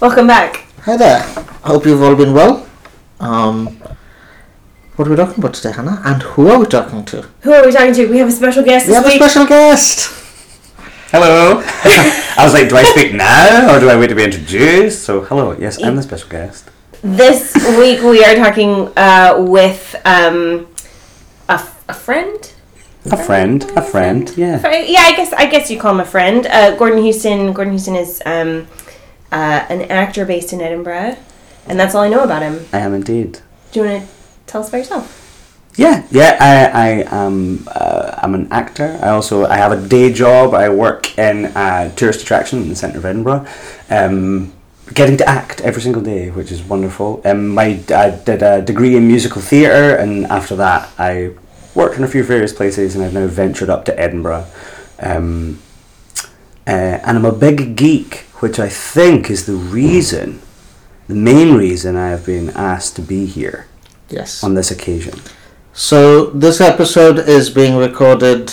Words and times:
Welcome 0.00 0.26
back. 0.26 0.66
Hi 0.82 0.96
there. 0.96 1.18
I 1.64 1.68
hope 1.68 1.84
you've 1.86 2.02
all 2.02 2.14
been 2.16 2.32
well. 2.32 2.66
Um, 3.20 3.66
what 4.96 5.06
are 5.08 5.10
we 5.10 5.16
talking 5.16 5.38
about 5.38 5.54
today, 5.54 5.72
Hannah? 5.72 6.00
And 6.04 6.22
who 6.22 6.48
are 6.48 6.58
we 6.58 6.66
talking 6.66 7.04
to? 7.06 7.22
Who 7.42 7.52
are 7.52 7.64
we 7.64 7.72
talking 7.72 7.94
to? 7.94 8.06
We 8.06 8.18
have 8.18 8.28
a 8.28 8.32
special 8.32 8.62
guest 8.64 8.86
We 8.86 8.94
this 8.94 8.96
have 8.96 9.04
a 9.06 9.08
week. 9.08 9.22
special 9.22 9.46
guest. 9.46 10.12
Hello. 11.10 11.62
I 11.64 12.44
was 12.44 12.52
like, 12.52 12.68
do 12.68 12.76
I 12.76 12.82
speak 12.84 13.14
now 13.14 13.74
or 13.74 13.80
do 13.80 13.88
I 13.88 13.96
wait 13.98 14.08
to 14.08 14.14
be 14.14 14.24
introduced? 14.24 15.02
So, 15.04 15.22
hello. 15.22 15.56
Yes, 15.58 15.82
I'm 15.82 15.96
the 15.96 16.02
special 16.02 16.28
guest. 16.28 16.70
This 17.02 17.54
week 17.78 18.02
we 18.02 18.24
are 18.24 18.34
talking 18.34 18.90
uh, 18.96 19.36
with 19.38 19.94
um, 20.04 20.66
a, 21.48 21.52
f- 21.54 21.84
a 21.88 21.94
friend. 21.94 22.52
A 23.12 23.16
friend. 23.16 23.62
A 23.76 23.82
friend. 23.82 24.32
Yeah. 24.36 24.58
Fri- 24.58 24.90
Yeah, 24.92 25.00
I 25.02 25.14
guess 25.16 25.32
I 25.32 25.46
guess 25.46 25.70
you 25.70 25.78
call 25.78 25.92
him 25.94 26.00
a 26.00 26.04
friend. 26.04 26.46
Uh, 26.46 26.74
Gordon 26.76 27.02
Houston. 27.02 27.52
Gordon 27.52 27.74
Houston 27.74 27.94
is 27.94 28.20
um, 28.26 28.66
uh, 29.32 29.66
an 29.68 29.82
actor 29.82 30.24
based 30.24 30.52
in 30.52 30.60
Edinburgh, 30.60 31.16
and 31.66 31.78
that's 31.78 31.94
all 31.94 32.02
I 32.02 32.08
know 32.08 32.22
about 32.22 32.42
him. 32.42 32.66
I 32.72 32.78
am 32.78 32.94
indeed. 32.94 33.40
Do 33.72 33.80
you 33.80 33.86
want 33.86 34.02
to 34.02 34.08
tell 34.46 34.60
us 34.60 34.68
about 34.68 34.78
yourself? 34.78 35.22
Yeah, 35.76 36.06
yeah. 36.10 36.38
I, 36.40 36.88
I 36.88 37.24
am. 37.24 37.68
Uh, 37.68 38.18
I'm 38.22 38.34
an 38.34 38.48
actor. 38.50 38.98
I 39.02 39.10
also 39.10 39.44
I 39.44 39.56
have 39.56 39.72
a 39.72 39.88
day 39.88 40.12
job. 40.12 40.54
I 40.54 40.70
work 40.70 41.18
in 41.18 41.46
a 41.54 41.92
tourist 41.94 42.22
attraction 42.22 42.62
in 42.62 42.68
the 42.68 42.76
centre 42.76 42.98
of 42.98 43.04
Edinburgh. 43.04 43.46
Um, 43.90 44.54
getting 44.94 45.16
to 45.18 45.28
act 45.28 45.60
every 45.60 45.82
single 45.82 46.02
day, 46.02 46.30
which 46.30 46.50
is 46.50 46.62
wonderful. 46.62 47.20
Um, 47.24 47.48
my 47.48 47.82
I 47.90 48.10
did 48.10 48.42
a 48.42 48.62
degree 48.62 48.96
in 48.96 49.06
musical 49.06 49.42
theatre, 49.42 49.94
and 49.96 50.26
after 50.26 50.56
that, 50.56 50.88
I 50.98 51.34
worked 51.74 51.98
in 51.98 52.04
a 52.04 52.08
few 52.08 52.22
various 52.22 52.54
places, 52.54 52.94
and 52.94 53.04
I've 53.04 53.12
now 53.12 53.26
ventured 53.26 53.68
up 53.68 53.84
to 53.84 54.00
Edinburgh. 54.00 54.46
Um, 55.00 55.60
uh, 56.66 56.70
and 56.70 57.16
I'm 57.18 57.24
a 57.24 57.32
big 57.32 57.76
geek, 57.76 58.26
which 58.40 58.58
I 58.58 58.68
think 58.68 59.30
is 59.30 59.46
the 59.46 59.54
reason, 59.54 60.40
the 61.08 61.14
main 61.14 61.54
reason 61.56 61.96
I 61.96 62.08
have 62.10 62.26
been 62.26 62.50
asked 62.50 62.96
to 62.96 63.02
be 63.02 63.26
here 63.26 63.66
Yes. 64.08 64.42
on 64.44 64.54
this 64.54 64.70
occasion. 64.70 65.20
So 65.72 66.26
this 66.30 66.60
episode 66.60 67.18
is 67.18 67.50
being 67.50 67.76
recorded 67.76 68.52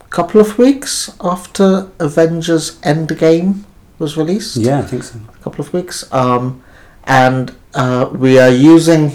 a 0.00 0.08
couple 0.10 0.40
of 0.40 0.58
weeks 0.58 1.10
after 1.20 1.88
Avengers 1.98 2.78
Endgame 2.82 3.64
was 3.98 4.16
released. 4.16 4.56
Yeah, 4.56 4.78
I 4.80 4.82
think 4.82 5.02
so. 5.04 5.18
a 5.34 5.42
couple 5.42 5.64
of 5.64 5.72
weeks. 5.72 6.10
Um, 6.12 6.62
and 7.04 7.54
uh, 7.74 8.10
we 8.12 8.38
are 8.38 8.50
using 8.50 9.12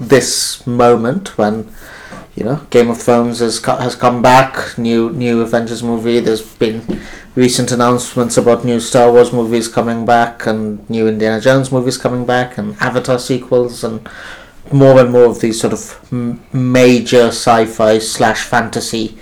this 0.00 0.66
moment 0.66 1.36
when 1.38 1.68
you 2.38 2.44
know 2.44 2.60
Game 2.70 2.88
of 2.88 3.02
Thrones 3.02 3.40
has 3.40 3.58
co- 3.58 3.76
has 3.76 3.96
come 3.96 4.22
back, 4.22 4.78
new 4.78 5.10
new 5.10 5.40
Avengers 5.40 5.82
movie. 5.82 6.20
There's 6.20 6.42
been 6.42 7.00
recent 7.34 7.72
announcements 7.72 8.36
about 8.36 8.64
new 8.64 8.78
Star 8.78 9.10
Wars 9.10 9.32
movies 9.32 9.66
coming 9.66 10.06
back 10.06 10.46
and 10.46 10.88
new 10.88 11.08
Indiana 11.08 11.40
Jones 11.40 11.72
movies 11.72 11.98
coming 11.98 12.24
back 12.24 12.56
and 12.56 12.76
Avatar 12.80 13.18
sequels 13.18 13.82
and 13.82 14.08
more 14.72 15.00
and 15.00 15.10
more 15.10 15.24
of 15.24 15.40
these 15.40 15.60
sort 15.60 15.72
of 15.72 15.98
m- 16.12 16.40
major 16.52 17.28
sci-fi 17.28 17.98
slash 17.98 18.44
fantasy 18.44 19.18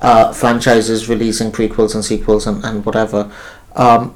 uh, 0.00 0.32
franchises 0.32 1.08
releasing 1.08 1.52
prequels 1.52 1.94
and 1.94 2.04
sequels 2.04 2.46
and, 2.46 2.64
and 2.64 2.84
whatever. 2.84 3.30
Um, 3.76 4.14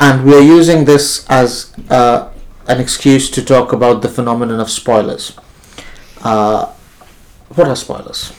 and 0.00 0.24
we're 0.24 0.42
using 0.42 0.84
this 0.84 1.24
as 1.28 1.72
uh, 1.90 2.32
an 2.66 2.80
excuse 2.80 3.30
to 3.30 3.44
talk 3.44 3.72
about 3.72 4.02
the 4.02 4.08
phenomenon 4.08 4.58
of 4.58 4.68
spoilers. 4.70 5.38
Uh, 6.24 6.72
what 7.54 7.68
are 7.68 7.76
spoilers? 7.76 8.32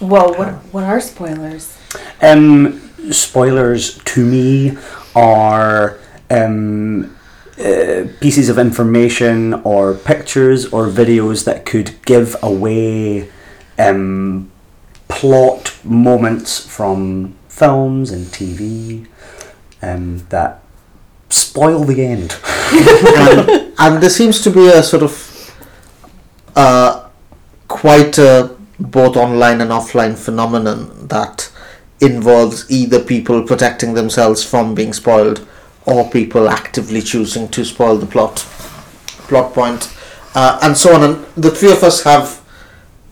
Well, 0.00 0.34
what 0.34 0.54
what 0.72 0.84
are 0.84 1.00
spoilers? 1.00 1.78
Um, 2.20 2.80
spoilers 3.10 3.98
to 4.04 4.24
me 4.24 4.76
are 5.14 5.98
um, 6.30 7.16
uh, 7.58 8.06
pieces 8.20 8.48
of 8.48 8.58
information 8.58 9.54
or 9.62 9.94
pictures 9.94 10.66
or 10.66 10.88
videos 10.88 11.44
that 11.44 11.64
could 11.64 11.94
give 12.04 12.36
away 12.42 13.30
um, 13.78 14.50
plot 15.08 15.76
moments 15.84 16.58
from 16.58 17.34
films 17.48 18.10
and 18.10 18.26
TV 18.26 19.06
um, 19.82 20.18
that 20.30 20.60
spoil 21.28 21.84
the 21.84 22.04
end. 22.04 22.36
and, 22.72 23.72
and 23.78 24.02
there 24.02 24.10
seems 24.10 24.40
to 24.42 24.50
be 24.50 24.66
a 24.68 24.82
sort 24.82 25.02
of 25.02 25.54
uh, 26.56 27.03
quite 27.74 28.18
a 28.18 28.56
both 28.78 29.16
online 29.16 29.60
and 29.60 29.72
offline 29.72 30.16
phenomenon 30.16 31.08
that 31.08 31.50
involves 32.00 32.70
either 32.70 33.02
people 33.02 33.42
protecting 33.42 33.94
themselves 33.94 34.44
from 34.44 34.76
being 34.76 34.92
spoiled 34.92 35.44
or 35.84 36.08
people 36.08 36.48
actively 36.48 37.02
choosing 37.02 37.48
to 37.48 37.64
spoil 37.64 37.96
the 37.96 38.06
plot 38.06 38.36
plot 39.26 39.52
point 39.52 39.92
uh, 40.36 40.56
and 40.62 40.76
so 40.76 40.94
on 40.94 41.02
and 41.02 41.26
the 41.34 41.50
three 41.50 41.72
of 41.72 41.82
us 41.82 42.04
have 42.04 42.40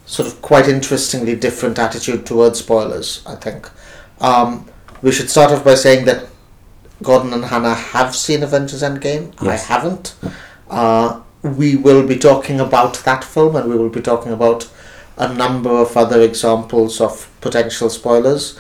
sort 0.07 0.29
of 0.29 0.41
quite 0.41 0.69
interestingly 0.69 1.35
different 1.35 1.77
attitude 1.77 2.25
towards 2.25 2.61
spoilers 2.61 3.21
i 3.27 3.35
think 3.35 3.69
um, 4.21 4.69
we 5.03 5.11
should 5.11 5.29
start 5.29 5.51
off 5.51 5.65
by 5.65 5.75
saying 5.75 6.05
that 6.05 6.29
Gordon 7.03 7.33
and 7.33 7.47
Hannah 7.47 7.75
have 7.75 8.15
seen 8.15 8.45
Avengers 8.45 8.81
Endgame. 8.81 9.35
I 9.43 9.57
haven't. 9.57 10.15
Uh, 10.71 11.21
we 11.43 11.77
will 11.77 12.07
be 12.07 12.17
talking 12.19 12.61
about 12.61 12.95
that 13.05 13.25
film 13.25 13.57
and 13.57 13.69
we 13.69 13.77
will 13.77 13.91
be 13.91 14.01
talking 14.01 14.33
about 14.33 14.71
a 15.17 15.33
number 15.33 15.71
of 15.71 15.97
other 15.97 16.21
examples 16.23 17.01
of 17.01 17.29
potential 17.41 17.91
spoilers. 17.91 18.59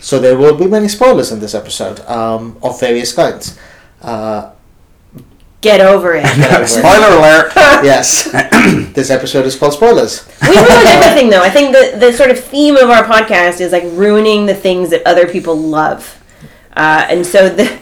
So 0.00 0.18
there 0.18 0.36
will 0.36 0.56
be 0.56 0.66
many 0.66 0.88
spoilers 0.88 1.32
in 1.32 1.40
this 1.40 1.54
episode 1.54 2.00
um, 2.00 2.58
of 2.62 2.78
various 2.78 3.12
kinds. 3.14 3.58
Uh, 4.02 4.50
Get 5.62 5.80
over 5.80 6.14
it. 6.14 6.26
Spoiler 6.68 7.16
alert! 7.18 7.52
yes, 7.82 8.24
this 8.92 9.08
episode 9.08 9.46
is 9.46 9.56
called 9.56 9.72
Spoilers. 9.72 10.28
we 10.42 10.48
ruin 10.48 10.60
everything 10.68 11.30
though. 11.30 11.40
I 11.40 11.48
think 11.48 11.72
the 11.72 11.96
the 11.98 12.12
sort 12.12 12.30
of 12.30 12.38
theme 12.38 12.76
of 12.76 12.90
our 12.90 13.02
podcast 13.02 13.62
is 13.62 13.72
like 13.72 13.84
ruining 13.84 14.44
the 14.44 14.54
things 14.54 14.90
that 14.90 15.02
other 15.06 15.26
people 15.26 15.56
love, 15.56 16.22
uh, 16.76 17.06
and 17.08 17.24
so 17.24 17.48
the. 17.48 17.78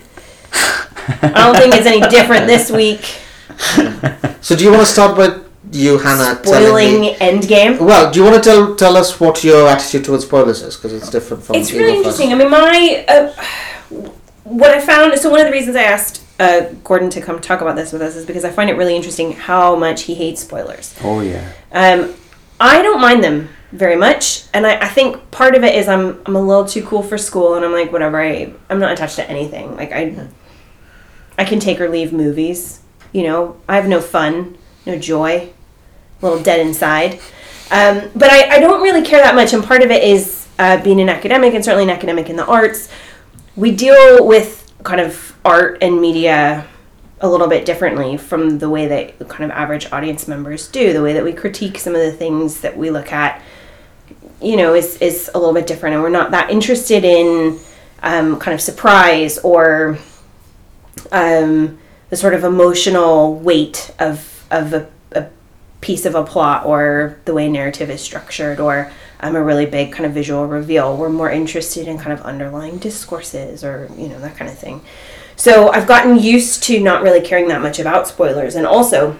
I 0.54 1.32
don't 1.32 1.56
think 1.56 1.74
it's 1.74 1.86
any 1.86 2.02
different 2.08 2.46
this 2.46 2.70
week. 2.70 3.18
So 4.42 4.56
do 4.56 4.64
you 4.64 4.70
want 4.70 4.84
to 4.84 4.92
start 4.92 5.16
with 5.16 5.48
you, 5.70 5.98
Hannah, 5.98 6.40
telling 6.42 6.66
Spoiling 6.66 7.00
me? 7.00 7.14
Endgame. 7.14 7.78
Well, 7.80 8.10
do 8.10 8.18
you 8.18 8.24
want 8.28 8.42
to 8.42 8.50
tell 8.50 8.74
tell 8.74 8.96
us 8.96 9.20
what 9.20 9.44
your 9.44 9.68
attitude 9.68 10.04
towards 10.04 10.24
spoilers 10.24 10.62
is? 10.62 10.74
Because 10.76 10.92
it's 10.92 11.08
different 11.10 11.44
from 11.44 11.54
It's 11.56 11.70
really 11.72 12.00
of 12.00 12.06
us. 12.06 12.18
interesting. 12.18 12.32
I 12.32 12.34
mean, 12.34 12.50
my 12.50 13.04
uh, 13.08 13.32
what 14.44 14.70
I 14.70 14.80
found. 14.80 15.16
So 15.18 15.30
one 15.30 15.40
of 15.40 15.46
the 15.46 15.52
reasons 15.52 15.76
I 15.76 15.84
asked 15.84 16.22
uh, 16.40 16.72
Gordon 16.82 17.08
to 17.10 17.20
come 17.20 17.40
talk 17.40 17.60
about 17.60 17.76
this 17.76 17.92
with 17.92 18.02
us 18.02 18.16
is 18.16 18.26
because 18.26 18.44
I 18.44 18.50
find 18.50 18.68
it 18.68 18.74
really 18.74 18.96
interesting 18.96 19.32
how 19.32 19.76
much 19.76 20.02
he 20.02 20.14
hates 20.14 20.40
spoilers. 20.40 20.94
Oh, 21.04 21.20
yeah. 21.20 21.52
Um, 21.70 22.14
I 22.58 22.82
don't 22.82 23.00
mind 23.00 23.22
them 23.22 23.48
very 23.70 23.96
much, 23.96 24.44
and 24.52 24.66
I, 24.66 24.76
I 24.80 24.88
think 24.88 25.30
part 25.30 25.54
of 25.54 25.62
it 25.64 25.74
is 25.74 25.88
I'm 25.88 26.20
I'm 26.26 26.36
a 26.36 26.42
little 26.42 26.64
too 26.64 26.84
cool 26.84 27.02
for 27.02 27.16
school, 27.16 27.54
and 27.54 27.64
I'm 27.64 27.72
like 27.72 27.92
whatever. 27.92 28.20
I 28.20 28.52
I'm 28.68 28.80
not 28.80 28.92
attached 28.92 29.16
to 29.16 29.30
anything. 29.30 29.76
Like 29.76 29.92
I 29.92 30.28
I 31.38 31.44
can 31.44 31.60
take 31.60 31.80
or 31.80 31.88
leave 31.88 32.12
movies. 32.12 32.80
You 33.12 33.24
know, 33.24 33.60
I 33.68 33.76
have 33.76 33.88
no 33.88 34.00
fun, 34.00 34.56
no 34.86 34.98
joy, 34.98 35.50
a 36.20 36.26
little 36.26 36.42
dead 36.42 36.60
inside. 36.60 37.20
Um, 37.70 38.10
but 38.14 38.30
I, 38.30 38.56
I 38.56 38.58
don't 38.58 38.82
really 38.82 39.02
care 39.02 39.22
that 39.22 39.34
much, 39.34 39.52
and 39.52 39.64
part 39.64 39.82
of 39.82 39.90
it 39.90 40.02
is 40.02 40.46
uh, 40.58 40.82
being 40.82 41.00
an 41.00 41.08
academic, 41.08 41.54
and 41.54 41.64
certainly 41.64 41.84
an 41.84 41.90
academic 41.90 42.28
in 42.28 42.36
the 42.36 42.46
arts. 42.46 42.88
We 43.56 43.70
deal 43.74 44.26
with 44.26 44.72
kind 44.82 45.00
of 45.00 45.36
art 45.44 45.78
and 45.82 46.00
media 46.00 46.66
a 47.20 47.28
little 47.28 47.46
bit 47.46 47.64
differently 47.64 48.16
from 48.16 48.58
the 48.58 48.68
way 48.68 48.86
that 48.88 49.28
kind 49.28 49.44
of 49.44 49.56
average 49.56 49.90
audience 49.92 50.26
members 50.26 50.68
do. 50.68 50.92
The 50.92 51.02
way 51.02 51.12
that 51.12 51.24
we 51.24 51.32
critique 51.32 51.78
some 51.78 51.94
of 51.94 52.00
the 52.00 52.12
things 52.12 52.60
that 52.60 52.76
we 52.76 52.90
look 52.90 53.12
at, 53.12 53.40
you 54.40 54.56
know, 54.56 54.74
is 54.74 54.96
is 54.98 55.30
a 55.34 55.38
little 55.38 55.54
bit 55.54 55.66
different, 55.66 55.94
and 55.94 56.02
we're 56.02 56.10
not 56.10 56.30
that 56.32 56.50
interested 56.50 57.04
in 57.04 57.58
um, 58.02 58.38
kind 58.38 58.54
of 58.54 58.60
surprise 58.60 59.38
or 59.38 59.98
um, 61.12 61.78
the 62.12 62.16
sort 62.18 62.34
of 62.34 62.44
emotional 62.44 63.34
weight 63.36 63.90
of 63.98 64.46
of 64.50 64.74
a, 64.74 64.86
a 65.12 65.26
piece 65.80 66.04
of 66.04 66.14
a 66.14 66.22
plot 66.22 66.66
or 66.66 67.18
the 67.24 67.32
way 67.32 67.48
narrative 67.48 67.88
is 67.88 68.02
structured 68.02 68.60
or 68.60 68.92
I'm 69.18 69.34
a 69.34 69.42
really 69.42 69.64
big 69.64 69.92
kind 69.92 70.04
of 70.04 70.12
visual 70.12 70.44
reveal. 70.46 70.94
We're 70.94 71.08
more 71.08 71.30
interested 71.30 71.88
in 71.88 71.96
kind 71.96 72.12
of 72.12 72.20
underlying 72.20 72.76
discourses 72.76 73.64
or, 73.64 73.88
you 73.96 74.08
know, 74.08 74.18
that 74.18 74.36
kind 74.36 74.50
of 74.50 74.58
thing. 74.58 74.82
So 75.36 75.70
I've 75.70 75.86
gotten 75.86 76.18
used 76.18 76.62
to 76.64 76.78
not 76.80 77.02
really 77.02 77.22
caring 77.22 77.48
that 77.48 77.62
much 77.62 77.78
about 77.78 78.06
spoilers. 78.06 78.56
And 78.56 78.66
also, 78.66 79.18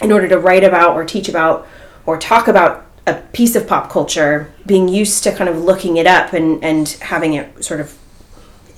in 0.00 0.12
order 0.12 0.28
to 0.28 0.38
write 0.38 0.62
about 0.62 0.94
or 0.94 1.04
teach 1.04 1.28
about 1.28 1.66
or 2.06 2.16
talk 2.16 2.46
about 2.46 2.86
a 3.08 3.14
piece 3.32 3.56
of 3.56 3.66
pop 3.66 3.90
culture, 3.90 4.52
being 4.66 4.86
used 4.86 5.24
to 5.24 5.34
kind 5.34 5.50
of 5.50 5.58
looking 5.58 5.96
it 5.96 6.06
up 6.06 6.32
and, 6.32 6.62
and 6.62 6.90
having 7.00 7.34
it 7.34 7.64
sort 7.64 7.80
of, 7.80 7.98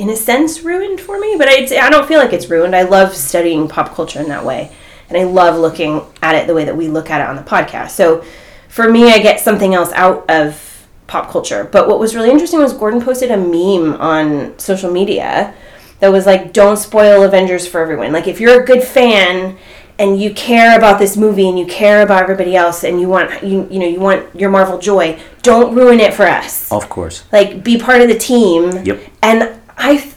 in 0.02 0.10
a 0.10 0.16
sense, 0.16 0.62
ruined 0.62 1.00
for 1.00 1.18
me. 1.18 1.36
But 1.38 1.48
I'd 1.48 1.68
say 1.68 1.78
I 1.78 1.88
don't 1.88 2.08
feel 2.08 2.18
like 2.18 2.32
it's 2.32 2.50
ruined. 2.50 2.74
I 2.74 2.82
love 2.82 3.14
studying 3.14 3.68
pop 3.68 3.94
culture 3.94 4.20
in 4.20 4.28
that 4.28 4.44
way. 4.44 4.72
And 5.08 5.16
I 5.16 5.24
love 5.24 5.58
looking 5.58 6.02
at 6.22 6.34
it 6.34 6.46
the 6.46 6.54
way 6.54 6.64
that 6.64 6.76
we 6.76 6.88
look 6.88 7.10
at 7.10 7.20
it 7.20 7.28
on 7.28 7.36
the 7.36 7.42
podcast. 7.42 7.90
So 7.90 8.24
for 8.68 8.90
me, 8.90 9.12
I 9.12 9.18
get 9.18 9.40
something 9.40 9.74
else 9.74 9.92
out 9.92 10.28
of 10.28 10.88
pop 11.06 11.30
culture. 11.30 11.64
But 11.70 11.88
what 11.88 12.00
was 12.00 12.16
really 12.16 12.30
interesting 12.30 12.58
was 12.60 12.72
Gordon 12.72 13.00
posted 13.00 13.30
a 13.30 13.36
meme 13.36 14.00
on 14.00 14.58
social 14.58 14.90
media 14.90 15.54
that 16.00 16.10
was 16.10 16.26
like, 16.26 16.52
don't 16.52 16.78
spoil 16.78 17.22
Avengers 17.22 17.66
for 17.66 17.80
everyone. 17.80 18.12
Like, 18.12 18.26
if 18.26 18.40
you're 18.40 18.60
a 18.60 18.66
good 18.66 18.82
fan 18.82 19.56
and 19.98 20.20
you 20.20 20.32
care 20.34 20.76
about 20.76 20.98
this 20.98 21.16
movie 21.16 21.48
and 21.48 21.58
you 21.58 21.66
care 21.66 22.02
about 22.02 22.22
everybody 22.22 22.56
else 22.56 22.82
and 22.82 23.00
you 23.00 23.08
want 23.08 23.42
you 23.44 23.68
you 23.70 23.78
know 23.78 23.86
you 23.86 24.00
want 24.00 24.34
your 24.34 24.50
Marvel 24.50 24.78
joy, 24.78 25.20
don't 25.42 25.74
ruin 25.74 26.00
it 26.00 26.14
for 26.14 26.24
us. 26.24 26.72
Of 26.72 26.88
course. 26.88 27.24
Like 27.30 27.62
be 27.62 27.78
part 27.78 28.00
of 28.00 28.08
the 28.08 28.18
team. 28.18 28.84
Yep. 28.84 29.00
And 29.22 29.60
I 29.76 30.12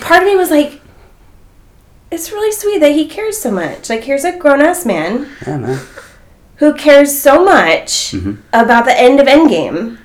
part 0.00 0.22
of 0.22 0.28
me 0.28 0.36
was 0.36 0.50
like 0.50 0.80
it's 2.10 2.30
really 2.30 2.52
sweet 2.52 2.78
that 2.78 2.92
he 2.92 3.06
cares 3.08 3.38
so 3.38 3.50
much. 3.50 3.90
Like 3.90 4.04
here's 4.04 4.24
a 4.24 4.36
grown 4.36 4.60
ass 4.60 4.86
man 4.86 5.28
Yeah, 5.46 5.58
man. 5.58 5.86
who 6.56 6.74
cares 6.74 7.16
so 7.16 7.44
much 7.44 8.12
mm-hmm. 8.12 8.40
about 8.52 8.84
the 8.84 8.98
end 8.98 9.20
of 9.20 9.26
Endgame 9.26 9.98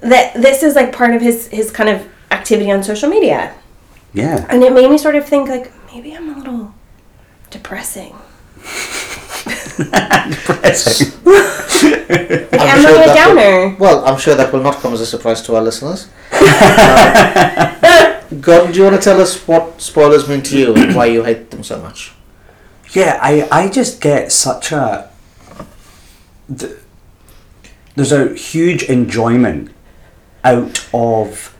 that 0.00 0.34
this 0.34 0.62
is 0.62 0.74
like 0.74 0.92
part 0.92 1.14
of 1.14 1.22
his 1.22 1.48
his 1.48 1.70
kind 1.70 1.88
of 1.88 2.06
activity 2.30 2.70
on 2.70 2.82
social 2.82 3.08
media. 3.08 3.54
Yeah. 4.12 4.46
And 4.48 4.62
it 4.62 4.72
made 4.72 4.90
me 4.90 4.98
sort 4.98 5.16
of 5.16 5.26
think 5.26 5.48
like 5.48 5.72
maybe 5.92 6.14
I'm 6.14 6.34
a 6.34 6.38
little 6.38 6.74
depressing. 7.50 8.14
Depressing. 9.76 11.12
Like, 11.24 12.52
I'm 12.52 12.68
I'm 12.68 12.82
sure 12.82 12.96
like 12.96 13.10
a 13.10 13.14
that 13.14 13.34
will- 13.34 13.76
Well, 13.78 14.04
I'm 14.06 14.18
sure 14.18 14.34
that 14.34 14.52
will 14.52 14.62
not 14.62 14.76
come 14.76 14.92
as 14.94 15.00
a 15.00 15.06
surprise 15.06 15.42
to 15.42 15.56
our 15.56 15.62
listeners. 15.62 16.08
Uh, 17.84 18.20
Gordon, 18.40 18.72
do 18.72 18.78
you 18.78 18.84
want 18.84 18.96
to 18.96 19.02
tell 19.02 19.20
us 19.20 19.46
what 19.46 19.80
spoilers 19.80 20.28
mean 20.28 20.42
to 20.42 20.58
you 20.58 20.74
and 20.74 20.96
why 20.96 21.06
you 21.06 21.22
hate 21.22 21.50
them 21.50 21.62
so 21.62 21.78
much? 21.80 22.12
Yeah, 22.92 23.18
I, 23.22 23.46
I 23.52 23.68
just 23.68 24.00
get 24.00 24.32
such 24.32 24.72
a. 24.72 25.10
th- 26.56 26.72
There's 27.94 28.12
a 28.12 28.34
huge 28.34 28.84
enjoyment 28.84 29.70
out 30.42 30.86
of 30.92 31.54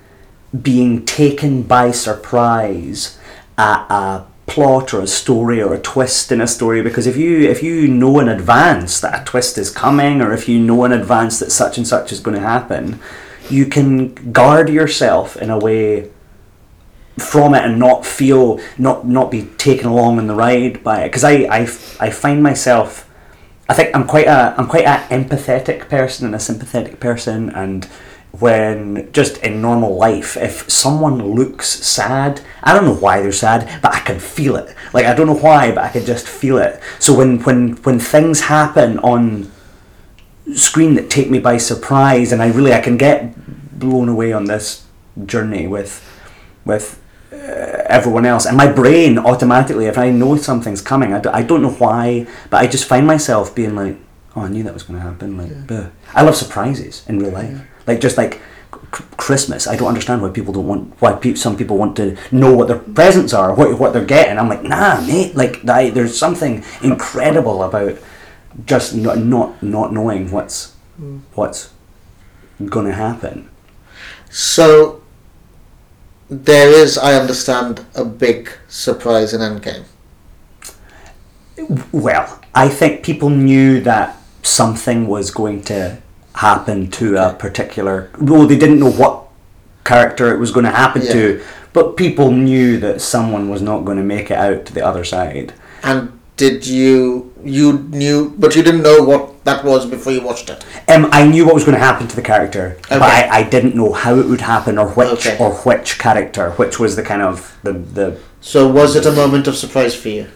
being 0.62 1.05
taken 1.05 1.62
by 1.62 1.90
surprise 1.90 3.19
at 3.58 3.87
a 3.90 4.25
plot 4.46 4.93
or 4.93 5.00
a 5.00 5.06
story 5.06 5.62
or 5.62 5.75
a 5.75 5.81
twist 5.81 6.31
in 6.31 6.41
a 6.41 6.46
story 6.46 6.82
because 6.82 7.06
if 7.06 7.17
you 7.17 7.41
if 7.49 7.62
you 7.62 7.88
know 7.88 8.19
in 8.20 8.29
advance 8.29 9.00
that 9.00 9.23
a 9.23 9.25
twist 9.25 9.56
is 9.56 9.70
coming 9.70 10.20
or 10.20 10.32
if 10.32 10.49
you 10.49 10.61
know 10.61 10.85
in 10.85 10.93
advance 10.93 11.38
that 11.38 11.50
such 11.50 11.79
and 11.79 11.87
such 11.87 12.12
is 12.12 12.20
going 12.20 12.37
to 12.37 12.43
happen 12.43 13.00
you 13.49 13.67
can 13.67 14.14
guard 14.32 14.69
yourself 14.69 15.37
in 15.37 15.50
a 15.50 15.58
way 15.58 16.11
from 17.19 17.55
it 17.55 17.64
and 17.64 17.79
not 17.79 18.05
feel 18.05 18.61
not 18.76 19.06
not 19.06 19.31
be 19.31 19.44
taken 19.58 19.87
along 19.87 20.19
on 20.19 20.26
the 20.26 20.35
ride 20.35 20.82
by 20.82 21.02
it. 21.02 21.08
Because 21.08 21.25
I, 21.25 21.32
I 21.50 21.61
I 22.00 22.11
find 22.11 22.43
myself 22.43 23.08
I 23.69 23.75
think 23.75 23.94
I'm 23.94 24.06
quite 24.06 24.26
a 24.26 24.55
I'm 24.58 24.67
quite 24.67 24.85
an 24.85 25.25
empathetic 25.25 25.88
person 25.88 26.26
and 26.26 26.35
a 26.35 26.40
sympathetic 26.40 27.00
person 27.00 27.50
and 27.50 27.88
when 28.41 29.11
just 29.13 29.37
in 29.39 29.63
normal 29.63 29.97
life 29.97 30.37
if 30.37 30.69
someone 30.71 31.35
looks 31.35 31.69
sad 31.69 32.41
I 32.63 32.73
don't 32.73 32.85
know 32.85 32.95
why 32.95 33.21
they're 33.21 33.33
sad 33.33 33.81
but 33.83 33.95
I 33.95 34.01
can 34.01 34.19
feel 34.19 34.57
it. 34.57 34.75
Like 34.93 35.07
I 35.07 35.15
don't 35.15 35.27
know 35.27 35.35
why 35.37 35.71
but 35.73 35.85
I 35.85 35.89
can 35.89 36.05
just 36.05 36.27
feel 36.27 36.59
it. 36.59 36.81
So 36.99 37.15
when 37.17 37.39
when 37.45 37.77
when 37.85 37.99
things 38.01 38.43
happen 38.43 38.99
on 39.01 39.51
screen 40.55 40.95
that 40.95 41.11
take 41.11 41.31
me 41.31 41.39
by 41.39 41.59
surprise 41.59 42.33
and 42.33 42.43
I 42.43 42.49
really 42.49 42.73
I 42.73 42.81
can 42.81 42.97
get 42.97 43.35
blown 43.79 44.09
away 44.09 44.33
on 44.33 44.45
this 44.47 44.85
journey 45.27 45.67
with 45.67 46.03
with 46.65 47.01
uh, 47.33 47.37
everyone 47.87 48.25
else. 48.27 48.47
And 48.47 48.57
my 48.57 48.71
brain 48.71 49.19
automatically 49.19 49.87
if 49.87 49.99
I 49.99 50.11
know 50.11 50.37
something's 50.37 50.81
coming 50.81 51.13
I, 51.15 51.21
d- 51.21 51.29
I 51.29 51.43
don't 51.43 51.63
know 51.63 51.73
why 51.73 52.27
but 52.51 52.59
I 52.63 52.67
just 52.67 52.87
find 52.87 53.07
myself 53.07 53.55
being 53.55 53.77
like 53.77 53.97
oh 54.35 54.43
I 54.43 54.49
knew 54.49 54.65
that 54.65 54.75
was 54.75 54.83
going 54.83 54.99
to 54.99 55.07
happen 55.07 55.37
like 55.37 55.67
"Buh." 55.69 55.91
I 56.15 56.23
love 56.23 56.35
surprises 56.37 57.05
in 57.09 57.19
real 57.21 57.31
life 57.31 57.61
like 57.87 58.01
just 58.01 58.17
like 58.17 58.41
c- 58.73 59.05
Christmas 59.17 59.67
I 59.67 59.77
don't 59.77 59.89
understand 59.89 60.23
why 60.23 60.31
people 60.31 60.53
don't 60.53 60.67
want 60.67 61.01
why 61.01 61.13
pe- 61.13 61.35
some 61.35 61.57
people 61.57 61.77
want 61.77 61.97
to 61.97 62.17
know 62.31 62.55
what 62.55 62.69
their 62.69 62.79
presents 62.79 63.33
are 63.33 63.55
what, 63.55 63.79
what 63.79 63.93
they're 63.93 64.05
getting. 64.05 64.39
I'm 64.39 64.49
like 64.49 64.63
nah 64.63 65.01
mate. 65.01 65.35
Like 65.35 65.69
I, 65.69 65.91
there's 65.91 66.19
something 66.19 66.65
incredible 66.83 67.63
about 67.63 67.99
just 68.67 68.95
not 68.95 69.19
not, 69.19 69.63
not 69.63 69.93
knowing 69.93 70.31
what's 70.31 70.75
hmm. 70.97 71.19
what's 71.35 71.71
going 72.67 72.87
to 72.87 72.95
happen. 72.95 73.51
So, 74.31 75.03
there 76.29 76.71
is, 76.71 76.99
I 76.99 77.15
understand, 77.15 77.85
a 77.95 78.05
big 78.05 78.51
surprise 78.69 79.33
in 79.33 79.41
Endgame. 79.41 79.85
Well, 81.93 82.41
I 82.55 82.69
think 82.69 83.05
people 83.05 83.31
knew 83.31 83.81
that 83.83 84.17
something 84.43 85.07
was 85.07 85.31
going 85.31 85.63
to 85.65 85.99
happen 86.35 86.91
to 86.93 87.17
a 87.17 87.33
particular. 87.35 88.11
Well, 88.19 88.47
they 88.47 88.59
didn't 88.59 88.81
know 88.81 88.91
what 88.91 89.25
character 89.85 90.33
it 90.35 90.39
was 90.39 90.51
going 90.51 90.65
to 90.65 90.73
happen 90.73 91.03
Yeah. 91.03 91.13
to, 91.13 91.45
but 91.73 91.97
people 91.97 92.31
knew 92.31 92.79
that 92.81 93.01
someone 93.01 93.49
was 93.49 93.63
not 93.63 93.85
going 93.85 93.99
to 93.99 94.03
make 94.05 94.31
it 94.31 94.39
out 94.39 94.65
to 94.67 94.73
the 94.73 94.85
other 94.85 95.05
side. 95.05 95.53
And 95.83 96.19
did 96.37 96.67
you, 96.67 97.33
you 97.45 97.79
knew, 97.91 98.35
but 98.39 98.57
you 98.57 98.63
didn't 98.63 98.83
know 98.83 99.03
what 99.03 99.45
that 99.45 99.65
was 99.65 99.87
before 99.87 100.13
you 100.13 100.23
watched 100.23 100.51
it? 100.51 100.65
Um, 100.89 101.09
I 101.13 101.25
knew 101.27 101.45
what 101.45 101.55
was 101.55 101.65
going 101.65 101.79
to 101.79 101.85
happen 101.85 102.09
to 102.09 102.17
the 102.17 102.23
character, 102.23 102.77
but 102.89 103.03
I, 103.03 103.29
I 103.29 103.43
didn't 103.45 103.77
know 103.77 103.93
how 103.93 104.17
it 104.19 104.27
would 104.27 104.41
happen 104.41 104.79
or 104.79 104.89
which 104.89 105.27
Okay. 105.27 105.37
or 105.39 105.53
which 105.59 105.99
character, 105.99 106.51
which 106.53 106.81
was 106.81 106.97
the 106.97 107.03
kind 107.03 107.23
of 107.23 107.57
the 107.63 107.73
the 107.73 108.19
So, 108.41 108.67
was 108.67 108.97
it 108.97 109.07
a 109.07 109.13
moment 109.13 109.47
of 109.47 109.57
surprise 109.57 109.95
for 109.95 110.09
you? 110.09 110.27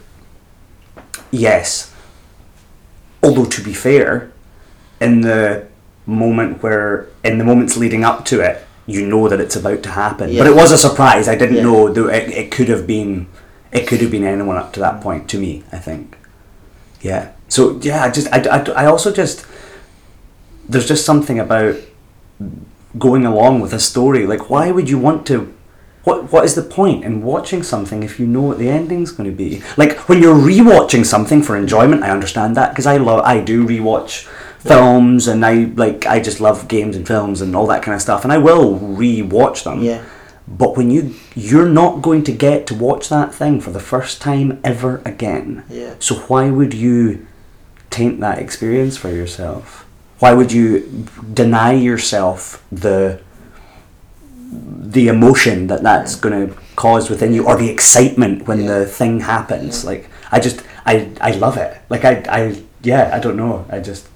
Yes. 1.31 1.93
Although 3.23 3.47
to 3.47 3.63
be 3.63 3.73
fair, 3.75 4.31
in 5.01 5.23
the 5.23 5.67
moment 6.09 6.63
where 6.63 7.07
in 7.23 7.39
the 7.39 7.45
moments 7.45 7.77
leading 7.77 8.03
up 8.03 8.25
to 8.25 8.41
it, 8.41 8.65
you 8.87 9.07
know 9.07 9.29
that 9.29 9.41
it's 9.41 9.55
about 9.55 9.83
to 9.83 9.91
happen. 9.91 10.31
Yeah. 10.31 10.43
But 10.43 10.51
it 10.51 10.57
was 10.57 10.73
a 10.73 10.79
surprise. 10.79 11.29
I 11.29 11.37
didn't 11.37 11.57
Yeah. 11.57 11.63
know 11.65 11.93
that 11.93 12.09
it, 12.09 12.31
it 12.31 12.51
could 12.51 12.69
have 12.69 12.87
been 12.87 13.27
it 13.71 13.87
could 13.87 14.01
have 14.01 14.11
been 14.11 14.25
anyone 14.25 14.57
up 14.57 14.73
to 14.73 14.81
that 14.81 15.03
point 15.03 15.29
to 15.29 15.39
me, 15.39 15.63
I 15.71 15.77
think. 15.77 16.17
Yeah. 17.03 17.33
So 17.49 17.79
yeah, 17.83 18.05
I 18.05 18.11
just 18.11 18.29
I, 18.33 18.41
I, 18.49 18.85
I 18.85 18.87
also 18.87 19.13
just 19.13 19.47
there's 20.69 20.89
just 20.89 21.05
something 21.05 21.39
about 21.39 21.77
going 22.99 23.27
along 23.27 23.61
with 23.61 23.75
a 23.75 23.79
story. 23.81 24.27
Like 24.27 24.49
why 24.49 24.71
would 24.71 24.89
you 24.89 24.99
want 24.99 25.27
to 25.27 25.55
what 26.05 26.33
what 26.33 26.45
is 26.47 26.55
the 26.55 26.63
point 26.63 27.05
in 27.05 27.23
watching 27.23 27.63
something 27.63 28.03
if 28.03 28.19
you 28.19 28.27
know 28.27 28.41
what 28.41 28.59
the 28.59 28.71
ending's 28.71 29.11
going 29.13 29.29
to 29.29 29.37
be? 29.37 29.63
Like 29.77 30.09
when 30.09 30.23
you're 30.23 30.35
rewatching 30.35 31.05
something 31.05 31.43
for 31.43 31.55
enjoyment, 31.59 32.03
I 32.03 32.11
understand 32.11 32.57
that 32.57 32.71
because 32.71 32.87
I 32.87 32.97
love 32.97 33.21
I 33.25 33.41
do 33.43 33.67
rewatch 33.67 34.27
films 34.61 35.29
and 35.29 35.45
I 35.45 35.65
like 35.77 36.07
I 36.07 36.21
just 36.21 36.41
love 36.41 36.69
games 36.69 36.97
and 36.97 37.07
films 37.07 37.41
and 37.41 37.55
all 37.57 37.67
that 37.69 37.83
kind 37.83 37.95
of 37.95 38.03
stuff 38.03 38.25
and 38.25 38.33
I 38.33 38.39
will 38.39 38.79
rewatch 38.79 39.65
them. 39.65 39.83
Yeah. 39.83 40.05
But 40.47 40.77
when 40.77 40.91
you 40.91 41.15
you're 41.35 41.69
not 41.69 42.03
going 42.03 42.25
to 42.25 42.33
get 42.33 42.67
to 42.69 42.75
watch 42.75 43.09
that 43.09 43.35
thing 43.35 43.61
for 43.61 43.71
the 43.71 43.81
first 43.81 44.21
time 44.21 44.61
ever 44.65 45.03
again. 45.05 45.65
Yeah. 45.69 45.95
So 45.99 46.17
why 46.29 46.51
would 46.51 46.75
you 46.75 47.27
taint 47.91 48.21
that 48.21 48.39
experience 48.39 48.97
for 48.97 49.11
yourself? 49.11 49.87
Why 50.19 50.33
would 50.35 50.51
you 50.51 51.07
deny 51.35 51.73
yourself 51.73 52.65
the 52.73 53.21
the 54.53 55.09
emotion 55.09 55.67
that 55.67 55.83
that's 55.83 56.15
going 56.17 56.49
to 56.49 56.55
cause 56.75 57.11
within 57.11 57.33
you 57.35 57.47
or 57.47 57.57
the 57.57 57.69
excitement 57.69 58.47
when 58.49 58.61
Yeah. 58.61 58.79
the 58.79 58.87
thing 58.87 59.21
happens 59.21 59.85
like 59.85 60.09
i 60.33 60.41
just 60.41 60.63
i 60.87 61.11
i 61.21 61.33
love 61.33 61.57
it 61.59 61.77
like 61.91 62.05
i 62.05 62.23
i 62.29 62.63
yeah 62.83 63.11
i 63.13 63.19
don't 63.19 63.37
know 63.37 63.67
i 63.69 63.79
just 63.81 64.07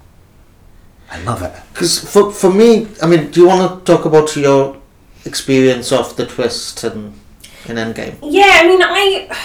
i 1.13 1.23
love 1.23 1.43
it 1.43 1.53
Because 1.73 1.99
for, 1.99 2.33
for 2.33 2.51
me, 2.51 2.89
I 3.03 3.07
mean, 3.07 3.31
do 3.31 3.41
you 3.41 3.47
want 3.47 3.85
to 3.87 3.93
talk 3.93 4.05
about 4.05 4.37
your 4.37 4.77
experience 5.25 5.93
of 5.93 6.17
the 6.17 6.27
twist 6.27 6.85
and, 6.85 7.15
in 7.67 7.77
Endgame? 7.77 8.19
Yeah, 8.23 8.61
I 8.63 8.67
mean, 8.67 8.83
I 8.83 9.37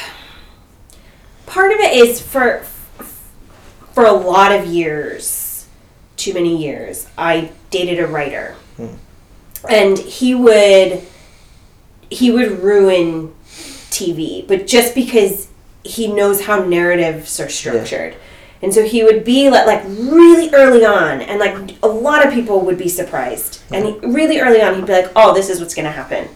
part 1.46 1.72
of 1.72 1.80
it 1.80 1.94
is 1.98 2.22
for 2.22 2.64
for 3.94 4.06
a 4.06 4.12
lot 4.12 4.52
of 4.52 4.66
years, 4.68 5.68
too 6.16 6.34
many 6.34 6.56
years. 6.56 7.08
I 7.18 7.52
dated 7.72 8.00
a 8.00 8.08
writer, 8.08 8.56
hmm. 8.76 8.96
and 9.68 9.98
he 9.98 10.36
would 10.36 11.02
he 12.10 12.32
would 12.32 12.60
ruin 12.60 13.34
TV, 13.90 14.48
but 14.48 14.68
just 14.68 14.94
because 14.94 15.48
he 15.84 16.08
knows 16.08 16.46
how 16.46 16.64
narratives 16.64 17.40
are 17.40 17.50
structured. 17.50 18.16
And 18.62 18.74
so 18.74 18.84
he 18.84 19.04
would 19.04 19.24
be 19.24 19.50
like, 19.50 19.68
like 19.68 19.84
really 19.86 20.50
early 20.54 20.84
on, 20.84 21.22
and 21.22 21.40
like 21.40 21.56
a 21.84 21.88
lot 21.88 22.26
of 22.26 22.34
people 22.34 22.62
would 22.62 22.78
be 22.78 22.90
surprised. 22.90 23.62
And 23.72 23.86
he, 23.86 23.92
really 24.08 24.40
early 24.40 24.62
on, 24.62 24.76
he'd 24.76 24.86
be 24.88 24.94
like, 24.94 25.12
"Oh, 25.16 25.34
this 25.34 25.50
is 25.50 25.60
what's 25.60 25.76
gonna 25.76 25.92
happen." 25.92 26.28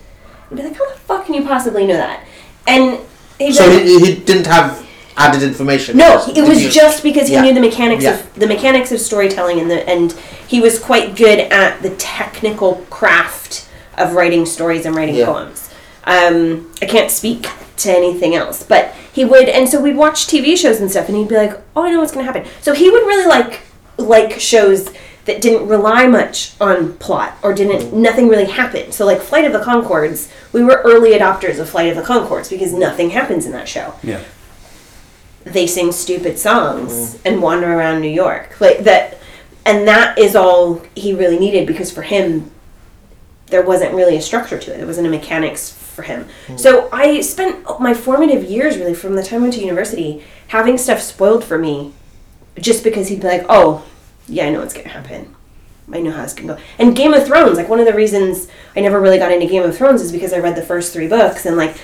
I'd 0.52 0.58
be 0.58 0.64
like, 0.64 0.76
"How 0.78 0.88
the 0.90 0.96
fuck 1.00 1.26
can 1.26 1.34
you 1.34 1.44
possibly 1.44 1.88
know 1.88 1.96
that?" 1.98 2.24
And 2.68 3.00
he'd 3.40 3.54
So 3.56 3.66
like, 3.66 3.84
he, 3.84 4.00
he 4.00 4.16
didn't 4.16 4.46
have 4.46 4.86
added 5.18 5.42
information. 5.42 5.98
no, 5.98 6.14
Just- 6.14 6.38
it 6.38 6.44
was 6.48 6.64
you- 6.64 6.70
just 6.70 7.02
because 7.02 7.28
he 7.28 7.34
Yeah. 7.34 7.42
knew 7.42 7.54
the 7.56 7.60
mechanics 7.60 8.04
Yeah. 8.04 8.14
of 8.14 8.34
the 8.36 8.46
mechanics 8.48 8.92
of 8.92 9.00
storytelling 9.00 9.60
and 9.60 9.70
the 9.72 9.88
and 9.90 10.14
he 10.48 10.62
was 10.62 10.78
quite 10.78 11.16
good 11.16 11.40
at 11.40 11.82
the 11.82 11.90
technical 11.92 12.86
craft 12.92 13.66
of 13.98 14.14
writing 14.14 14.46
stories 14.46 14.86
and 14.86 14.96
writing 14.96 15.16
Yeah. 15.16 15.26
poems. 15.26 15.70
Um, 16.06 16.72
I 16.82 16.86
can't 16.86 17.12
speak 17.12 17.48
to 17.78 17.92
anything 17.92 18.36
else, 18.36 18.64
but 18.64 18.94
he 19.14 19.26
would, 19.26 19.50
and 19.50 19.68
so 19.70 19.82
we'd 19.82 19.96
watch 19.98 20.28
TV 20.28 20.58
shows 20.58 20.80
and 20.82 20.90
stuff, 20.90 21.08
and 21.08 21.18
he'd 21.18 21.28
be 21.28 21.36
like, 21.36 21.60
"Oh, 21.76 21.84
I 21.84 21.92
know 21.92 22.00
what's 22.00 22.12
going 22.12 22.26
to 22.26 22.32
happen." 22.32 22.50
So 22.62 22.74
he 22.74 22.90
would 22.90 23.06
really 23.06 23.28
like 23.28 23.62
like 23.98 24.40
shows 24.40 24.90
that 25.26 25.42
didn't 25.42 25.68
rely 25.68 26.08
much 26.08 26.54
on 26.60 26.94
plot 26.94 27.38
or 27.44 27.54
didn't 27.54 27.94
nothing 27.94 28.28
really 28.28 28.46
happened. 28.46 28.92
So 28.94 29.06
like 29.06 29.22
Flight 29.22 29.46
of 29.46 29.54
the 29.54 29.60
Conchords, 29.60 30.32
we 30.52 30.64
were 30.64 30.82
early 30.84 31.12
adopters 31.12 31.60
of 31.60 31.70
Flight 31.70 31.90
of 31.90 31.96
the 31.96 32.02
Conchords 32.02 32.50
because 32.50 32.74
nothing 32.74 33.12
happens 33.12 33.46
in 33.46 33.52
that 33.52 33.68
show 33.68 33.94
Yeah. 34.02 34.22
they 35.44 35.68
sing 35.68 35.92
stupid 35.92 36.40
songs 36.40 37.20
and 37.24 37.40
wander 37.44 37.72
around 37.72 38.02
New 38.02 38.10
York. 38.10 38.60
Like 38.60 38.80
that 38.80 39.20
and 39.64 39.88
that 39.88 40.18
is 40.18 40.36
all 40.36 40.82
he 40.96 41.14
really 41.14 41.38
needed 41.38 41.68
because 41.68 41.92
for 41.92 42.02
him 42.02 42.50
there 43.48 43.62
wasn't 43.62 43.94
really 43.94 44.16
a 44.18 44.22
structure 44.22 44.58
to 44.58 44.74
it. 44.74 44.78
There 44.78 44.88
wasn't 44.88 45.06
a 45.06 45.10
mechanics 45.12 45.70
for 45.92 46.04
him. 46.04 46.28
Hmm. 46.48 46.58
So 46.58 46.90
I 46.92 47.22
spent 47.22 47.66
my 47.80 47.94
formative 47.94 48.44
years 48.44 48.78
really 48.78 48.94
from 48.94 49.16
the 49.16 49.24
time 49.24 49.40
I 49.40 49.42
went 49.44 49.54
to 49.56 49.62
university 49.62 50.24
having 50.48 50.78
stuff 50.78 51.02
spoiled 51.02 51.44
for 51.44 51.58
me 51.58 51.94
just 52.60 52.84
because 52.84 53.08
he'd 53.08 53.22
be 53.22 53.28
like, 53.28 53.46
"Oh, 53.50 53.86
yeah, 54.28 54.46
I 54.46 54.50
know 54.50 54.60
what's 54.60 54.74
going 54.74 54.86
to 54.86 54.92
happen." 54.92 55.36
I 55.94 56.00
know 56.00 56.12
how 56.12 56.24
it's 56.24 56.34
gonna 56.34 56.56
go. 56.56 56.62
And 56.80 56.96
Game 56.96 57.14
of 57.14 57.26
Thrones, 57.26 57.58
like 57.58 57.70
one 57.70 57.80
of 57.80 57.86
the 57.86 57.94
reasons 57.94 58.48
I 58.76 58.80
never 58.80 59.00
really 59.00 59.18
got 59.18 59.32
into 59.32 59.48
Game 59.48 59.64
of 59.64 59.76
Thrones 59.76 60.02
is 60.02 60.12
because 60.12 60.34
I 60.34 60.40
read 60.40 60.56
the 60.56 60.62
first 60.62 60.94
three 60.94 61.08
books 61.08 61.46
and 61.46 61.58
like 61.58 61.76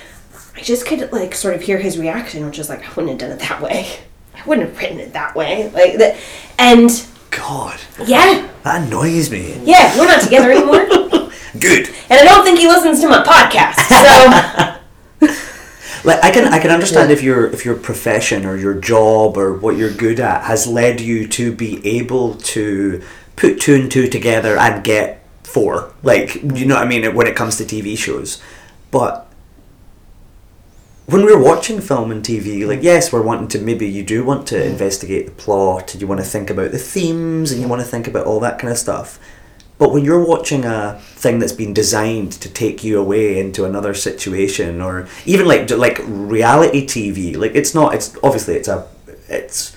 I 0.56 0.60
just 0.60 0.86
could 0.86 1.12
like 1.12 1.34
sort 1.34 1.54
of 1.54 1.62
hear 1.62 1.78
his 1.78 1.98
reaction, 1.98 2.46
which 2.46 2.58
is 2.58 2.68
like 2.68 2.84
I 2.84 2.88
wouldn't 2.94 3.08
have 3.10 3.18
done 3.18 3.30
it 3.30 3.40
that 3.40 3.60
way. 3.60 3.86
I 4.34 4.44
wouldn't 4.46 4.68
have 4.68 4.78
written 4.78 5.00
it 5.00 5.12
that 5.12 5.34
way. 5.34 5.70
Like 5.70 5.98
that, 5.98 6.16
and 6.58 6.90
God, 7.30 7.78
yeah, 8.06 8.48
that 8.64 8.86
annoys 8.86 9.30
me. 9.30 9.60
yeah, 9.64 9.96
we're 9.98 10.06
not 10.06 10.22
together 10.22 10.50
anymore. 10.50 10.86
Good. 11.60 11.88
And 12.10 12.20
I 12.20 12.24
don't 12.24 12.44
think 12.44 12.58
he 12.58 12.66
listens 12.66 13.00
to 13.00 13.08
my 13.08 13.22
podcast. 13.22 13.76
So 13.88 14.74
Like 16.04 16.22
I 16.22 16.30
can 16.30 16.52
I 16.52 16.58
can 16.58 16.70
understand 16.70 17.10
if 17.10 17.22
your 17.22 17.46
if 17.46 17.64
your 17.64 17.76
profession 17.76 18.46
or 18.46 18.56
your 18.56 18.74
job 18.74 19.36
or 19.36 19.52
what 19.54 19.76
you're 19.76 19.92
good 19.92 20.20
at 20.20 20.44
has 20.44 20.66
led 20.66 21.00
you 21.00 21.26
to 21.28 21.52
be 21.52 21.86
able 21.86 22.36
to 22.36 23.02
put 23.36 23.60
two 23.60 23.74
and 23.74 23.90
two 23.90 24.08
together 24.08 24.56
and 24.56 24.84
get 24.84 25.22
four. 25.42 25.92
Like 26.02 26.36
you 26.36 26.66
know 26.66 26.76
what 26.76 26.84
I 26.84 26.88
mean 26.88 27.14
when 27.14 27.26
it 27.26 27.36
comes 27.36 27.56
to 27.56 27.64
TV 27.64 27.98
shows. 27.98 28.40
But 28.90 29.26
when 31.06 31.24
we're 31.24 31.42
watching 31.42 31.80
film 31.80 32.10
and 32.12 32.22
TV, 32.22 32.66
like 32.66 32.82
yes, 32.82 33.12
we're 33.12 33.22
wanting 33.22 33.48
to 33.48 33.58
maybe 33.58 33.88
you 33.88 34.04
do 34.04 34.24
want 34.24 34.46
to 34.48 34.64
investigate 34.64 35.26
the 35.26 35.32
plot 35.32 35.92
and 35.92 36.00
you 36.00 36.06
want 36.06 36.20
to 36.20 36.26
think 36.26 36.48
about 36.48 36.70
the 36.70 36.78
themes 36.78 37.50
and 37.50 37.60
you 37.60 37.66
want 37.66 37.82
to 37.82 37.88
think 37.88 38.06
about 38.06 38.26
all 38.26 38.40
that 38.40 38.58
kind 38.58 38.70
of 38.70 38.78
stuff. 38.78 39.18
But 39.78 39.92
when 39.92 40.04
you're 40.04 40.24
watching 40.24 40.64
a 40.64 40.98
thing 41.00 41.38
that's 41.38 41.52
been 41.52 41.72
designed 41.72 42.32
to 42.32 42.48
take 42.50 42.82
you 42.82 42.98
away 42.98 43.38
into 43.38 43.64
another 43.64 43.94
situation, 43.94 44.80
or 44.80 45.08
even 45.24 45.46
like 45.46 45.70
like 45.70 46.00
reality 46.04 46.84
TV, 46.84 47.36
like 47.36 47.54
it's 47.54 47.74
not. 47.74 47.94
It's 47.94 48.16
obviously 48.22 48.56
it's 48.56 48.68
a 48.68 48.88
it's 49.28 49.76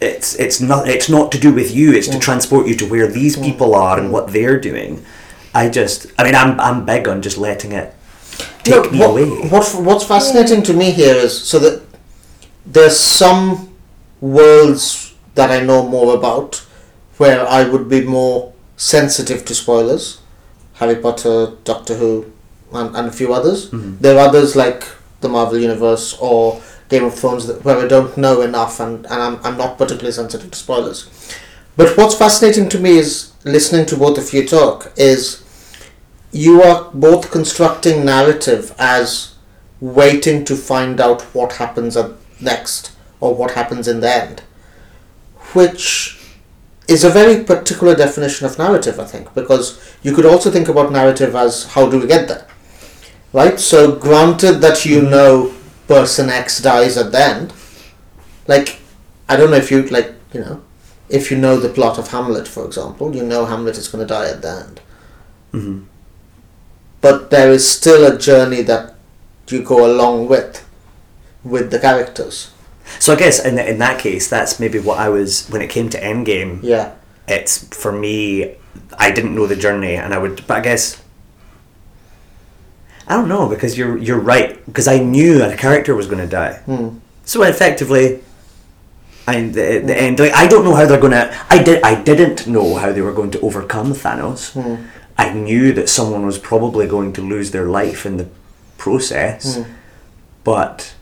it's 0.00 0.36
it's 0.36 0.60
not 0.60 0.88
it's 0.88 1.08
not 1.08 1.32
to 1.32 1.40
do 1.40 1.52
with 1.52 1.74
you. 1.74 1.92
It's 1.92 2.08
to 2.08 2.20
transport 2.20 2.68
you 2.68 2.76
to 2.76 2.88
where 2.88 3.08
these 3.08 3.36
people 3.36 3.74
are 3.74 3.98
and 3.98 4.12
what 4.12 4.32
they're 4.32 4.60
doing. 4.60 5.04
I 5.52 5.68
just, 5.68 6.06
I 6.16 6.22
mean, 6.22 6.36
I'm 6.36 6.60
I'm 6.60 6.86
big 6.86 7.08
on 7.08 7.20
just 7.20 7.36
letting 7.36 7.72
it 7.72 7.92
take 8.62 8.76
Look, 8.76 8.92
me 8.92 8.98
what, 9.00 9.10
away. 9.10 9.48
What, 9.48 9.66
what's 9.74 10.04
fascinating 10.04 10.62
to 10.64 10.72
me 10.72 10.92
here 10.92 11.16
is 11.16 11.36
so 11.36 11.58
that 11.58 11.82
there's 12.64 12.98
some 12.98 13.74
worlds 14.20 15.14
that 15.34 15.50
I 15.50 15.64
know 15.64 15.86
more 15.86 16.14
about 16.14 16.56
where 17.16 17.46
I 17.46 17.68
would 17.68 17.88
be 17.88 18.02
more 18.02 18.52
sensitive 18.80 19.44
to 19.44 19.54
spoilers. 19.54 20.20
Harry 20.74 20.96
Potter, 20.96 21.52
Doctor 21.64 21.96
Who, 21.96 22.32
and, 22.72 22.96
and 22.96 23.08
a 23.08 23.12
few 23.12 23.34
others. 23.34 23.70
Mm-hmm. 23.70 23.98
There 24.00 24.18
are 24.18 24.28
others 24.28 24.56
like 24.56 24.88
the 25.20 25.28
Marvel 25.28 25.58
Universe 25.58 26.16
or 26.18 26.62
Game 26.88 27.04
of 27.04 27.14
Thrones 27.14 27.46
that, 27.46 27.62
where 27.62 27.76
I 27.76 27.86
don't 27.86 28.16
know 28.16 28.40
enough 28.40 28.80
and, 28.80 29.04
and 29.04 29.22
I'm, 29.22 29.38
I'm 29.44 29.58
not 29.58 29.76
particularly 29.76 30.12
sensitive 30.12 30.50
to 30.50 30.58
spoilers. 30.58 31.10
But 31.76 31.94
what's 31.98 32.16
fascinating 32.16 32.70
to 32.70 32.80
me 32.80 32.96
is 32.96 33.32
listening 33.44 33.84
to 33.86 33.96
both 33.98 34.16
of 34.16 34.32
you 34.32 34.46
talk 34.48 34.90
is 34.96 35.44
you 36.32 36.62
are 36.62 36.90
both 36.94 37.30
constructing 37.30 38.06
narrative 38.06 38.74
as 38.78 39.34
waiting 39.80 40.44
to 40.46 40.56
find 40.56 41.00
out 41.00 41.22
what 41.34 41.54
happens 41.54 41.98
next 42.40 42.92
or 43.20 43.34
what 43.34 43.52
happens 43.52 43.86
in 43.88 44.00
the 44.00 44.10
end 44.10 44.42
which 45.54 46.19
is 46.90 47.04
a 47.04 47.10
very 47.10 47.44
particular 47.44 47.94
definition 47.94 48.46
of 48.46 48.58
narrative 48.58 48.98
i 49.00 49.04
think 49.04 49.32
because 49.34 49.94
you 50.02 50.14
could 50.14 50.26
also 50.26 50.50
think 50.50 50.68
about 50.68 50.92
narrative 50.92 51.34
as 51.34 51.64
how 51.74 51.88
do 51.88 52.00
we 52.00 52.06
get 52.06 52.28
there 52.28 52.46
right? 53.32 53.60
So 53.60 53.96
granted 53.96 54.54
that 54.60 54.84
you 54.84 55.00
mm-hmm. 55.00 55.10
know 55.10 55.54
person 55.86 56.30
x 56.30 56.60
dies 56.60 56.96
at 56.96 57.10
the 57.10 57.20
end 57.20 57.52
like 58.46 58.78
i 59.28 59.36
don't 59.36 59.50
know 59.50 59.56
if 59.56 59.70
you 59.70 59.82
like 59.88 60.14
you 60.32 60.40
know 60.40 60.62
if 61.08 61.30
you 61.30 61.36
know 61.36 61.58
the 61.58 61.68
plot 61.68 61.98
of 61.98 62.08
hamlet 62.08 62.46
for 62.46 62.64
example 62.64 63.14
you 63.14 63.24
know 63.24 63.44
hamlet 63.44 63.76
is 63.76 63.88
going 63.88 64.06
to 64.06 64.14
die 64.14 64.30
at 64.30 64.42
the 64.42 64.48
end. 64.48 64.80
Mm-hmm. 65.52 65.84
But 67.00 67.30
there 67.30 67.50
is 67.50 67.66
still 67.66 68.06
a 68.06 68.16
journey 68.16 68.62
that 68.62 68.94
you 69.48 69.62
go 69.62 69.84
along 69.84 70.28
with 70.28 70.64
with 71.42 71.70
the 71.72 71.80
characters 71.80 72.49
So 72.98 73.12
I 73.14 73.16
guess 73.16 73.44
in 73.44 73.58
in 73.58 73.78
that 73.78 73.98
case, 74.00 74.28
that's 74.28 74.58
maybe 74.60 74.78
what 74.78 74.98
I 74.98 75.08
was 75.08 75.48
when 75.48 75.62
it 75.62 75.70
came 75.70 75.88
to 75.90 76.00
Endgame. 76.00 76.60
yeah 76.62 76.94
It's 77.28 77.64
for 77.74 77.92
me, 77.92 78.56
I 78.98 79.10
didn't 79.10 79.34
know 79.34 79.46
the 79.46 79.56
journey, 79.56 79.94
and 79.94 80.12
I 80.14 80.18
would, 80.18 80.46
but 80.46 80.58
I 80.58 80.60
guess. 80.60 81.00
I 83.06 83.14
don't 83.14 83.28
know 83.28 83.48
because 83.48 83.76
you're 83.76 83.96
you're 83.98 84.20
right 84.20 84.64
because 84.66 84.86
I 84.86 84.98
knew 84.98 85.38
that 85.38 85.52
a 85.52 85.56
character 85.56 85.94
was 85.96 86.06
going 86.06 86.22
to 86.22 86.28
die. 86.28 86.54
Hmm. 86.66 86.98
So 87.24 87.42
effectively, 87.42 88.22
I 89.26 89.42
the, 89.42 89.82
the 89.84 89.96
end. 89.96 90.18
Like 90.20 90.32
I 90.32 90.46
don't 90.46 90.64
know 90.64 90.74
how 90.74 90.86
they're 90.86 91.00
going 91.00 91.12
to. 91.12 91.26
I 91.48 91.62
did. 91.62 91.82
I 91.82 92.00
didn't 92.02 92.46
know 92.46 92.76
how 92.76 92.92
they 92.92 93.02
were 93.02 93.12
going 93.12 93.30
to 93.32 93.40
overcome 93.40 93.92
Thanos. 93.94 94.52
Hmm. 94.52 94.86
I 95.18 95.32
knew 95.34 95.72
that 95.74 95.88
someone 95.88 96.24
was 96.24 96.38
probably 96.38 96.86
going 96.86 97.12
to 97.12 97.20
lose 97.20 97.50
their 97.50 97.66
life 97.66 98.06
in 98.06 98.16
the 98.16 98.28
process, 98.78 99.56
hmm. 99.56 99.72
but. 100.44 100.94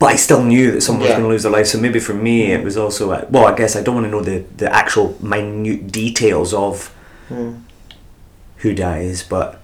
But 0.00 0.06
I 0.06 0.16
still 0.16 0.42
knew 0.42 0.72
that 0.72 0.80
someone 0.80 1.02
was 1.02 1.10
Yeah. 1.10 1.16
going 1.18 1.28
to 1.28 1.32
lose 1.34 1.42
their 1.44 1.52
life, 1.52 1.66
so 1.68 1.78
maybe 1.78 2.00
for 2.00 2.14
me 2.14 2.50
it 2.52 2.64
was 2.64 2.76
also 2.76 3.10
uh, 3.12 3.26
well. 3.30 3.46
I 3.46 3.54
guess 3.54 3.76
I 3.76 3.82
don't 3.82 3.94
want 3.94 4.06
to 4.06 4.10
know 4.10 4.22
the, 4.22 4.44
the 4.56 4.74
actual 4.74 5.14
minute 5.20 5.92
details 5.92 6.52
of 6.54 6.92
who 7.28 8.74
dies, 8.74 9.22
but 9.22 9.60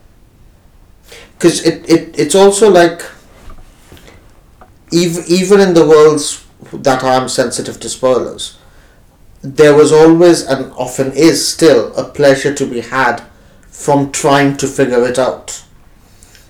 because 1.38 1.64
it, 1.66 1.88
it 1.88 2.18
it's 2.18 2.34
also 2.34 2.70
like 2.70 3.02
even 4.92 5.24
even 5.26 5.60
in 5.60 5.74
the 5.74 5.86
worlds 5.86 6.44
that 6.72 7.02
I'm 7.02 7.28
sensitive 7.28 7.80
to 7.80 7.88
spoilers, 7.88 8.58
there 9.42 9.74
was 9.74 9.90
always 9.92 10.42
and 10.42 10.70
often 10.72 11.12
is 11.12 11.46
still 11.48 11.94
a 11.96 12.04
pleasure 12.04 12.54
to 12.54 12.66
be 12.66 12.80
had 12.80 13.22
from 13.70 14.12
trying 14.12 14.56
to 14.58 14.66
figure 14.66 15.04
it 15.06 15.18
out. 15.18 15.62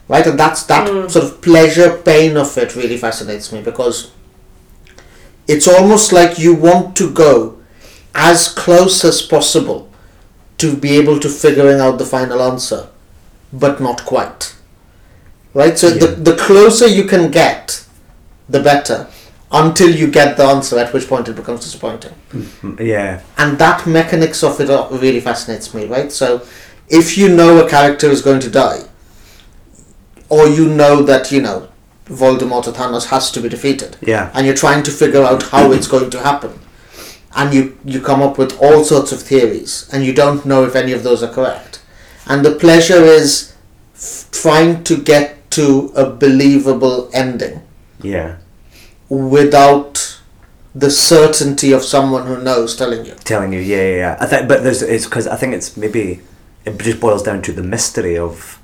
Right, 0.08 0.26
and 0.26 0.38
that's 0.38 0.62
that 0.64 1.10
sort 1.10 1.24
of 1.24 1.42
pleasure 1.42 1.98
pain 1.98 2.36
of 2.36 2.56
it 2.56 2.76
really 2.76 2.96
fascinates 2.96 3.52
me 3.52 3.60
because 3.60 4.12
it's 5.48 5.66
almost 5.66 6.12
like 6.12 6.38
you 6.38 6.54
want 6.54 6.96
to 6.96 7.10
go 7.12 7.58
as 8.14 8.48
close 8.48 9.04
as 9.04 9.20
possible 9.20 9.90
to 10.58 10.76
be 10.76 10.96
able 10.96 11.20
to 11.20 11.28
figuring 11.28 11.80
out 11.80 11.98
the 11.98 12.04
final 12.04 12.40
answer, 12.40 12.88
but 13.52 13.80
not 13.80 14.04
quite. 14.04 14.54
Right? 15.54 15.76
So 15.76 15.90
the, 15.90 16.06
the 16.06 16.36
closer 16.36 16.86
you 16.86 17.04
can 17.04 17.30
get, 17.30 17.84
the 18.48 18.62
better, 18.62 19.08
until 19.50 19.90
you 19.90 20.10
get 20.10 20.36
the 20.36 20.44
answer, 20.44 20.78
at 20.78 20.92
which 20.92 21.08
point 21.08 21.28
it 21.28 21.36
becomes 21.36 21.60
disappointing. 21.60 22.12
mm, 22.32 22.80
yeah, 22.80 23.22
And 23.38 23.58
that 23.58 23.86
mechanics 23.86 24.42
of 24.42 24.60
it 24.60 24.68
really 24.90 25.20
fascinates 25.20 25.72
me, 25.74 25.86
right? 25.86 26.10
So 26.10 26.46
if 26.88 27.16
you 27.18 27.28
know 27.34 27.64
a 27.64 27.68
character 27.68 28.08
is 28.08 28.22
going 28.22 28.40
to 28.40 28.50
die, 28.50 28.80
or 30.28 30.46
you 30.48 30.68
know 30.68 31.02
that, 31.02 31.30
you 31.32 31.40
know, 31.40 31.68
Voldemort 32.06 32.66
or 32.68 32.72
Thanos 32.72 33.06
has 33.06 33.30
to 33.32 33.40
be 33.40 33.48
defeated, 33.48 33.96
yeah. 34.00 34.30
and 34.34 34.46
you're 34.46 34.54
trying 34.54 34.82
to 34.84 34.90
figure 34.90 35.22
out 35.24 35.42
how 35.44 35.72
it's 35.76 35.88
going 35.88 36.10
to 36.10 36.20
happen 36.20 36.60
and 37.38 37.52
you 37.52 37.78
you 37.84 38.00
come 38.00 38.22
up 38.22 38.38
with 38.38 38.58
all 38.62 38.82
sorts 38.82 39.12
of 39.12 39.20
theories 39.20 39.88
and 39.92 40.04
you 40.04 40.12
don't 40.12 40.46
know 40.46 40.64
if 40.64 40.74
any 40.74 40.92
of 40.92 41.02
those 41.02 41.22
are 41.22 41.30
correct 41.32 41.82
and 42.26 42.44
the 42.44 42.54
pleasure 42.54 43.04
is 43.04 43.54
f- 43.94 44.26
trying 44.32 44.82
to 44.82 44.96
get 44.96 45.50
to 45.50 45.92
a 45.94 46.08
believable 46.08 47.10
ending 47.12 47.60
Yeah. 48.00 48.36
without 49.08 50.20
the 50.74 50.90
certainty 50.90 51.72
of 51.72 51.82
someone 51.84 52.26
who 52.26 52.42
knows 52.42 52.76
telling 52.76 53.04
you. 53.06 53.14
telling 53.24 53.52
you, 53.52 53.60
yeah, 53.60 53.76
yeah, 53.82 53.96
yeah. 53.96 54.16
I 54.20 54.26
think, 54.26 54.48
but 54.48 54.62
there's 54.62 54.82
it's 54.82 55.06
because 55.06 55.26
I 55.26 55.36
think 55.36 55.54
it's 55.54 55.76
maybe 55.76 56.20
it 56.64 56.78
just 56.78 57.00
boils 57.00 57.22
down 57.22 57.40
to 57.42 57.52
the 57.52 57.62
mystery 57.62 58.18
of 58.18 58.58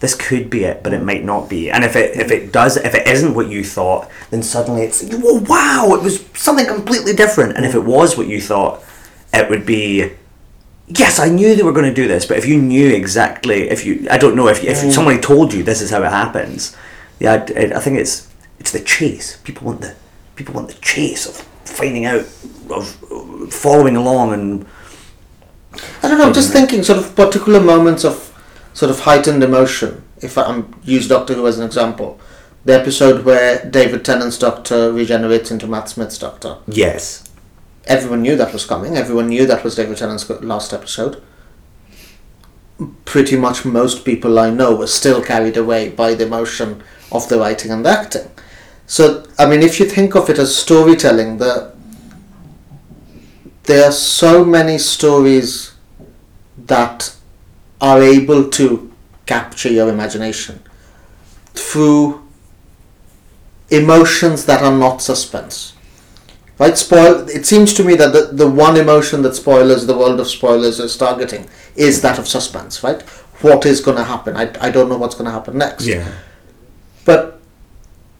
this 0.00 0.14
could 0.14 0.48
be 0.48 0.64
it, 0.64 0.82
but 0.82 0.92
it 0.92 1.00
mm. 1.00 1.06
might 1.06 1.24
not 1.24 1.48
be. 1.48 1.70
And 1.70 1.84
if 1.84 1.96
it 1.96 2.16
if 2.16 2.30
it 2.30 2.52
does, 2.52 2.76
if 2.76 2.94
it 2.94 3.06
isn't 3.06 3.34
what 3.34 3.48
you 3.48 3.64
thought, 3.64 4.08
then 4.30 4.42
suddenly 4.42 4.82
it's 4.82 5.04
oh, 5.12 5.44
wow, 5.48 5.94
it 5.94 6.02
was 6.02 6.24
something 6.34 6.66
completely 6.66 7.14
different. 7.14 7.56
And 7.56 7.66
if 7.66 7.74
it 7.74 7.82
mm. 7.82 7.86
was 7.86 8.16
what 8.16 8.28
you 8.28 8.40
thought, 8.40 8.82
it 9.32 9.48
would 9.50 9.66
be. 9.66 10.12
Yes, 10.90 11.18
I 11.18 11.28
knew 11.28 11.54
they 11.54 11.62
were 11.62 11.72
going 11.72 11.84
to 11.84 11.94
do 11.94 12.08
this, 12.08 12.24
but 12.24 12.38
if 12.38 12.46
you 12.46 12.56
knew 12.56 12.88
exactly, 12.88 13.68
if 13.68 13.84
you, 13.84 14.06
I 14.10 14.16
don't 14.16 14.34
know, 14.34 14.48
if 14.48 14.64
if 14.64 14.78
mm. 14.78 14.90
somebody 14.90 15.20
told 15.20 15.52
you 15.52 15.62
this 15.62 15.82
is 15.82 15.90
how 15.90 16.02
it 16.02 16.10
happens, 16.10 16.74
yeah, 17.20 17.32
I, 17.32 17.76
I 17.76 17.80
think 17.80 17.98
it's 17.98 18.28
it's 18.58 18.72
the 18.72 18.80
chase. 18.80 19.36
People 19.44 19.66
want 19.66 19.80
the 19.80 19.94
people 20.36 20.54
want 20.54 20.68
the 20.68 20.74
chase 20.74 21.26
of 21.26 21.36
finding 21.64 22.06
out, 22.06 22.20
of 22.70 22.88
following 23.52 23.96
along, 23.96 24.32
and 24.32 24.66
I 26.02 26.08
don't 26.08 26.18
know. 26.18 26.26
I'm 26.26 26.32
just 26.32 26.52
thinking, 26.52 26.82
sort 26.82 27.00
of 27.00 27.14
particular 27.14 27.60
moments 27.60 28.04
of 28.04 28.27
sort 28.78 28.92
of 28.92 29.00
heightened 29.00 29.42
emotion. 29.42 30.04
If 30.22 30.38
I'm 30.38 30.46
um, 30.46 30.80
use 30.84 31.08
Doctor 31.08 31.34
Who 31.34 31.48
as 31.48 31.58
an 31.58 31.66
example, 31.66 32.20
the 32.64 32.78
episode 32.78 33.24
where 33.24 33.68
David 33.68 34.04
Tennant's 34.04 34.38
Doctor 34.38 34.92
regenerates 34.92 35.50
into 35.50 35.66
Matt 35.66 35.88
Smith's 35.88 36.16
Doctor. 36.16 36.58
yes, 36.68 37.28
Everyone 37.86 38.22
knew 38.22 38.36
that 38.36 38.52
was 38.52 38.64
coming. 38.64 38.96
Everyone 38.96 39.28
knew 39.28 39.46
that 39.46 39.64
was 39.64 39.74
David 39.74 39.96
Tennant's 39.96 40.30
last 40.30 40.72
episode. 40.72 41.20
Pretty 43.04 43.36
much 43.36 43.64
most 43.64 44.04
people 44.04 44.38
I 44.38 44.50
know 44.50 44.76
were 44.76 44.86
still 44.86 45.24
carried 45.24 45.56
away 45.56 45.88
by 45.88 46.14
the 46.14 46.26
emotion 46.26 46.80
of 47.10 47.28
the 47.28 47.38
writing 47.40 47.72
and 47.72 47.84
the 47.84 47.90
acting. 47.90 48.30
So, 48.86 49.26
I 49.40 49.50
mean, 49.50 49.62
if 49.62 49.80
you 49.80 49.86
think 49.86 50.14
of 50.14 50.30
it 50.30 50.38
as 50.38 50.54
storytelling, 50.54 51.38
the 51.38 51.72
there 53.64 53.88
are 53.88 53.92
so 53.92 54.44
many 54.44 54.78
stories 54.78 55.74
that 56.56 57.17
are 57.80 58.02
able 58.02 58.48
to 58.50 58.92
capture 59.26 59.70
your 59.70 59.88
imagination 59.88 60.62
through 61.54 62.26
emotions 63.70 64.46
that 64.46 64.62
are 64.62 64.76
not 64.76 65.02
suspense. 65.02 65.74
Right? 66.58 66.76
Spoil. 66.76 67.28
It 67.28 67.46
seems 67.46 67.72
to 67.74 67.84
me 67.84 67.94
that 67.94 68.12
the, 68.12 68.30
the 68.32 68.50
one 68.50 68.76
emotion 68.76 69.22
that 69.22 69.36
spoilers, 69.36 69.86
the 69.86 69.96
world 69.96 70.18
of 70.18 70.26
spoilers, 70.26 70.80
is 70.80 70.96
targeting 70.96 71.48
is 71.76 72.02
that 72.02 72.18
of 72.18 72.26
suspense. 72.26 72.82
Right? 72.82 73.02
What 73.42 73.64
is 73.64 73.80
going 73.80 73.96
to 73.96 74.04
happen? 74.04 74.36
I, 74.36 74.50
I 74.60 74.70
don't 74.70 74.88
know 74.88 74.98
what's 74.98 75.14
going 75.14 75.26
to 75.26 75.30
happen 75.30 75.58
next. 75.58 75.86
Yeah. 75.86 76.12
But 77.04 77.40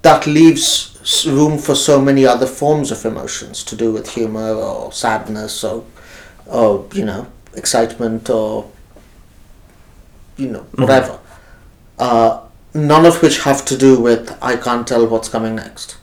that 0.03 0.27
leaves 0.27 1.25
room 1.27 1.59
for 1.59 1.75
so 1.75 2.01
many 2.01 2.27
other 2.27 2.47
forms 2.47 2.91
of 2.91 3.05
emotions 3.05 3.65
to 3.65 3.75
do 3.75 3.93
with 3.93 4.11
humor 4.11 4.53
or 4.53 4.93
sadness 4.93 5.65
or, 5.65 5.85
or 6.47 6.87
you 6.93 7.05
know, 7.05 7.27
excitement 7.55 8.31
or, 8.31 8.71
you 10.39 10.49
know, 10.49 10.67
whatever. 10.77 11.19
Uh, 11.99 12.41
none 12.75 13.05
of 13.05 13.21
which 13.23 13.43
have 13.43 13.65
to 13.67 13.77
do 13.77 14.01
with 14.01 14.37
I 14.41 14.57
can't 14.57 14.87
tell 14.87 15.07
what's 15.07 15.29
coming 15.29 15.57
next. 15.57 15.97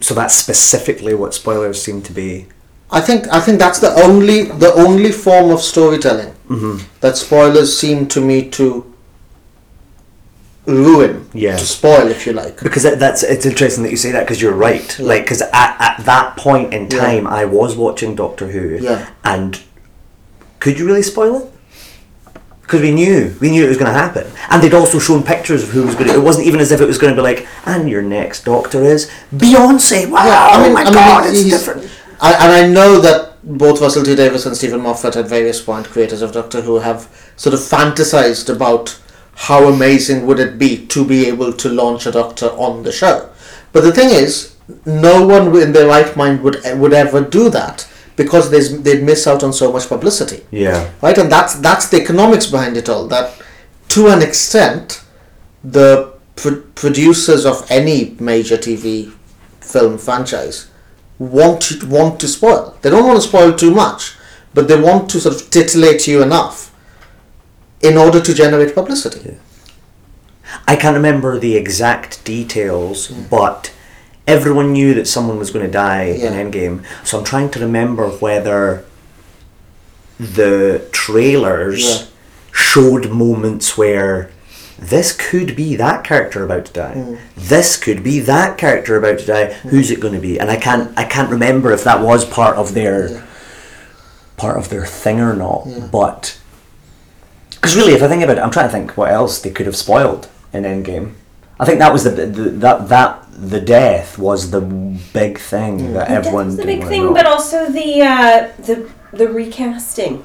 so 0.00 0.12
that's 0.14 0.34
specifically 0.34 1.14
what 1.14 1.32
spoilers 1.32 1.82
seem 1.82 2.02
to 2.02 2.12
be. 2.12 2.46
I 2.90 3.00
think 3.00 3.26
I 3.32 3.40
think 3.40 3.58
that's 3.58 3.78
the 3.78 3.88
only 4.04 4.42
the 4.42 4.70
only 4.74 5.10
form 5.12 5.50
of 5.50 5.60
storytelling 5.62 6.34
that 7.00 7.16
spoilers 7.16 7.76
seem 7.78 8.06
to 8.08 8.20
me 8.20 8.50
to 8.50 8.92
ruin, 10.66 11.28
Yeah. 11.32 11.56
to 11.56 11.64
spoil, 11.64 12.08
if 12.08 12.26
you 12.26 12.32
like. 12.34 12.60
Because 12.62 12.82
that, 12.82 12.98
that's 12.98 13.22
it's 13.22 13.46
interesting 13.46 13.82
that 13.84 13.90
you 13.90 13.96
say 13.96 14.12
that 14.12 14.20
because 14.20 14.42
you're 14.42 14.52
right. 14.52 14.98
Like 14.98 15.22
because 15.24 15.40
at, 15.40 15.76
at 15.80 16.04
that 16.04 16.36
point 16.36 16.74
in 16.74 16.82
Yeah. 16.90 16.98
time, 17.00 17.26
I 17.26 17.46
was 17.46 17.74
watching 17.74 18.14
Doctor 18.14 18.48
Who, 18.48 18.76
Yeah. 18.80 19.08
and 19.24 19.58
could 20.64 20.78
you 20.78 20.86
really 20.86 21.02
spoil 21.02 21.42
it? 21.42 21.52
Because 22.62 22.80
we 22.80 22.90
knew 22.90 23.36
we 23.38 23.50
knew 23.50 23.66
it 23.66 23.68
was 23.68 23.76
going 23.76 23.92
to 23.92 23.98
happen, 23.98 24.26
and 24.48 24.62
they'd 24.62 24.72
also 24.72 24.98
shown 24.98 25.22
pictures 25.22 25.62
of 25.62 25.68
who 25.68 25.84
was 25.84 25.94
going. 25.94 26.08
to... 26.08 26.14
It 26.14 26.22
wasn't 26.22 26.46
even 26.46 26.58
as 26.58 26.72
if 26.72 26.80
it 26.80 26.86
was 26.86 26.96
going 26.96 27.14
to 27.14 27.18
be 27.18 27.22
like, 27.22 27.46
and 27.66 27.86
your 27.86 28.00
next 28.00 28.46
Doctor 28.46 28.82
is 28.82 29.10
Beyonce. 29.30 30.10
Wow! 30.10 30.52
oh 30.54 30.72
my 30.72 30.84
God, 30.84 31.26
it's 31.26 31.44
different. 31.44 31.90
I, 32.18 32.32
and 32.32 32.50
I 32.50 32.66
know 32.66 32.98
that 32.98 33.36
both 33.44 33.82
Russell 33.82 34.04
T 34.04 34.16
Davies 34.16 34.46
and 34.46 34.56
Steven 34.56 34.80
Moffat, 34.80 35.16
at 35.16 35.28
various 35.28 35.60
point, 35.60 35.86
creators 35.88 36.22
of 36.22 36.32
Doctor 36.32 36.62
Who, 36.62 36.76
have 36.76 37.32
sort 37.36 37.52
of 37.52 37.60
fantasized 37.60 38.48
about 38.48 38.98
how 39.34 39.68
amazing 39.68 40.24
would 40.24 40.40
it 40.40 40.58
be 40.58 40.86
to 40.86 41.04
be 41.04 41.26
able 41.26 41.52
to 41.52 41.68
launch 41.68 42.06
a 42.06 42.10
Doctor 42.10 42.46
on 42.46 42.84
the 42.84 42.92
show. 42.92 43.28
But 43.72 43.82
the 43.82 43.92
thing 43.92 44.08
is, 44.08 44.56
no 44.86 45.26
one 45.26 45.54
in 45.60 45.72
their 45.72 45.88
right 45.88 46.16
mind 46.16 46.40
would 46.42 46.62
would 46.78 46.94
ever 46.94 47.20
do 47.20 47.50
that 47.50 47.86
because 48.16 48.50
there's, 48.50 48.80
they'd 48.82 49.02
miss 49.02 49.26
out 49.26 49.42
on 49.42 49.52
so 49.52 49.72
much 49.72 49.88
publicity. 49.88 50.44
Yeah. 50.50 50.90
right? 51.02 51.16
And 51.18 51.30
that's 51.30 51.54
that's 51.56 51.88
the 51.88 52.00
economics 52.00 52.46
behind 52.46 52.76
it 52.76 52.88
all 52.88 53.06
that 53.08 53.40
to 53.90 54.08
an 54.08 54.22
extent 54.22 55.04
the 55.62 56.12
pro- 56.36 56.62
producers 56.74 57.46
of 57.46 57.66
any 57.70 58.16
major 58.20 58.56
tv 58.56 59.12
film 59.60 59.96
franchise 59.98 60.70
want 61.18 61.62
to, 61.62 61.86
want 61.86 62.20
to 62.20 62.28
spoil. 62.28 62.76
They 62.82 62.90
don't 62.90 63.06
want 63.06 63.20
to 63.22 63.28
spoil 63.28 63.54
too 63.54 63.70
much 63.70 64.16
but 64.54 64.68
they 64.68 64.80
want 64.80 65.10
to 65.10 65.20
sort 65.20 65.34
of 65.34 65.50
titillate 65.50 66.06
you 66.06 66.22
enough 66.22 66.72
in 67.82 67.98
order 67.98 68.20
to 68.20 68.32
generate 68.32 68.74
publicity. 68.74 69.36
I 70.66 70.76
can't 70.76 70.94
remember 70.94 71.38
the 71.38 71.56
exact 71.56 72.24
details, 72.24 73.08
hmm. 73.08 73.24
but 73.28 73.73
everyone 74.26 74.72
knew 74.72 74.94
that 74.94 75.06
someone 75.06 75.38
was 75.38 75.50
going 75.50 75.64
to 75.66 75.70
die 75.72 76.12
Yeah. 76.18 76.32
in 76.32 76.50
Endgame. 76.50 76.82
So 77.04 77.18
I'm 77.18 77.24
trying 77.24 77.50
to 77.50 77.60
remember 77.60 78.08
whether 78.08 78.84
the 80.18 80.82
trailers 80.92 81.84
Yeah. 81.84 82.02
showed 82.52 83.10
moments 83.10 83.76
where 83.76 84.30
this 84.78 85.12
could 85.12 85.54
be 85.56 85.76
that 85.76 86.04
character 86.04 86.44
about 86.44 86.64
to 86.66 86.72
die. 86.72 86.92
Hmm. 86.94 87.14
This 87.36 87.76
could 87.76 88.02
be 88.02 88.20
that 88.20 88.58
character 88.58 88.96
about 88.96 89.18
to 89.20 89.26
die. 89.26 89.52
Who's 89.64 89.90
it 89.90 90.00
going 90.00 90.14
to 90.14 90.20
be? 90.20 90.38
And 90.38 90.50
I 90.50 90.56
can't 90.56 90.90
I 90.96 91.04
can't 91.04 91.30
remember 91.30 91.72
if 91.72 91.84
that 91.84 92.00
was 92.00 92.24
part 92.24 92.56
of 92.56 92.74
their 92.74 93.08
Yeah. 93.10 93.20
part 94.36 94.56
of 94.56 94.68
their 94.68 94.84
thing 94.86 95.20
or 95.20 95.34
not. 95.34 95.64
Yeah. 95.66 95.86
But 95.92 96.36
because 97.50 97.76
really, 97.76 97.94
if 97.94 98.02
I 98.02 98.08
think 98.08 98.22
about 98.22 98.38
it, 98.38 98.42
I'm 98.42 98.50
trying 98.50 98.66
to 98.68 98.72
think 98.72 98.96
what 98.96 99.10
else 99.10 99.38
they 99.40 99.50
could 99.50 99.66
have 99.66 99.76
spoiled 99.76 100.28
in 100.52 100.64
Endgame. 100.64 101.12
I 101.58 101.64
think 101.64 101.78
that 101.78 101.92
was 101.92 102.04
the, 102.04 102.10
the 102.10 102.50
that 102.64 102.88
that 102.88 103.22
the 103.32 103.60
death 103.60 104.18
was 104.18 104.50
the 104.50 104.60
big 104.60 105.38
thing 105.38 105.92
that 105.94 106.08
everyone 106.10 106.46
That's 106.48 106.58
the 106.58 106.64
big 106.66 106.84
thing, 106.84 107.04
know. 107.06 107.14
but 107.14 107.26
also 107.26 107.70
the 107.70 108.02
uh, 108.02 108.50
the 108.58 108.90
the 109.12 109.28
recasting, 109.28 110.24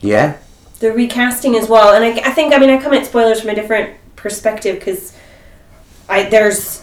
yeah, 0.00 0.38
the 0.80 0.92
recasting 0.92 1.56
as 1.56 1.68
well. 1.68 1.94
And 1.94 2.04
I, 2.04 2.10
I 2.28 2.32
think 2.32 2.54
I 2.54 2.58
mean 2.58 2.70
I 2.70 2.80
come 2.80 2.92
at 2.94 3.06
spoilers 3.06 3.40
from 3.40 3.50
a 3.50 3.54
different 3.54 3.96
perspective 4.16 4.78
because 4.78 5.16
I 6.08 6.24
there's 6.28 6.82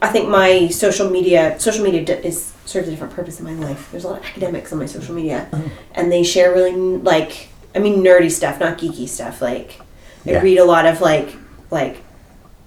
I 0.00 0.08
think 0.08 0.28
my 0.28 0.68
social 0.68 1.10
media 1.10 1.58
social 1.60 1.84
media 1.84 2.04
d- 2.04 2.12
is 2.26 2.52
serves 2.64 2.88
a 2.88 2.90
different 2.90 3.12
purpose 3.14 3.38
in 3.40 3.44
my 3.44 3.54
life. 3.54 3.90
There's 3.92 4.04
a 4.04 4.08
lot 4.08 4.20
of 4.20 4.24
academics 4.24 4.72
on 4.72 4.78
my 4.78 4.86
social 4.86 5.14
media, 5.14 5.48
and 5.94 6.10
they 6.10 6.22
share 6.22 6.52
really 6.52 6.72
like 6.74 7.48
I 7.74 7.78
mean 7.78 8.02
nerdy 8.02 8.30
stuff, 8.30 8.58
not 8.58 8.78
geeky 8.78 9.08
stuff. 9.08 9.42
Like 9.42 9.80
I 10.26 10.30
Yeah. 10.30 10.40
read 10.40 10.58
a 10.58 10.64
lot 10.64 10.86
of 10.86 11.00
like 11.02 11.36
like 11.70 12.02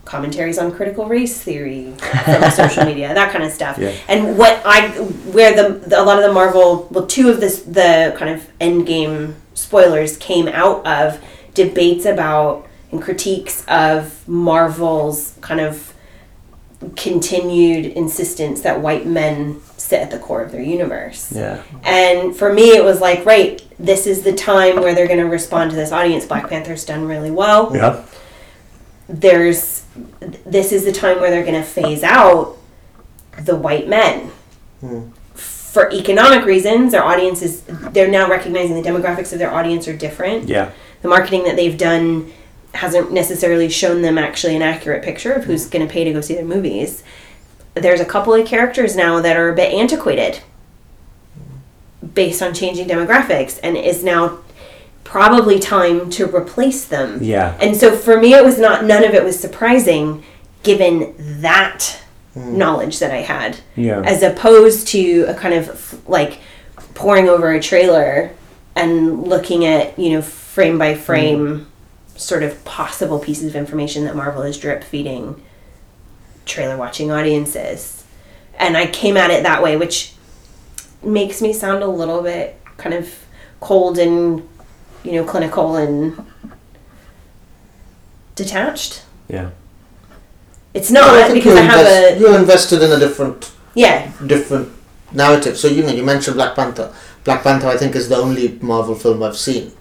commentaries 0.09 0.57
on 0.57 0.71
critical 0.71 1.05
race 1.05 1.39
theory 1.41 1.93
from 2.25 2.49
social 2.51 2.83
media, 2.85 3.13
that 3.13 3.31
kind 3.31 3.43
of 3.43 3.51
stuff. 3.51 3.77
Yeah. 3.77 3.93
And 4.07 4.37
what 4.37 4.61
I 4.65 4.89
where 5.35 5.55
the, 5.55 5.77
the 5.87 6.01
a 6.01 6.03
lot 6.03 6.17
of 6.17 6.23
the 6.23 6.33
Marvel 6.33 6.87
well 6.89 7.05
two 7.05 7.29
of 7.29 7.39
this 7.39 7.61
the 7.61 8.15
kind 8.17 8.31
of 8.35 8.49
end 8.59 8.87
game 8.87 9.35
spoilers 9.53 10.17
came 10.17 10.47
out 10.47 10.85
of 10.85 11.21
debates 11.53 12.05
about 12.05 12.67
and 12.91 13.01
critiques 13.01 13.63
of 13.67 14.27
Marvel's 14.27 15.35
kind 15.41 15.59
of 15.59 15.93
continued 16.95 17.85
insistence 17.85 18.61
that 18.61 18.81
white 18.81 19.05
men 19.05 19.61
sit 19.77 19.99
at 20.01 20.11
the 20.11 20.19
core 20.19 20.41
of 20.41 20.51
their 20.51 20.61
universe. 20.61 21.31
yeah, 21.31 21.61
And 21.83 22.35
for 22.35 22.53
me, 22.53 22.75
it 22.75 22.83
was 22.83 23.01
like, 23.01 23.25
right, 23.25 23.61
this 23.77 24.07
is 24.07 24.23
the 24.23 24.33
time 24.33 24.77
where 24.77 24.95
they're 24.95 25.07
going 25.07 25.19
to 25.19 25.25
respond 25.25 25.71
to 25.71 25.75
this 25.75 25.91
audience. 25.91 26.25
Black 26.25 26.49
Panther's 26.49 26.85
done 26.85 27.05
really 27.05 27.31
well. 27.31 27.75
yeah, 27.75 28.05
There's, 29.07 29.83
this 30.45 30.71
is 30.71 30.85
the 30.85 30.91
time 30.91 31.19
where 31.19 31.29
they're 31.29 31.43
going 31.43 31.62
to 31.62 31.63
phase 31.63 32.03
out 32.03 32.57
the 33.39 33.55
white 33.55 33.88
men. 33.88 34.31
Hmm. 34.79 35.09
For 35.33 35.91
economic 35.91 36.45
reasons, 36.45 36.91
their 36.91 37.03
audience 37.03 37.41
is, 37.41 37.62
they're 37.62 38.07
now 38.09 38.27
recognizing 38.27 38.81
the 38.81 38.88
demographics 38.88 39.31
of 39.31 39.39
their 39.39 39.53
audience 39.53 39.88
are 39.88 39.95
different. 39.95 40.49
yeah, 40.49 40.71
The 41.03 41.07
marketing 41.07 41.43
that 41.43 41.55
they've 41.55 41.77
done 41.77 42.31
hasn't 42.73 43.12
necessarily 43.12 43.69
shown 43.69 44.01
them 44.01 44.17
actually 44.17 44.55
an 44.55 44.62
accurate 44.62 45.03
picture 45.03 45.31
of 45.33 45.45
who's 45.45 45.67
going 45.67 45.88
to 45.88 45.91
pay 45.91 46.03
to 46.03 46.13
go 46.13 46.21
see 46.21 46.33
their 46.33 46.45
movies. 46.45 47.03
There's 47.75 47.99
a 47.99 48.05
couple 48.05 48.33
of 48.33 48.47
characters 48.47 48.95
now 48.95 49.21
that 49.21 49.38
are 49.38 49.49
a 49.49 49.55
bit 49.55 49.73
antiquated 49.73 50.41
based 52.13 52.41
on 52.41 52.53
changing 52.53 52.88
demographics 52.88 53.59
and 53.62 53.77
is 53.77 54.03
now 54.03 54.39
probably 55.09 55.57
time 55.59 56.07
to 56.11 56.27
replace 56.27 56.85
them. 56.85 57.17
yeah. 57.21 57.57
And 57.59 57.75
so 57.75 57.95
for 57.95 58.19
me 58.21 58.35
it 58.35 58.45
was 58.45 58.59
not 58.59 58.85
none 58.85 59.03
of 59.03 59.13
it 59.15 59.23
was 59.23 59.39
surprising. 59.39 60.23
given 60.61 61.15
that 61.41 61.99
mm. 62.35 62.53
knowledge 62.53 62.99
that 62.99 63.11
I 63.11 63.21
had, 63.21 63.57
Yeah. 63.75 64.01
as 64.01 64.21
opposed 64.21 64.87
to 64.89 65.25
a 65.27 65.33
kind 65.33 65.53
of 65.55 66.07
like 66.07 66.39
poring 66.93 67.29
over 67.29 67.51
a 67.51 67.61
trailer 67.61 68.31
and 68.75 69.27
looking 69.27 69.65
at 69.65 69.97
you 69.97 70.11
know 70.11 70.21
frame 70.21 70.77
by 70.77 70.93
mm. 70.93 70.97
frame 70.97 71.67
sort 72.15 72.43
of 72.43 72.63
possible 72.65 73.19
pieces 73.19 73.45
of 73.45 73.55
information 73.55 74.03
that 74.03 74.15
Marvel 74.15 74.43
is 74.43 74.57
drip 74.57 74.83
feeding 74.83 75.41
trailer 76.45 76.75
watching 76.77 77.09
audiences. 77.11 78.03
And 78.59 78.75
I 78.75 78.87
came 78.87 79.15
at 79.15 79.31
it 79.31 79.43
that 79.43 79.63
way, 79.63 79.77
which 79.77 80.13
makes 81.01 81.41
me 81.41 81.53
sound 81.53 81.81
a 81.81 81.87
little 81.87 82.21
bit 82.21 82.59
kind 82.75 82.93
of 82.93 83.15
cold 83.61 83.97
and 83.97 84.47
you 85.03 85.13
know 85.13 85.23
clinical 85.23 85.75
and 85.77 86.25
detached. 88.35 89.03
Yeah. 89.27 89.51
It's 90.73 90.91
not 90.91 91.09
I 91.09 91.23
think 91.23 91.35
because 91.35 91.53
you 91.55 91.59
I 91.59 91.63
have 91.63 91.79
invest- 91.79 92.17
a 92.17 92.19
you're 92.19 92.39
invested 92.39 92.81
in 92.83 92.91
a 92.91 92.99
different 92.99 93.51
yeah 93.75 94.12
different 94.25 94.69
narrative. 95.12 95.57
So 95.57 95.67
you 95.67 95.83
know, 95.83 95.91
you 95.91 96.03
mentioned 96.03 96.35
Black 96.35 96.55
Panther. 96.55 96.93
Black 97.23 97.43
Panther, 97.43 97.67
I 97.67 97.77
think, 97.77 97.95
is 97.95 98.07
the 98.09 98.15
only 98.15 98.57
Marvel 98.62 98.95
film 98.95 99.21
I've 99.23 99.38
seen, 99.38 99.71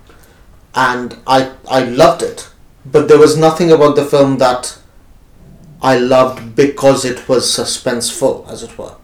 and 0.75 1.17
I 1.27 1.53
I 1.71 1.85
loved 1.85 2.23
it. 2.23 2.49
But 2.87 3.09
there 3.09 3.19
was 3.19 3.37
nothing 3.37 3.71
about 3.71 3.97
the 3.97 4.05
film 4.05 4.39
that 4.39 4.79
I 5.83 5.99
loved 5.99 6.57
because 6.57 7.05
it 7.05 7.29
was 7.29 7.45
suspenseful, 7.45 8.49
as 8.51 8.63
it 8.63 8.77
were. 8.79 8.95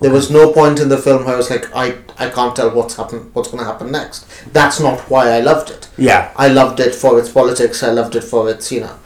There 0.00 0.12
was 0.12 0.30
no 0.30 0.52
point 0.52 0.78
in 0.78 0.88
the 0.90 0.98
film 0.98 1.24
where 1.24 1.34
I 1.34 1.36
was 1.38 1.48
like, 1.50 1.74
I, 1.74 1.96
I 2.18 2.28
can't 2.28 2.54
tell 2.54 2.70
what's 2.70 2.96
happen 2.96 3.30
what's 3.32 3.48
going 3.50 3.60
to 3.64 3.70
happen 3.70 3.90
next. 3.90 4.26
That's 4.52 4.78
not 4.78 5.00
why 5.10 5.30
I 5.30 5.40
loved 5.40 5.70
it. 5.70 5.88
Yeah. 5.96 6.32
I 6.36 6.48
loved 6.48 6.80
it 6.80 6.94
for 6.94 7.18
its 7.18 7.30
politics. 7.30 7.82
I 7.82 7.90
loved 7.90 8.14
it 8.14 8.22
for 8.24 8.50
its 8.50 8.70
you 8.70 8.80
know 8.80 8.98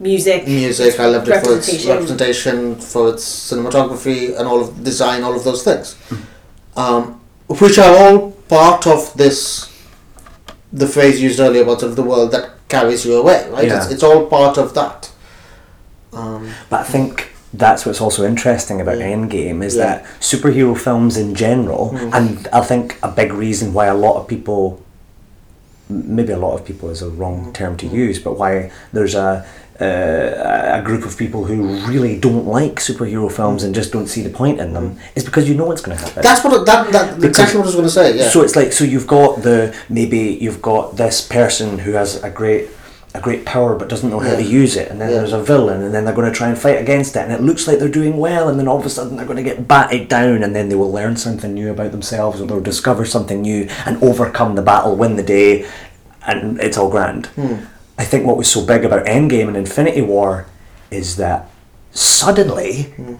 music. 0.00 0.46
music. 0.46 0.98
I 0.98 1.06
loved 1.06 1.28
it 1.28 1.32
for 1.44 1.56
its 1.56 1.68
Representation. 1.68 1.90
representation, 1.90 2.74
for 2.76 3.10
its 3.10 3.24
cinematography, 3.52 4.36
and 4.36 4.48
all 4.48 4.60
of 4.60 4.82
design, 4.82 5.22
all 5.22 5.36
of 5.36 5.44
those 5.44 5.62
things, 5.62 5.96
um, 6.76 7.20
which 7.46 7.78
are 7.78 7.96
all 7.96 8.32
part 8.48 8.86
of 8.86 9.14
this. 9.14 9.68
The 10.72 10.86
phrase 10.88 11.20
used 11.22 11.38
earlier 11.38 11.62
about 11.62 11.80
sort 11.80 11.90
of 11.90 11.96
the 11.96 12.02
world 12.02 12.32
that 12.32 12.50
carries 12.68 13.04
you 13.04 13.14
away, 13.16 13.48
right? 13.50 13.66
Yeah. 13.68 13.76
It's, 13.76 13.92
it's 13.92 14.02
all 14.02 14.26
part 14.26 14.56
of 14.58 14.72
that. 14.74 15.12
Um, 16.14 16.50
But 16.70 16.80
I 16.80 16.84
think 16.84 17.31
that's 17.54 17.84
what's 17.84 18.00
also 18.00 18.24
interesting 18.24 18.80
about 18.80 18.98
Yeah. 18.98 19.12
Endgame 19.12 19.62
is 19.62 19.76
Yeah. 19.76 19.84
that 19.84 20.04
superhero 20.20 20.76
films 20.76 21.16
in 21.16 21.34
general, 21.34 21.92
mm-hmm. 21.94 22.14
and 22.14 22.48
I 22.52 22.62
think 22.62 22.96
a 23.02 23.08
big 23.08 23.32
reason 23.32 23.72
why 23.74 23.86
a 23.86 23.94
lot 23.94 24.16
of 24.16 24.26
people, 24.26 24.80
maybe 25.88 26.32
a 26.32 26.38
lot 26.38 26.54
of 26.54 26.64
people 26.64 26.88
is 26.90 27.02
a 27.02 27.10
wrong 27.10 27.40
mm-hmm. 27.40 27.52
term 27.52 27.76
to 27.76 27.86
mm-hmm. 27.86 27.96
use, 27.96 28.18
but 28.18 28.38
why 28.38 28.70
there's 28.92 29.14
a 29.14 29.44
uh, 29.80 30.78
a 30.78 30.82
group 30.82 31.04
of 31.04 31.16
people 31.16 31.44
who 31.44 31.76
really 31.86 32.18
don't 32.18 32.46
like 32.46 32.76
superhero 32.76 33.30
films 33.30 33.64
and 33.64 33.74
just 33.74 33.90
don't 33.90 34.06
see 34.06 34.22
the 34.22 34.30
point 34.30 34.60
in 34.60 34.74
them 34.74 34.98
is 35.16 35.24
because 35.24 35.48
you 35.48 35.54
know 35.54 35.64
what's 35.64 35.82
going 35.82 35.96
to 35.96 36.04
happen. 36.04 36.22
that's 36.22 36.44
what 36.44 36.64
that 36.66 36.92
that 36.92 37.24
exactly 37.24 37.58
what 37.58 37.64
I 37.64 37.66
was 37.66 37.74
going 37.74 37.86
to 37.86 37.90
say. 37.90 38.16
Yeah. 38.16 38.28
So 38.28 38.42
it's 38.42 38.54
like 38.54 38.72
so 38.72 38.84
you've 38.84 39.06
got 39.06 39.42
the 39.42 39.74
maybe 39.88 40.38
you've 40.40 40.62
got 40.62 40.96
this 40.96 41.26
person 41.26 41.80
who 41.80 41.92
has 41.92 42.22
a 42.22 42.30
great 42.30 42.68
a 43.14 43.20
great 43.20 43.44
power 43.44 43.74
but 43.74 43.88
doesn't 43.88 44.08
know 44.08 44.20
how 44.20 44.34
to 44.34 44.42
use 44.42 44.74
it, 44.76 44.90
and 44.90 45.00
then 45.00 45.10
Yeah. 45.10 45.18
there's 45.18 45.34
a 45.34 45.42
villain, 45.42 45.82
and 45.82 45.92
then 45.92 46.04
they're 46.04 46.14
going 46.14 46.30
to 46.30 46.36
try 46.36 46.48
and 46.48 46.56
fight 46.58 46.80
against 46.80 47.14
it, 47.14 47.20
and 47.20 47.32
it 47.32 47.42
looks 47.42 47.66
like 47.66 47.78
they're 47.78 47.88
doing 47.88 48.16
well, 48.16 48.48
and 48.48 48.58
then 48.58 48.66
all 48.66 48.78
of 48.78 48.86
a 48.86 48.90
sudden 48.90 49.16
they're 49.16 49.26
going 49.26 49.36
to 49.36 49.42
get 49.42 49.68
batted 49.68 50.08
down, 50.08 50.42
and 50.42 50.56
then 50.56 50.68
they 50.68 50.74
will 50.74 50.90
learn 50.90 51.16
something 51.16 51.52
new 51.52 51.70
about 51.70 51.92
themselves, 51.92 52.40
or 52.40 52.46
they'll 52.46 52.60
discover 52.60 53.04
something 53.04 53.42
new 53.42 53.68
and 53.84 54.02
overcome 54.02 54.54
the 54.54 54.62
battle, 54.62 54.96
win 54.96 55.16
the 55.16 55.22
day, 55.22 55.66
and 56.26 56.58
it's 56.60 56.78
all 56.78 56.88
grand. 56.88 57.26
Hmm. 57.26 57.56
I 57.98 58.04
think 58.04 58.26
what 58.26 58.38
was 58.38 58.50
so 58.50 58.64
big 58.64 58.84
about 58.84 59.04
Endgame 59.04 59.48
and 59.48 59.56
Infinity 59.56 60.00
War 60.02 60.46
is 60.90 61.16
that 61.16 61.50
suddenly 61.90 62.84
hmm. 62.96 63.16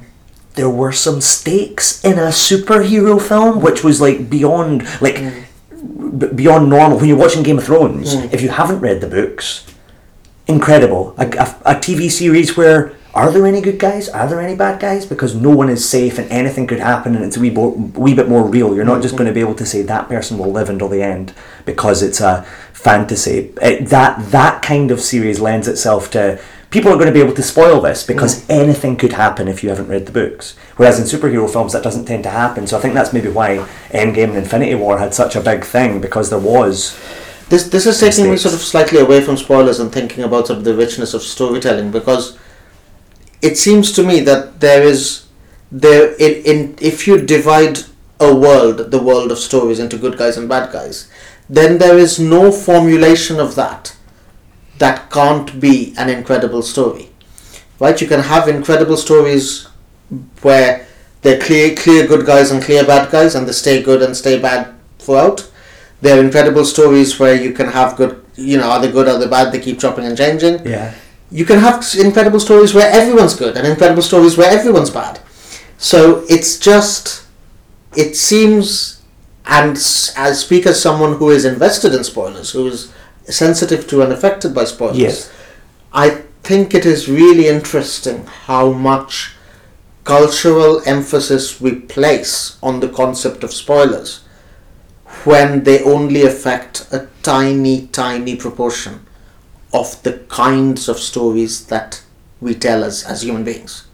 there 0.55 0.71
were 0.71 0.93
some 0.93 1.21
stakes 1.21 2.03
in 2.03 2.19
a 2.19 2.29
superhero 2.29 3.21
film, 3.21 3.61
which 3.61 3.85
was 3.85 4.01
like 4.01 4.31
beyond 4.31 4.85
like 5.03 5.19
hmm. 5.19 6.19
b- 6.19 6.29
beyond 6.35 6.71
normal. 6.71 6.97
When 6.99 7.09
you're 7.09 7.19
watching 7.19 7.43
Game 7.43 7.59
of 7.59 7.65
Thrones, 7.65 8.15
if 8.15 8.41
you 8.41 8.49
haven't 8.49 8.81
read 8.81 9.03
the 9.03 9.09
books, 9.09 9.67
incredible. 10.47 11.15
A, 11.19 11.27
a, 11.27 11.75
a 11.75 11.75
TV 11.77 12.11
series 12.11 12.57
where 12.57 12.95
are 13.15 13.31
there 13.31 13.47
any 13.47 13.61
good 13.61 13.79
guys? 13.79 14.09
Are 14.09 14.27
there 14.27 14.41
any 14.41 14.57
bad 14.57 14.81
guys? 14.81 15.05
Because 15.05 15.35
no 15.35 15.51
one 15.51 15.69
is 15.69 15.87
safe 15.87 16.19
and 16.19 16.31
anything 16.31 16.67
could 16.67 16.81
happen 16.81 17.15
and 17.15 17.25
it's 17.25 17.37
a 17.37 17.41
wee, 17.41 17.51
bo- 17.51 17.93
wee 17.95 18.15
bit 18.15 18.29
more 18.29 18.47
real. 18.47 18.75
You're 18.75 18.87
not 18.87 19.03
just 19.03 19.17
going 19.17 19.27
to 19.27 19.35
be 19.35 19.41
able 19.41 19.55
to 19.57 19.67
say 19.67 19.83
that 19.83 20.09
person 20.09 20.39
will 20.39 20.51
live 20.51 20.71
until 20.71 20.89
the 20.89 21.03
end 21.03 21.35
because 21.67 22.03
it's 22.03 22.21
a 22.23 22.45
fantasy. 22.73 23.53
It, 23.61 23.89
that 23.89 24.31
that 24.31 24.63
kind 24.63 24.91
of 24.91 25.01
series 25.01 25.41
lends 25.41 25.69
itself 25.69 26.11
to 26.13 26.41
people 26.71 26.91
are 26.91 26.97
going 26.97 27.07
to 27.07 27.13
be 27.13 27.21
able 27.21 27.35
to 27.35 27.43
spoil 27.43 27.83
this 27.83 28.03
because 28.03 28.43
mm. 28.43 28.51
anything 28.51 28.97
could 28.97 29.13
happen 29.13 29.47
if 29.47 29.63
you 29.63 29.69
haven't 29.69 29.89
read 29.89 30.07
the 30.07 30.13
books. 30.13 30.57
Whereas 30.77 30.99
in 30.99 31.05
superhero 31.05 31.49
films 31.51 31.75
that 31.75 31.85
doesn't 31.85 32.07
tend 32.07 32.25
to 32.25 32.31
happen. 32.31 32.67
So 32.67 32.79
I 32.79 32.81
think 32.81 32.95
that's 32.95 33.13
maybe 33.13 33.29
why 33.29 33.59
Endgame 33.91 34.31
and 34.31 34.39
Infinity 34.39 34.75
War 34.75 34.99
had 34.99 35.13
such 35.13 35.37
a 35.37 35.41
big 35.43 35.65
thing 35.65 36.01
because 36.01 36.31
there 36.31 36.39
was 36.39 36.99
This 37.49 37.69
this 37.69 37.87
is 37.87 38.01
taking 38.01 38.31
me 38.31 38.37
sort 38.37 38.55
of 38.55 38.61
slightly 38.61 38.99
away 39.01 39.21
from 39.21 39.37
spoilers 39.37 39.81
and 39.81 39.93
thinking 39.93 40.25
about 40.25 40.47
sort 40.47 40.59
of 40.59 40.65
the 40.65 40.75
richness 40.75 41.15
of 41.15 41.23
storytelling 41.23 41.91
because 41.91 42.39
it 43.43 43.59
seems 43.59 43.93
to 43.93 44.03
me 44.03 44.21
that 44.21 44.61
there 44.61 44.83
is 44.83 45.27
there 45.71 46.15
in, 46.15 46.45
in 46.45 46.77
if 46.81 47.07
you 47.07 47.21
divide 47.21 47.81
a 48.21 48.35
world, 48.35 48.91
the 48.91 49.03
world 49.03 49.33
of 49.33 49.39
stories 49.39 49.79
into 49.79 49.99
good 49.99 50.17
guys 50.17 50.37
and 50.37 50.49
bad 50.49 50.73
guys, 50.73 51.11
then 51.49 51.79
there 51.79 51.99
is 51.99 52.21
no 52.21 52.53
formulation 52.53 53.41
of 53.41 53.55
that 53.57 53.97
that 54.79 55.11
can't 55.11 55.61
be 55.61 55.95
an 55.99 56.09
incredible 56.09 56.63
story. 56.63 57.11
Right? 57.79 58.01
You 58.01 58.07
can 58.07 58.21
have 58.21 58.49
incredible 58.49 58.97
stories 58.97 59.67
where 60.43 60.87
they're 61.23 61.41
clear 61.41 61.75
clear 61.75 62.07
good 62.07 62.27
guys 62.27 62.51
and 62.51 62.63
clear 62.63 62.85
bad 62.85 63.11
guys 63.11 63.35
and 63.35 63.47
they 63.47 63.53
stay 63.53 63.83
good 63.83 64.03
and 64.03 64.17
stay 64.17 64.41
bad 64.41 64.75
throughout. 64.99 65.51
There 66.03 66.19
are 66.19 66.25
incredible 66.25 66.65
stories 66.67 67.19
where 67.19 67.35
you 67.35 67.53
can 67.53 67.69
have 67.69 67.97
good 67.97 68.23
you 68.37 68.57
know, 68.57 68.71
are 68.71 68.81
they 68.81 68.91
good, 68.91 69.09
are 69.09 69.19
they 69.19 69.29
bad, 69.29 69.53
they 69.53 69.61
keep 69.61 69.79
chopping 69.79 70.05
and 70.05 70.17
changing 70.17 70.67
yeah. 70.67 70.95
you 71.31 71.45
can 71.45 71.59
have 71.59 71.85
incredible 71.99 72.41
stories 72.41 72.75
where 72.75 72.91
everyone's 72.91 73.35
good 73.35 73.57
and 73.57 73.67
incredible 73.67 74.03
stories 74.03 74.37
where 74.37 74.51
everyone's 74.51 74.91
bad. 74.91 75.21
So 75.79 76.25
it's 76.29 76.59
just, 76.59 77.27
it 77.97 78.17
seems, 78.17 79.03
and 79.47 79.77
I 80.17 80.33
speak 80.33 80.67
as 80.67 80.81
someone 80.81 81.17
who 81.19 81.31
is 81.31 81.45
invested 81.45 81.95
in 81.95 82.05
spoilers, 82.05 82.53
who 82.53 82.69
is 82.69 82.93
sensitive 83.25 83.87
to 83.89 84.03
and 84.03 84.13
affected 84.13 84.55
by 84.55 84.65
spoilers. 84.65 84.99
Yes. 84.99 85.33
I 85.93 86.23
think 86.43 86.75
it 86.75 86.87
is 86.87 87.09
really 87.09 87.49
interesting 87.49 88.27
how 88.27 88.73
much 88.73 89.35
cultural 90.05 90.83
emphasis 90.87 91.61
we 91.61 91.75
place 91.75 92.59
on 92.63 92.81
the 92.81 92.89
concept 92.89 93.45
of 93.45 93.53
spoilers 93.53 94.22
when 95.25 95.65
they 95.65 95.83
only 95.85 96.23
affect 96.23 96.87
a 96.93 97.09
tiny, 97.23 97.87
tiny 97.89 98.37
proportion 98.37 99.07
of 99.73 100.03
the 100.03 100.19
kinds 100.29 100.89
of 100.89 100.99
stories 100.99 101.67
that 101.67 102.03
we 102.41 102.55
tell 102.55 102.85
as, 102.85 103.05
as 103.05 103.23
human 103.23 103.45
beings. 103.45 103.87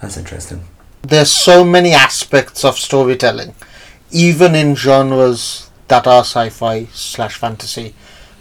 That's 0.00 0.16
interesting. 0.16 0.64
There's 1.02 1.30
so 1.30 1.64
many 1.64 1.92
aspects 1.92 2.64
of 2.64 2.78
storytelling, 2.78 3.54
even 4.10 4.54
in 4.54 4.74
genres 4.74 5.70
that 5.88 6.06
are 6.06 6.20
sci-fi 6.20 6.86
slash 6.86 7.36
fantasy, 7.36 7.94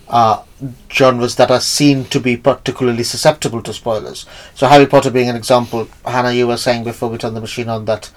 uh, 0.08 0.43
genres 0.91 1.36
that 1.36 1.51
are 1.51 1.60
seen 1.60 2.06
to 2.06 2.19
be 2.19 2.38
particularly 2.38 3.04
susceptible 3.04 3.62
to 3.62 3.73
spoilers. 3.73 4.25
So 4.56 4.67
Harry 4.67 4.88
Potter 4.88 5.12
being 5.12 5.30
an 5.30 5.36
example, 5.36 5.88
Hannah, 6.06 6.32
you 6.32 6.47
were 6.47 6.58
saying 6.58 6.84
before 6.84 7.10
we 7.10 7.17
turned 7.17 7.36
the 7.36 7.41
machine 7.41 7.69
on 7.69 7.86
that 7.86 8.12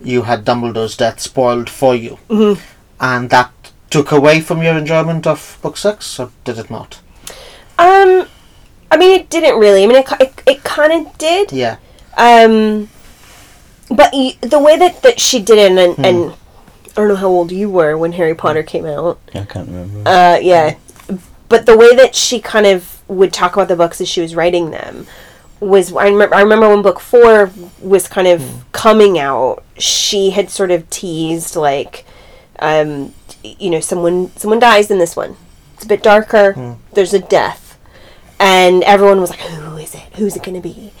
you 0.00 0.22
had 0.22 0.44
Dumbledore's 0.44 0.96
death 0.96 1.20
spoiled 1.20 1.70
for 1.70 1.94
you, 1.94 2.18
and 3.00 3.30
that 3.30 3.50
took 3.90 4.10
away 4.12 4.40
from 4.40 4.62
your 4.62 4.76
enjoyment 4.76 5.26
of 5.26 5.58
book 5.62 5.76
six, 5.76 6.18
or 6.18 6.30
did 6.44 6.58
it 6.58 6.70
not? 6.70 7.00
Um, 7.78 8.26
I 8.90 8.96
mean, 8.96 9.18
it 9.20 9.30
didn't 9.30 9.58
really. 9.58 9.84
I 9.84 9.86
mean, 9.86 9.96
it, 9.96 10.06
it, 10.20 10.42
it 10.46 10.64
kind 10.64 10.92
of 11.06 11.18
did. 11.18 11.52
Yeah. 11.52 11.76
Um, 12.16 12.88
but 13.88 14.10
y- 14.12 14.36
the 14.40 14.58
way 14.58 14.76
that, 14.78 15.02
that 15.02 15.20
she 15.20 15.40
did 15.42 15.58
it, 15.58 15.70
and, 15.72 16.04
and 16.04 16.32
I 16.32 16.94
don't 16.94 17.08
know 17.08 17.16
how 17.16 17.28
old 17.28 17.50
you 17.52 17.68
were 17.68 17.98
when 17.98 18.12
Harry 18.12 18.34
Potter 18.34 18.62
came 18.62 18.86
out. 18.86 19.20
I 19.34 19.44
can't 19.44 19.68
remember. 19.68 20.08
Uh, 20.08 20.38
yeah. 20.40 20.76
But 21.48 21.66
the 21.66 21.76
way 21.76 21.94
that 21.96 22.14
she 22.14 22.40
kind 22.40 22.66
of 22.66 23.02
would 23.08 23.32
talk 23.32 23.54
about 23.54 23.68
the 23.68 23.76
books 23.76 24.00
as 24.00 24.08
she 24.08 24.20
was 24.20 24.34
writing 24.34 24.70
them 24.70 25.06
was 25.60 25.92
I 25.94 26.08
remember 26.08 26.34
I 26.34 26.40
remember 26.42 26.68
when 26.68 26.82
book 26.82 27.00
4 27.00 27.50
was 27.80 28.08
kind 28.08 28.26
of 28.28 28.64
coming 28.72 29.18
out, 29.18 29.62
she 29.78 30.30
had 30.30 30.50
sort 30.50 30.70
of 30.70 30.88
teased 30.90 31.54
like 31.56 32.04
um 32.60 33.12
you 33.42 33.70
know 33.70 33.80
someone 33.80 34.30
someone 34.36 34.58
dies 34.58 34.90
in 34.90 34.98
this 34.98 35.16
one. 35.16 35.36
It's 35.74 35.84
a 35.84 35.88
bit 35.88 36.02
darker. 36.02 36.76
There's 36.92 37.14
a 37.14 37.20
death. 37.20 37.78
And 38.40 38.82
everyone 38.84 39.20
was 39.20 39.30
like 39.30 39.40
who 39.40 39.76
is 39.76 39.94
it? 39.94 40.02
Who's 40.14 40.36
it 40.36 40.42
going 40.42 40.60
to 40.60 40.68
be? 40.68 40.92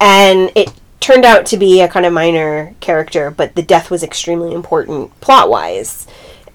And 0.00 0.50
it 0.54 0.72
turned 0.98 1.24
out 1.24 1.46
to 1.46 1.56
be 1.56 1.80
a 1.80 1.88
kind 1.88 2.04
of 2.04 2.12
minor 2.12 2.74
character, 2.80 3.30
but 3.30 3.54
the 3.54 3.62
death 3.62 3.90
was 3.90 4.02
extremely 4.02 4.52
important 4.52 5.18
plot-wise 5.20 6.06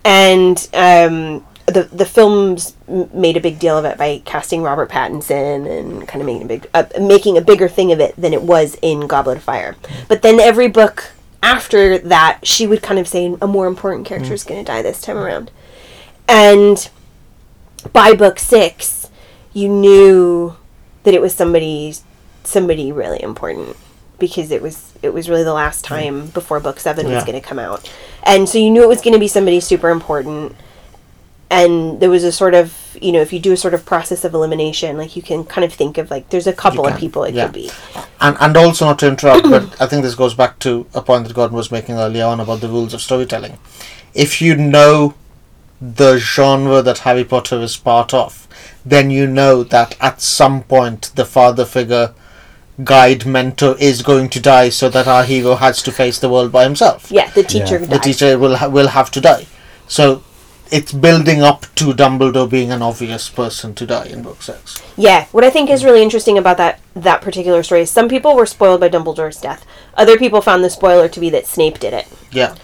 and 0.05 0.69
um, 0.73 1.43
the 1.65 1.83
the 1.91 2.05
films 2.05 2.75
made 2.87 3.35
a 3.35 3.41
big 3.41 3.57
deal 3.59 3.77
of 3.77 3.85
it 3.85 3.97
by 3.97 4.21
casting 4.23 4.61
Robert 4.61 4.89
Pattinson 4.89 5.67
and 5.67 6.07
kind 6.07 6.21
of 6.21 6.27
making 6.27 6.43
a 6.43 6.45
big 6.45 6.67
uh, 6.73 6.85
making 7.01 7.37
a 7.37 7.41
bigger 7.41 7.67
thing 7.67 7.91
of 7.91 7.99
it 7.99 8.15
than 8.15 8.31
it 8.31 8.43
was 8.43 8.77
in 8.81 9.07
Goblet 9.07 9.37
of 9.37 9.43
Fire. 9.43 9.75
But 10.07 10.21
then 10.21 10.39
every 10.39 10.67
book 10.67 11.11
after 11.45 11.99
that, 11.99 12.39
she 12.41 12.65
would 12.65 12.81
kind 12.81 12.99
of 12.99 13.08
say 13.08 13.38
a 13.39 13.45
more 13.47 13.67
important 13.67 14.08
character 14.08 14.34
is 14.34 14.43
mm. 14.43 14.47
going 14.47 14.65
to 14.65 14.71
die 14.71 14.81
this 14.81 14.99
time 14.99 15.15
around, 15.15 15.51
and 16.27 16.89
by 17.93 18.13
book 18.13 18.39
six, 18.39 19.12
you 19.53 19.69
knew 19.69 20.55
that 21.03 21.13
it 21.13 21.21
was 21.21 21.36
somebody 21.36 21.93
somebody 22.43 22.91
really 22.91 23.21
important 23.21 23.77
because 24.17 24.49
it 24.49 24.62
was 24.62 24.93
it 25.03 25.13
was 25.13 25.29
really 25.29 25.43
the 25.43 25.53
last 25.53 25.86
mm. 25.86 25.89
time 25.89 26.27
before 26.27 26.60
book 26.60 26.79
seven 26.79 27.08
was 27.08 27.23
going 27.23 27.39
to 27.39 27.47
come 27.47 27.60
out, 27.60 27.89
and 28.23 28.49
so 28.49 28.58
you 28.58 28.71
knew 28.71 28.81
it 28.81 28.89
was 28.89 29.01
going 29.01 29.13
to 29.13 29.19
be 29.19 29.27
somebody 29.27 29.60
super 29.60 29.89
important. 29.89 30.55
And 31.55 31.99
there 32.01 32.09
was 32.09 32.23
a 32.23 32.31
sort 32.31 32.53
of 32.53 32.97
you 33.01 33.11
know 33.11 33.21
if 33.21 33.31
you 33.33 33.39
do 33.39 33.53
a 33.53 33.57
sort 33.57 33.73
of 33.73 33.85
process 33.85 34.25
of 34.25 34.33
elimination, 34.33 34.97
like 34.97 35.15
you 35.15 35.21
can 35.21 35.43
kind 35.45 35.63
of 35.63 35.73
think 35.73 35.97
of 35.97 36.11
like 36.11 36.29
there's 36.29 36.47
a 36.47 36.53
couple 36.53 36.85
of 36.85 36.97
people 36.97 37.23
it 37.23 37.33
yeah. 37.33 37.45
could 37.45 37.53
be. 37.53 37.71
and 38.21 38.35
and 38.39 38.57
also 38.57 38.85
not 38.85 38.99
to 38.99 39.07
interrupt, 39.07 39.43
but 39.43 39.81
I 39.81 39.87
think 39.87 40.03
this 40.03 40.15
goes 40.15 40.33
back 40.33 40.59
to 40.59 40.85
a 40.93 41.01
point 41.01 41.27
that 41.27 41.33
Gordon 41.33 41.55
was 41.55 41.71
making 41.71 41.95
earlier 41.95 42.25
on 42.25 42.39
about 42.39 42.61
the 42.61 42.67
rules 42.67 42.93
of 42.93 43.01
storytelling. 43.01 43.57
If 44.13 44.41
you 44.41 44.55
know 44.55 45.13
the 45.79 46.17
genre 46.17 46.81
that 46.81 46.99
Harry 46.99 47.23
Potter 47.23 47.59
is 47.61 47.77
part 47.77 48.13
of, 48.13 48.47
then 48.85 49.09
you 49.09 49.27
know 49.27 49.63
that 49.63 49.95
at 50.01 50.21
some 50.21 50.63
point 50.63 51.11
the 51.15 51.25
father 51.25 51.65
figure, 51.65 52.13
guide, 52.83 53.25
mentor 53.25 53.75
is 53.79 54.01
going 54.01 54.29
to 54.29 54.39
die, 54.39 54.69
so 54.69 54.89
that 54.89 55.07
our 55.07 55.23
hero 55.23 55.55
has 55.55 55.81
to 55.83 55.91
face 55.91 56.19
the 56.19 56.29
world 56.29 56.51
by 56.51 56.63
himself. 56.63 57.11
Yeah, 57.11 57.29
the 57.31 57.43
teacher 57.43 57.79
Yeah. 57.79 57.85
The 57.87 57.99
teacher 57.99 58.37
will 58.37 58.55
ha- 58.57 58.69
will 58.69 58.89
have 58.89 59.11
to 59.11 59.21
die. 59.21 59.45
So 59.87 60.23
it's 60.71 60.91
building 60.91 61.41
up 61.41 61.62
to 61.75 61.93
Dumbledore 61.93 62.49
being 62.49 62.71
an 62.71 62.82
obvious 62.82 63.30
person 63.30 63.73
to 63.75 63.86
die 63.86 64.06
in 64.06 64.21
book 64.23 64.41
six. 64.41 64.82
Yeah, 64.97 65.25
what 65.32 65.43
I 65.43 65.49
think 65.49 65.69
is 65.69 65.84
really 65.84 66.01
interesting 66.01 66.38
about 66.38 66.58
that 66.58 66.80
that 66.95 67.21
particular 67.21 67.62
story 67.63 67.82
is 67.82 67.91
some 67.91 68.08
people 68.10 68.36
were 68.36 68.45
spoiled 68.45 68.80
by 68.82 68.89
Dumbledore's 68.89 69.39
death. 69.39 69.65
Other 69.95 70.17
people 70.17 70.41
found 70.41 70.63
the 70.63 70.69
spoiler 70.69 71.08
to 71.10 71.19
be 71.19 71.30
that 71.30 71.47
Snape 71.47 71.80
did 71.80 71.93
it. 71.93 72.08
Yeah. 72.32 72.56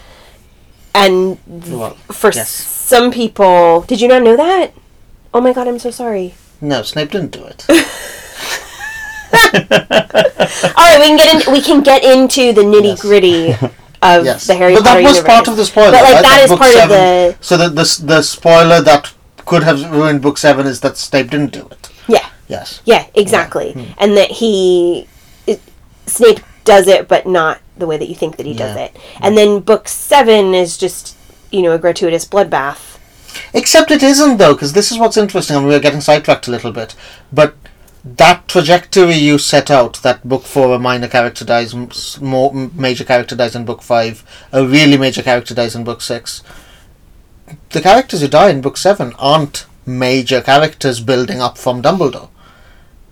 And 0.94 1.38
Well, 1.48 1.92
for 2.12 2.32
yes. 2.34 2.50
some 2.50 3.12
people, 3.12 3.82
did 3.82 4.02
you 4.02 4.08
not 4.08 4.24
know 4.24 4.36
that? 4.36 4.74
Oh 5.34 5.40
my 5.42 5.54
god, 5.54 5.68
I'm 5.68 5.80
so 5.80 5.92
sorry. 5.92 6.34
No, 6.60 6.82
Snape 6.84 7.12
didn't 7.12 7.32
do 7.32 7.46
it. 7.46 7.66
All 9.54 10.88
right, 10.88 11.00
we 11.00 11.08
can 11.08 11.18
get 11.18 11.48
in. 11.48 11.54
We 11.54 11.62
can 11.62 11.82
get 11.82 12.04
into 12.04 12.52
the 12.54 12.62
nitty 12.64 13.00
gritty 13.00 13.56
of 14.02 14.26
Yes, 14.26 14.48
the 14.48 14.56
Harry 14.56 14.74
but 14.76 14.84
Potter 14.84 15.02
that 15.02 15.04
was 15.08 15.16
universe. 15.18 15.34
part 15.36 15.48
of 15.48 15.58
the 15.58 15.66
spoiler. 15.66 15.92
But 15.92 16.04
like 16.04 16.14
right? 16.16 16.24
that 16.24 16.42
is 16.44 16.58
part 16.58 16.72
seven, 16.72 16.92
of 16.92 17.40
the 17.40 17.44
So 17.44 17.58
the, 17.58 17.70
the 17.70 18.02
the 18.06 18.22
spoiler 18.22 18.82
that 18.82 19.14
could 19.46 19.64
have 19.64 19.92
ruined 19.92 20.22
book 20.22 20.38
seven 20.38 20.66
is 20.68 20.80
that 20.82 20.98
Snape 20.98 21.30
didn't 21.30 21.52
do 21.54 21.68
it. 21.72 21.90
yeah, 22.08 22.28
Yes. 22.48 22.82
yeah, 22.86 23.06
exactly, 23.16 23.74
Hmm. 23.74 23.84
and 23.98 24.18
that 24.18 24.32
he 24.32 25.08
it, 25.48 25.62
Snape 26.08 26.40
does 26.64 26.88
it, 26.88 27.08
but 27.08 27.26
not 27.26 27.60
the 27.78 27.88
way 27.88 27.98
that 27.98 28.08
you 28.10 28.16
think 28.16 28.38
that 28.38 28.46
he 28.46 28.54
does 28.54 28.76
Yeah. 28.76 28.84
it. 28.86 28.96
And 29.20 29.38
then 29.38 29.60
book 29.60 29.88
seven 29.88 30.54
is 30.54 30.78
just 30.78 31.16
you 31.52 31.62
know 31.62 31.72
a 31.74 31.80
gratuitous 31.80 32.26
bloodbath. 32.26 32.98
Except 33.54 33.92
it 33.92 34.04
isn't 34.04 34.38
though, 34.38 34.54
because 34.54 34.74
this 34.74 34.92
is 34.92 34.98
what's 35.00 35.18
interesting, 35.18 35.56
and 35.58 35.68
we're 35.68 35.80
getting 35.80 36.02
sidetracked 36.02 36.48
a 36.48 36.52
little 36.52 36.72
bit. 36.72 36.96
But 37.32 37.56
that 38.04 38.48
trajectory 38.48 39.16
you 39.16 39.38
set 39.38 39.70
out, 39.70 40.02
that 40.02 40.28
book 40.28 40.44
four 40.44 40.74
a 40.74 40.80
minor 40.80 41.08
character 41.08 41.46
dies, 41.46 41.76
more 42.20 42.54
major 42.54 43.04
character 43.04 43.36
dies 43.36 43.56
in 43.56 43.66
book 43.66 43.82
five, 43.82 44.24
a 44.52 44.66
really 44.66 44.98
major 44.98 45.22
character 45.22 45.54
dies 45.54 45.76
in 45.76 45.84
book 45.84 46.02
six. 46.02 46.42
The 47.72 47.82
characters 47.82 48.22
who 48.22 48.28
die 48.28 48.50
in 48.50 48.62
book 48.62 48.78
seven 48.78 49.14
aren't 49.20 49.66
major 49.86 50.42
characters 50.42 51.00
building 51.00 51.42
up 51.42 51.58
from 51.58 51.82
Dumbledore, 51.82 52.30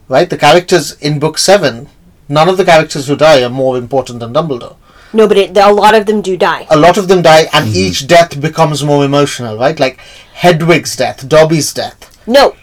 right? 0.07 0.29
The 0.29 0.37
characters 0.37 0.93
in 0.93 1.19
book 1.19 1.37
seven, 1.37 1.89
none 2.27 2.49
of 2.49 2.57
the 2.57 2.65
characters 2.65 3.07
who 3.07 3.15
die 3.15 3.43
are 3.43 3.49
more 3.49 3.77
important 3.77 4.19
than 4.19 4.33
Dumbledore 4.33 4.75
No, 5.13 5.27
but 5.27 5.37
it, 5.37 5.57
a 5.57 5.71
lot 5.71 5.93
of 5.95 6.05
them 6.05 6.21
do 6.21 6.37
die. 6.37 6.65
a 6.69 6.77
lot 6.77 6.97
of 6.97 7.07
them 7.07 7.21
die 7.21 7.41
and 7.53 7.67
mm-hmm. 7.67 7.75
each 7.75 8.07
death 8.07 8.39
becomes 8.39 8.83
more 8.83 9.03
emotional 9.05 9.57
right 9.57 9.79
like 9.79 9.99
hedwig's 10.35 10.95
death 10.95 11.27
dobby's 11.27 11.73
death 11.73 12.25
No, 12.27 12.55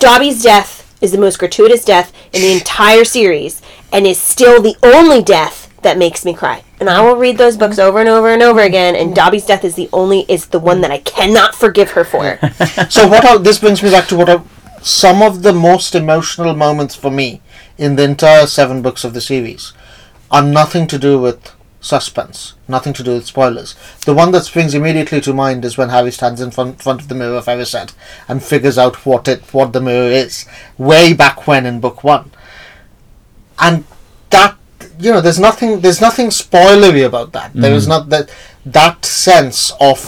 Dobby's 0.00 0.42
death 0.42 0.85
is 1.00 1.12
the 1.12 1.18
most 1.18 1.38
gratuitous 1.38 1.84
death 1.84 2.12
in 2.32 2.42
the 2.42 2.52
entire 2.52 3.04
series, 3.04 3.62
and 3.92 4.06
is 4.06 4.20
still 4.20 4.60
the 4.60 4.76
only 4.82 5.22
death 5.22 5.66
that 5.82 5.98
makes 5.98 6.24
me 6.24 6.34
cry. 6.34 6.62
And 6.80 6.90
I 6.90 7.00
will 7.00 7.16
read 7.16 7.38
those 7.38 7.56
books 7.56 7.78
over 7.78 8.00
and 8.00 8.08
over 8.08 8.28
and 8.28 8.42
over 8.42 8.60
again. 8.60 8.96
And 8.96 9.14
Dobby's 9.14 9.46
death 9.46 9.64
is 9.64 9.76
the 9.76 9.88
only 9.92 10.26
is 10.28 10.46
the 10.48 10.58
one 10.58 10.80
that 10.82 10.90
I 10.90 10.98
cannot 10.98 11.54
forgive 11.54 11.92
her 11.92 12.04
for. 12.04 12.38
so 12.90 13.06
what 13.06 13.24
I, 13.24 13.38
this 13.38 13.60
brings 13.60 13.82
me 13.82 13.90
back 13.90 14.08
to 14.08 14.16
what 14.16 14.28
are 14.28 14.44
some 14.82 15.22
of 15.22 15.42
the 15.42 15.52
most 15.52 15.94
emotional 15.94 16.54
moments 16.54 16.94
for 16.94 17.10
me 17.10 17.40
in 17.78 17.96
the 17.96 18.04
entire 18.04 18.46
seven 18.46 18.82
books 18.82 19.04
of 19.04 19.14
the 19.14 19.20
series 19.20 19.72
are 20.30 20.42
nothing 20.42 20.86
to 20.86 20.98
do 20.98 21.18
with 21.18 21.52
suspense. 21.86 22.54
Nothing 22.68 22.92
to 22.94 23.02
do 23.02 23.12
with 23.12 23.26
spoilers. 23.26 23.74
The 24.04 24.14
one 24.14 24.32
that 24.32 24.44
springs 24.44 24.74
immediately 24.74 25.20
to 25.20 25.32
mind 25.32 25.64
is 25.64 25.78
when 25.78 25.90
harry 25.90 26.10
stands 26.10 26.40
in 26.40 26.50
front, 26.50 26.82
front 26.82 27.00
of 27.00 27.08
the 27.08 27.14
mirror 27.14 27.36
of 27.36 27.46
Erised 27.46 27.94
and 28.28 28.42
figures 28.42 28.76
out 28.76 29.06
what 29.06 29.28
it 29.28 29.42
what 29.54 29.72
the 29.72 29.80
mirror 29.80 30.10
is. 30.10 30.46
Way 30.76 31.14
back 31.14 31.46
when 31.46 31.64
in 31.64 31.80
book 31.80 32.02
one. 32.02 32.32
And 33.58 33.84
that 34.30 34.56
you 34.98 35.12
know 35.12 35.20
there's 35.20 35.38
nothing 35.38 35.80
there's 35.80 36.00
nothing 36.00 36.28
spoilery 36.28 37.06
about 37.06 37.32
that. 37.32 37.52
There 37.54 37.72
is 37.72 37.86
mm. 37.86 37.90
not 37.90 38.08
that 38.08 38.30
that 38.64 39.04
sense 39.04 39.72
of 39.80 40.00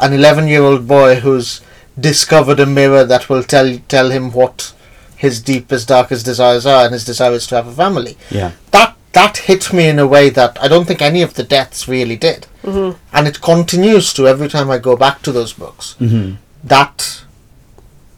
an 0.00 0.12
11 0.12 0.46
year 0.46 0.62
old 0.62 0.86
boy 0.86 1.16
who's 1.16 1.60
discovered 1.98 2.60
a 2.60 2.66
mirror 2.66 3.04
that 3.04 3.28
will 3.28 3.42
tell 3.42 3.78
tell 3.88 4.10
him 4.10 4.30
what 4.30 4.72
his 5.16 5.42
deepest 5.42 5.88
darkest 5.88 6.24
desires 6.24 6.64
are 6.64 6.84
and 6.84 6.92
his 6.92 7.04
desire 7.04 7.32
is 7.32 7.46
to 7.48 7.56
have 7.56 7.66
a 7.66 7.72
family. 7.72 8.16
Yeah. 8.30 8.52
that 8.70 8.96
that 9.12 9.38
hit 9.38 9.72
me 9.72 9.88
in 9.88 9.98
a 9.98 10.06
way 10.06 10.30
that 10.30 10.62
I 10.62 10.68
don't 10.68 10.86
think 10.86 11.02
any 11.02 11.22
of 11.22 11.34
the 11.34 11.42
deaths 11.42 11.88
really 11.88 12.16
did. 12.16 12.46
Mm-hmm. 12.62 12.98
and 13.14 13.26
it 13.26 13.40
continues 13.40 14.12
to 14.14 14.28
every 14.28 14.48
time 14.48 14.70
I 14.70 14.78
go 14.78 14.94
back 14.96 15.22
to 15.22 15.32
those 15.32 15.52
books. 15.54 15.96
Mm-hmm. 16.00 16.34
that 16.64 17.22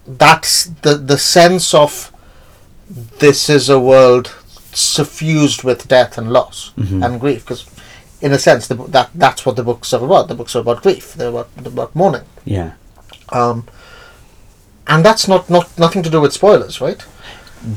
that's 0.07 0.65
the 0.83 0.95
the 0.97 1.19
sense 1.19 1.73
of 1.75 2.11
this 3.19 3.49
is 3.49 3.69
a 3.69 3.79
world 3.79 4.35
suffused 4.73 5.63
with 5.63 5.87
death 5.87 6.19
and 6.19 6.33
loss 6.33 6.73
and 6.77 7.21
grief 7.21 7.45
because 7.45 7.65
in 8.21 8.33
a 8.33 8.39
sense 8.39 8.67
the, 8.67 8.75
that 8.75 9.11
that's 9.15 9.47
what 9.47 9.57
the 9.57 9.63
books 9.63 9.93
are 9.93 10.05
about. 10.05 10.29
The 10.29 10.35
books 10.35 10.57
are 10.57 10.61
about 10.61 10.83
grief. 10.83 11.15
They're 11.15 11.29
about, 11.29 11.49
about 11.65 11.95
mourning. 11.95 12.25
Yeah. 12.45 12.73
um, 13.31 13.67
and 14.87 15.05
that's 15.05 15.29
not, 15.29 15.49
not 15.49 15.79
nothing 15.79 16.03
to 16.03 16.11
do 16.11 16.21
with 16.21 16.33
spoilers 16.33 16.81
right 16.81 17.01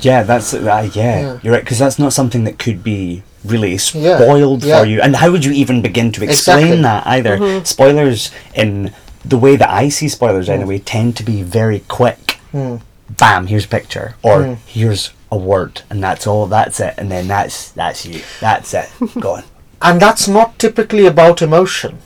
Yeah, 0.02 0.24
that's 0.24 0.54
uh, 0.54 0.90
yeah, 0.94 1.20
Yeah. 1.22 1.40
You're 1.44 1.54
right 1.54 1.64
because 1.64 1.80
that's 1.80 2.00
not 2.00 2.14
something 2.14 2.44
that 2.46 2.60
could 2.60 2.84
be 2.84 3.24
really 3.44 3.78
spoiled 3.78 4.64
yeah. 4.64 4.80
for 4.80 4.86
you. 4.86 5.02
And 5.02 5.16
how 5.16 5.32
would 5.32 5.44
you 5.44 5.52
even 5.52 5.82
begin 5.82 6.12
to 6.14 6.24
explain 6.24 6.66
Exactly. 6.66 6.82
that 6.82 7.08
either? 7.08 7.38
Mm-hmm. 7.38 7.66
Spoilers 7.66 8.32
in 8.56 8.94
the 9.26 9.38
way 9.38 9.56
that 9.56 9.70
I 9.70 9.90
see 9.90 10.08
spoilers 10.08 10.48
mm. 10.48 10.54
anyway 10.54 10.80
tend 10.80 11.18
to 11.18 11.24
be 11.24 11.44
very 11.44 11.80
quick. 11.82 12.40
Mm. 12.54 12.82
Bam, 13.10 13.48
here's 13.48 13.66
a 13.66 13.70
picture, 13.70 14.16
or 14.24 14.40
mm. 14.40 14.58
here's 14.66 15.12
a 15.32 15.38
word, 15.38 15.82
and 15.90 16.02
that's 16.02 16.26
all. 16.26 16.48
That's 16.48 16.80
it, 16.80 16.96
and 16.98 17.12
then 17.12 17.28
that's 17.28 17.72
that's 17.72 18.06
you. 18.06 18.22
That's 18.40 18.74
it. 18.74 18.90
Go 19.20 19.36
on. 19.36 19.44
and 19.84 20.02
that's 20.02 20.28
not 20.28 20.58
typically 20.58 21.06
about 21.06 21.42
emotion 21.42 22.00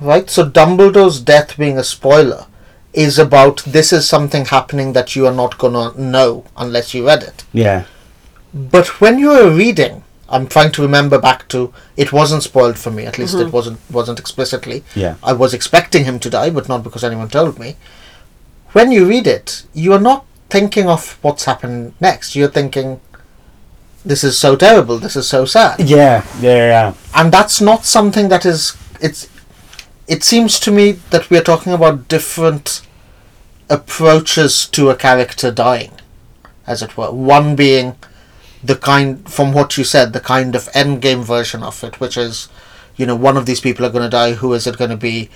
right 0.00 0.30
so 0.30 0.48
dumbledore's 0.48 1.20
death 1.20 1.56
being 1.56 1.78
a 1.78 1.84
spoiler 1.84 2.46
is 2.92 3.18
about 3.18 3.58
this 3.64 3.92
is 3.92 4.08
something 4.08 4.46
happening 4.46 4.92
that 4.92 5.14
you 5.14 5.26
are 5.26 5.34
not 5.34 5.58
gonna 5.58 5.92
know 5.98 6.44
unless 6.56 6.92
you 6.94 7.06
read 7.06 7.22
it 7.22 7.44
Yeah. 7.52 7.84
But 8.52 9.00
when 9.00 9.18
you 9.18 9.28
were 9.28 9.50
reading, 9.50 10.02
I'm 10.28 10.46
trying 10.46 10.72
to 10.72 10.82
remember 10.82 11.18
back 11.18 11.48
to 11.48 11.72
it 11.96 12.12
wasn't 12.12 12.42
spoiled 12.42 12.78
for 12.78 12.90
me. 12.90 13.04
At 13.06 13.18
least 13.18 13.34
it 13.34 13.38
mm-hmm. 13.38 13.50
wasn't 13.50 13.80
wasn't 13.90 14.18
explicitly. 14.18 14.84
Yeah. 14.94 15.16
I 15.22 15.32
was 15.32 15.54
expecting 15.54 16.04
him 16.04 16.18
to 16.20 16.30
die, 16.30 16.50
but 16.50 16.68
not 16.68 16.82
because 16.82 17.04
anyone 17.04 17.28
told 17.28 17.58
me. 17.58 17.76
When 18.72 18.92
you 18.92 19.06
read 19.06 19.26
it, 19.26 19.64
you 19.74 19.92
are 19.92 20.00
not 20.00 20.24
thinking 20.48 20.88
of 20.88 21.18
what's 21.22 21.44
happened 21.44 21.94
next. 22.00 22.36
You're 22.36 22.50
thinking, 22.50 23.00
"This 24.04 24.22
is 24.22 24.38
so 24.38 24.54
terrible. 24.56 24.98
This 24.98 25.16
is 25.16 25.28
so 25.28 25.44
sad." 25.44 25.80
Yeah. 25.80 26.24
Yeah. 26.40 26.66
Yeah. 26.74 26.94
and 27.14 27.32
that's 27.32 27.60
not 27.60 27.84
something 27.84 28.28
that 28.28 28.46
is 28.46 28.76
it's 29.00 29.28
it 30.10 30.24
seems 30.24 30.58
to 30.60 30.70
me 30.72 30.92
that 31.10 31.30
we 31.30 31.38
are 31.38 31.42
talking 31.48 31.72
about 31.72 32.08
different 32.08 32.82
approaches 33.68 34.66
to 34.66 34.90
a 34.90 34.96
character 34.96 35.50
dying 35.50 35.92
as 36.66 36.82
it 36.82 36.96
were. 36.96 37.10
One 37.12 37.54
being 37.56 37.96
the 38.62 38.74
kind 38.76 39.26
from 39.30 39.52
what 39.52 39.78
you 39.78 39.84
said 39.84 40.12
the 40.12 40.20
kind 40.20 40.54
of 40.54 40.64
endgame 40.72 41.22
version 41.24 41.62
of 41.62 41.82
it 41.82 41.98
which 41.98 42.16
is 42.18 42.48
you 42.96 43.06
know 43.06 43.16
one 43.16 43.38
of 43.38 43.46
these 43.46 43.60
people 43.60 43.86
are 43.86 43.90
going 43.90 44.04
to 44.04 44.10
die 44.10 44.32
who 44.34 44.52
is 44.52 44.66
it 44.66 44.76
going 44.76 44.90
to 44.90 44.98
be 44.98 45.30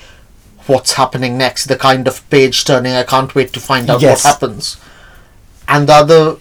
what's 0.66 0.92
happening 0.94 1.38
next 1.38 1.64
the 1.64 1.76
kind 1.76 2.06
of 2.06 2.28
page 2.28 2.66
turning 2.66 2.92
i 2.92 3.02
can't 3.02 3.34
wait 3.34 3.50
to 3.50 3.60
find 3.60 3.88
out 3.88 4.02
Yes. 4.02 4.22
what 4.24 4.32
happens. 4.34 4.76
And 5.66 5.88
the 5.88 5.94
other 5.94 6.36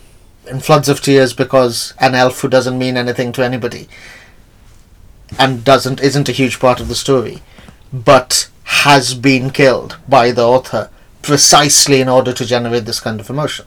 in 0.46 0.60
floods 0.60 0.90
of 0.90 1.00
tears 1.02 1.32
because 1.34 1.94
an 2.02 2.16
elf 2.16 2.42
who 2.42 2.50
doesn't 2.50 2.78
mean 2.78 2.98
anything 2.98 3.32
to 3.34 3.46
anybody 3.46 3.88
and 5.40 5.64
doesn't 5.64 6.02
isn't 6.02 6.28
a 6.28 6.34
huge 6.34 6.60
part 6.60 6.82
of 6.82 6.90
the 6.90 6.96
story, 6.96 7.42
but 7.94 8.50
has 8.86 9.14
been 9.14 9.50
killed 9.52 9.98
by 10.10 10.32
the 10.32 10.46
author 10.46 10.90
precisely 11.22 12.02
in 12.02 12.10
order 12.10 12.34
to 12.34 12.46
generate 12.46 12.86
this 12.86 13.00
kind 13.00 13.20
of 13.20 13.30
emotion. 13.30 13.66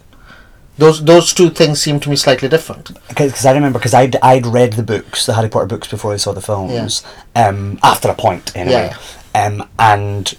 Those 0.79 1.03
those 1.05 1.33
two 1.33 1.49
things 1.49 1.81
seem 1.81 2.01
to 2.01 2.11
me 2.11 2.17
slightly 2.17 2.49
different. 2.51 2.91
because 3.09 3.47
I 3.47 3.53
remember 3.53 3.79
because 3.79 3.95
I'd 3.95 4.17
I'd 4.17 4.47
read 4.47 4.75
the 4.75 4.83
books, 4.83 5.25
the 5.25 5.33
Harry 5.35 5.49
Potter 5.49 5.65
books 5.67 5.89
before 5.89 6.13
I 6.13 6.17
saw 6.19 6.33
the 6.33 6.43
films. 6.43 7.03
Um, 7.35 7.79
after 7.83 8.09
a 8.11 8.15
point, 8.15 8.55
anyway. 8.55 8.93
Um, 9.35 9.67
and 9.79 10.35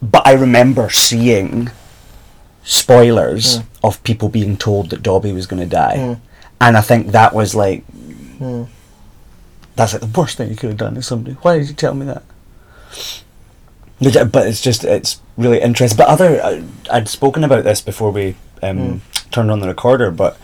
but 0.00 0.24
I 0.26 0.32
remember 0.34 0.90
seeing 0.90 1.70
spoilers 2.62 3.56
Hmm. 3.56 3.62
of 3.82 4.02
people 4.04 4.28
being 4.28 4.56
told 4.56 4.90
that 4.90 5.02
Dobby 5.02 5.32
was 5.32 5.46
going 5.46 5.60
to 5.62 5.66
die, 5.68 6.18
and 6.60 6.76
I 6.76 6.80
think 6.82 7.08
that 7.08 7.34
was 7.34 7.54
like 7.56 7.84
Hmm. 8.38 8.64
that's 9.76 9.92
like 9.94 10.02
the 10.02 10.20
worst 10.20 10.36
thing 10.36 10.50
you 10.50 10.56
could 10.56 10.68
have 10.70 10.78
done 10.78 10.94
to 10.94 11.02
somebody. 11.02 11.36
Why 11.42 11.58
did 11.58 11.68
you 11.68 11.74
tell 11.74 11.94
me 11.94 12.06
that? 12.06 12.22
But 14.00 14.16
uh, 14.16 14.24
but 14.24 14.46
it's 14.46 14.60
just 14.60 14.84
it's 14.84 15.20
really 15.36 15.60
interesting. 15.60 15.96
But 15.96 16.08
other 16.08 16.42
I- 16.42 16.64
I'd 16.90 17.08
spoken 17.08 17.44
about 17.44 17.64
this 17.64 17.80
before 17.80 18.10
we 18.10 18.36
um, 18.62 18.78
hmm. 18.78 19.30
turned 19.30 19.50
on 19.50 19.60
the 19.60 19.68
recorder. 19.68 20.10
But 20.10 20.38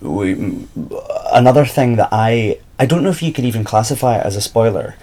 we 0.00 0.66
another 1.32 1.64
thing 1.64 1.96
that 1.96 2.08
I 2.12 2.58
I 2.78 2.86
don't 2.86 3.02
know 3.02 3.10
if 3.10 3.22
you 3.22 3.32
could 3.32 3.44
even 3.44 3.64
classify 3.64 4.18
it 4.18 4.26
as 4.26 4.36
a 4.36 4.40
spoiler, 4.40 4.96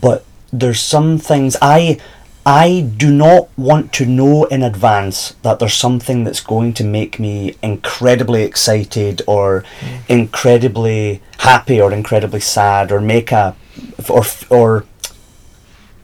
but 0.00 0.24
there's 0.52 0.80
some 0.80 1.18
things 1.18 1.56
I 1.62 1.98
I 2.46 2.80
do 2.96 3.12
not 3.12 3.50
want 3.58 3.92
to 3.94 4.06
know 4.06 4.44
in 4.44 4.62
advance 4.62 5.34
that 5.42 5.58
there's 5.58 5.74
something 5.74 6.24
that's 6.24 6.40
going 6.40 6.72
to 6.74 6.84
make 6.84 7.18
me 7.18 7.56
incredibly 7.62 8.42
excited 8.42 9.22
or 9.26 9.64
hmm. 9.80 9.96
incredibly 10.08 11.20
happy 11.38 11.80
or 11.80 11.92
incredibly 11.92 12.40
sad 12.40 12.92
or 12.92 13.00
make 13.00 13.32
a 13.32 13.56
or 14.08 14.24
or 14.50 14.84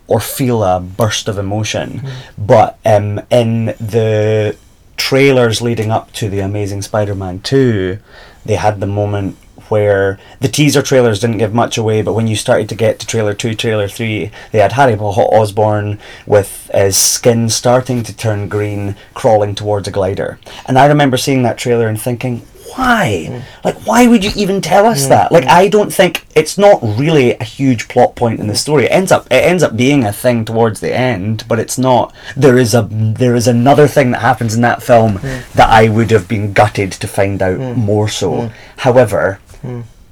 or 0.06 0.20
feel 0.20 0.62
a 0.62 0.80
burst 0.80 1.28
of 1.28 1.38
emotion. 1.38 2.02
But 2.36 2.78
um, 2.84 3.20
in 3.30 3.66
the 3.80 4.56
trailers 4.96 5.60
leading 5.60 5.90
up 5.90 6.12
to 6.12 6.28
the 6.28 6.40
Amazing 6.40 6.82
Spider-Man 6.82 7.40
two, 7.40 7.98
they 8.44 8.56
had 8.56 8.80
the 8.80 8.86
moment 8.86 9.36
where 9.68 10.18
the 10.40 10.48
teaser 10.48 10.82
trailers 10.82 11.20
didn't 11.20 11.38
give 11.38 11.54
much 11.54 11.78
away, 11.78 12.02
but 12.02 12.12
when 12.12 12.26
you 12.26 12.36
started 12.36 12.68
to 12.68 12.74
get 12.74 12.98
to 12.98 13.06
trailer 13.06 13.32
two, 13.32 13.54
trailer 13.54 13.88
three, 13.88 14.30
they 14.52 14.58
had 14.58 14.72
Harry 14.72 14.94
Osborn 14.94 15.98
with 16.26 16.70
his 16.74 16.98
skin 16.98 17.48
starting 17.48 18.02
to 18.02 18.14
turn 18.14 18.48
green, 18.48 18.94
crawling 19.14 19.54
towards 19.54 19.88
a 19.88 19.90
glider. 19.90 20.38
And 20.66 20.78
I 20.78 20.86
remember 20.86 21.16
seeing 21.16 21.42
that 21.44 21.56
trailer 21.56 21.88
and 21.88 21.98
thinking, 21.98 22.42
why? 22.72 23.44
Like, 23.64 23.76
why 23.86 24.06
would 24.06 24.24
you 24.24 24.30
even 24.36 24.60
tell 24.60 24.86
us 24.86 25.06
that? 25.06 25.32
Like, 25.32 25.44
mm. 25.44 25.50
I 25.50 25.68
don't 25.68 25.92
think 25.92 26.26
it's 26.34 26.58
not 26.58 26.80
really 26.82 27.32
a 27.34 27.44
huge 27.44 27.88
plot 27.88 28.16
point 28.16 28.40
in 28.40 28.46
the 28.46 28.56
story. 28.56 28.84
It 28.84 28.92
ends 28.92 29.12
up 29.12 29.26
it 29.26 29.44
ends 29.44 29.62
up 29.62 29.76
being 29.76 30.04
a 30.04 30.12
thing 30.12 30.44
towards 30.44 30.80
the 30.80 30.94
end, 30.94 31.44
but 31.48 31.58
it's 31.58 31.78
not. 31.78 32.14
There 32.36 32.58
is 32.58 32.74
a 32.74 32.88
there 32.90 33.34
is 33.34 33.46
another 33.46 33.88
thing 33.88 34.10
that 34.12 34.20
happens 34.20 34.54
in 34.54 34.62
that 34.62 34.82
film 34.82 35.18
mm. 35.18 35.52
that 35.52 35.68
I 35.70 35.88
would 35.88 36.10
have 36.10 36.28
been 36.28 36.52
gutted 36.52 36.92
to 36.92 37.06
find 37.06 37.40
out 37.42 37.58
mm. 37.58 37.76
more 37.76 38.08
so. 38.08 38.50
However. 38.78 39.40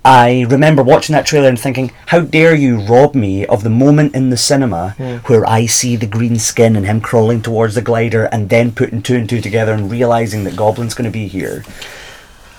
I 0.04 0.46
remember 0.48 0.82
watching 0.82 1.12
that 1.12 1.26
trailer 1.26 1.48
and 1.48 1.60
thinking, 1.60 1.92
how 2.06 2.22
dare 2.22 2.56
you 2.56 2.80
rob 2.80 3.14
me 3.14 3.46
of 3.46 3.62
the 3.62 3.70
moment 3.70 4.16
in 4.16 4.30
the 4.30 4.36
cinema 4.36 4.96
where 5.26 5.48
I 5.48 5.66
see 5.66 5.94
the 5.94 6.08
green 6.08 6.40
skin 6.40 6.74
and 6.74 6.84
him 6.84 7.00
crawling 7.00 7.40
towards 7.40 7.76
the 7.76 7.82
glider 7.82 8.24
and 8.24 8.48
then 8.48 8.72
putting 8.72 9.00
two 9.00 9.14
and 9.14 9.28
two 9.28 9.40
together 9.40 9.72
and 9.72 9.92
realizing 9.92 10.42
that 10.42 10.56
Goblin's 10.56 10.94
going 10.94 11.04
to 11.04 11.16
be 11.16 11.28
here 11.28 11.64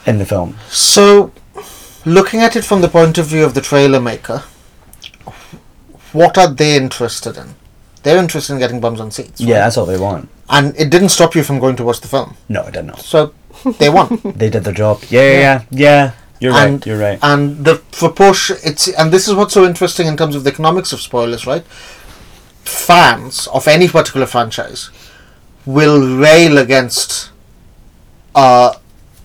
in 0.06 0.18
the 0.18 0.26
film. 0.26 0.58
So, 0.70 1.32
looking 2.06 2.42
at 2.42 2.56
it 2.56 2.63
from 2.63 2.82
the 2.82 2.88
point 2.88 3.18
of 3.18 3.28
view 3.28 3.44
of 3.44 3.54
the 3.54 3.62
trailer 3.62 4.00
maker, 4.00 4.44
what 6.12 6.38
are 6.38 6.48
they 6.48 6.76
interested 6.76 7.38
in? 7.38 7.56
They're 8.04 8.18
interested 8.18 8.54
in 8.54 8.60
getting 8.60 8.82
bums 8.82 9.00
on 9.00 9.12
seats. 9.12 9.39
right? 9.42 9.50
Yeah, 9.50 9.60
that's 9.60 9.78
all 9.78 9.86
they 9.86 10.00
want. 10.00 10.30
And 10.50 10.76
it 10.78 10.89
didn't 10.89 11.10
stop 11.10 11.36
you 11.36 11.44
from 11.44 11.60
going 11.60 11.78
to 11.78 11.84
watch 11.84 12.02
the 12.02 12.08
film. 12.08 12.36
No, 12.50 12.63
it 12.63 12.74
didn't. 12.74 12.98
So, 13.00 13.34
they 13.80 13.89
won. 13.89 14.20
They 14.36 14.50
did 14.50 14.63
their 14.63 14.74
job. 14.74 15.04
Yeah, 15.10 15.22
yeah, 15.22 15.39
yeah. 15.39 15.63
yeah. 15.72 16.12
You're 16.44 16.54
and, 16.54 16.74
right. 16.74 16.86
You're 16.86 17.00
right. 17.00 17.20
And 17.22 17.63
the 17.63 17.82
proportion, 17.94 18.58
it's 18.66 18.89
and 18.89 19.13
this 19.13 19.30
is 19.30 19.34
what's 19.34 19.54
so 19.54 19.66
interesting 19.66 20.08
in 20.08 20.18
terms 20.18 20.36
of 20.36 20.44
the 20.44 20.52
economics 20.52 20.92
of 20.92 21.00
spoilers, 21.00 21.48
right? 21.48 21.63
Fans 22.66 23.48
of 23.48 23.66
any 23.66 23.88
particular 23.88 24.26
franchise 24.26 24.89
will 25.66 26.18
rail 26.18 26.58
against 26.58 27.32
uh, 28.36 28.76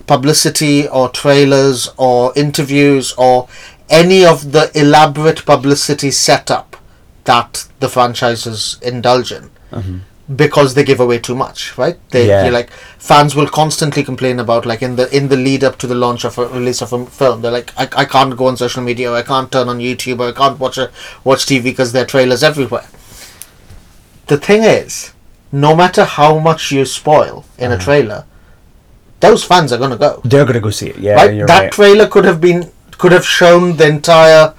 publicity 0.08 0.88
or 0.88 1.08
trailers 1.10 1.90
or 1.96 2.32
interviews 2.34 3.12
or 3.16 3.46
any 3.90 4.24
of 4.24 4.52
the 4.52 4.70
elaborate 4.74 5.44
publicity 5.46 6.10
setup 6.10 6.76
that 7.24 7.68
the 7.78 7.88
franchises 7.88 8.78
indulge 8.82 9.30
in 9.32 9.50
mm-hmm. 9.70 9.98
because 10.34 10.74
they 10.74 10.82
give 10.82 10.98
away 10.98 11.18
too 11.18 11.36
much 11.36 11.76
right? 11.76 11.98
They 12.10 12.26
Yeah. 12.28 12.48
like 12.48 12.70
fans 13.10 13.36
will 13.36 13.48
constantly 13.48 14.02
complain 14.02 14.40
about 14.40 14.64
like 14.64 14.82
in 14.82 14.96
the 14.96 15.14
in 15.14 15.28
the 15.28 15.36
lead 15.36 15.62
up 15.62 15.76
to 15.78 15.86
the 15.86 15.94
launch 15.94 16.24
of 16.24 16.38
a 16.38 16.46
release 16.46 16.80
of 16.80 16.92
a 16.92 17.04
film 17.06 17.42
they're 17.42 17.56
like 17.58 17.72
I, 17.76 17.88
I 18.02 18.04
can't 18.06 18.36
go 18.36 18.46
on 18.46 18.56
social 18.56 18.82
media 18.82 19.12
or 19.12 19.16
I 19.16 19.22
can't 19.22 19.52
turn 19.52 19.68
on 19.68 19.78
YouTube 19.78 20.20
or 20.20 20.28
I 20.28 20.32
can't 20.32 20.58
watch 20.58 20.78
a 20.78 20.90
watch 21.22 21.44
TV 21.44 21.64
because 21.64 21.92
there 21.92 22.04
are 22.04 22.12
trailers 22.14 22.42
everywhere. 22.42 22.88
The 24.26 24.38
thing 24.38 24.64
is 24.64 25.12
no 25.52 25.76
matter 25.76 26.04
how 26.04 26.38
much 26.38 26.72
you 26.72 26.84
spoil 26.84 27.44
in 27.58 27.70
a 27.70 27.74
uh-huh. 27.74 27.84
trailer 27.84 28.24
those 29.20 29.44
fans 29.44 29.72
are 29.72 29.78
going 29.78 29.90
to 29.90 29.96
go 29.96 30.20
They're 30.24 30.44
going 30.44 30.54
to 30.54 30.60
go 30.60 30.70
see 30.70 30.88
it. 30.90 30.98
Yeah, 30.98 31.14
right 31.14 31.46
that 31.46 31.60
right. 31.60 31.72
trailer 31.72 32.06
could 32.06 32.24
have 32.24 32.40
been 32.40 32.70
could 32.98 33.12
have 33.12 33.24
shown 33.26 33.76
the 33.76 33.86
entire 33.88 34.54